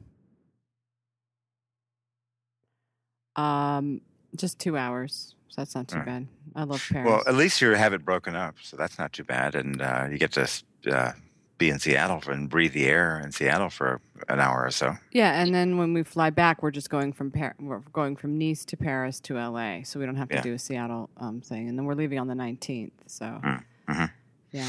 [3.37, 4.01] Um,
[4.37, 5.35] just two hours.
[5.49, 6.07] So that's not too right.
[6.07, 6.27] bad.
[6.55, 7.09] I love Paris.
[7.09, 10.07] Well, at least you have it broken up, so that's not too bad, and uh,
[10.11, 10.49] you get to
[10.93, 11.13] uh,
[11.57, 14.97] be in Seattle and breathe the air in Seattle for an hour or so.
[15.13, 18.39] yeah, and then when we fly back, we're just going from Par- we're going from
[18.39, 20.43] Nice to Paris to LA, so we don't have to Yeah.
[20.43, 21.69] do a Seattle um, thing.
[21.69, 22.93] And then we're leaving on the 19th.
[23.07, 24.11] So Mm, mhm.
[24.53, 24.69] Yeah.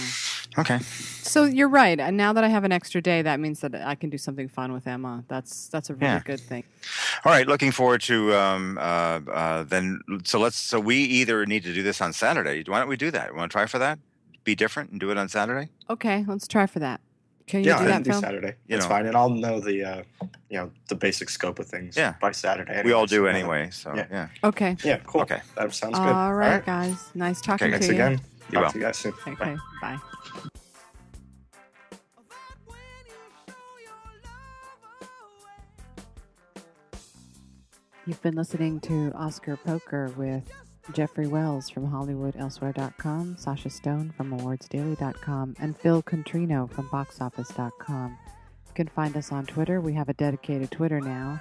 [0.58, 0.80] Okay.
[0.80, 2.00] So you're right.
[2.00, 4.48] And now that I have an extra day, that means that I can do something
[4.48, 5.24] fun with Emma.
[5.28, 6.22] That's that's a really Yeah.
[6.26, 6.64] good thing.
[7.24, 7.48] All right.
[7.48, 8.82] Looking forward to um, uh,
[9.32, 10.02] uh, then.
[10.26, 10.58] So let's.
[10.58, 12.64] So we either need to do this on Saturday.
[12.66, 13.36] Why don't we do that?
[13.36, 14.00] Want to try for that?
[14.44, 15.70] Be different and do it on Saturday.
[15.90, 17.02] Okay, let's try for that.
[17.46, 18.56] Can you yeah, do I that, can do Saturday.
[18.68, 18.90] You It's know.
[18.90, 20.04] fine, and I'll know the uh,
[20.50, 21.96] you know the basic scope of things.
[21.98, 22.14] Yeah.
[22.22, 22.82] by Saturday.
[22.84, 23.70] we all do anyway.
[23.72, 24.06] So yeah.
[24.12, 24.28] yeah.
[24.44, 24.78] Okay.
[24.84, 25.22] Yeah, cool.
[25.22, 25.42] Okay.
[25.56, 26.08] that sounds good.
[26.08, 27.10] All right, guys.
[27.16, 28.00] Nice talking Thanks to you.
[28.00, 28.39] Thanks again.
[28.52, 28.72] You Talk will.
[28.72, 29.14] to you guys soon.
[29.26, 29.32] Bye.
[29.32, 29.58] Okay.
[29.82, 29.98] Bye.
[38.06, 40.44] You've been listening to Oscar Poker with
[40.94, 48.18] Jeffrey Wells from HollywoodElsewhere.com, Sasha Stone from AwardsDaily.com, and Phil Contrino from BoxOffice.com.
[48.68, 49.80] You can find us on Twitter.
[49.82, 51.40] We have a dedicated Twitter now,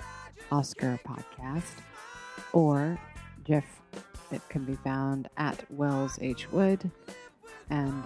[0.53, 1.73] Oscar Podcast,
[2.53, 2.99] or
[3.45, 3.65] Jeff.
[4.31, 6.91] It can be found at Wells H Wood,
[7.71, 8.05] and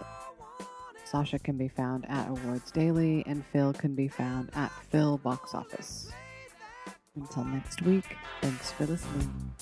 [1.05, 5.55] Sasha can be found at Awards Daily, and Phil can be found at Phil Box
[5.55, 6.11] Office.
[7.17, 9.53] Until next week, thanks for listening.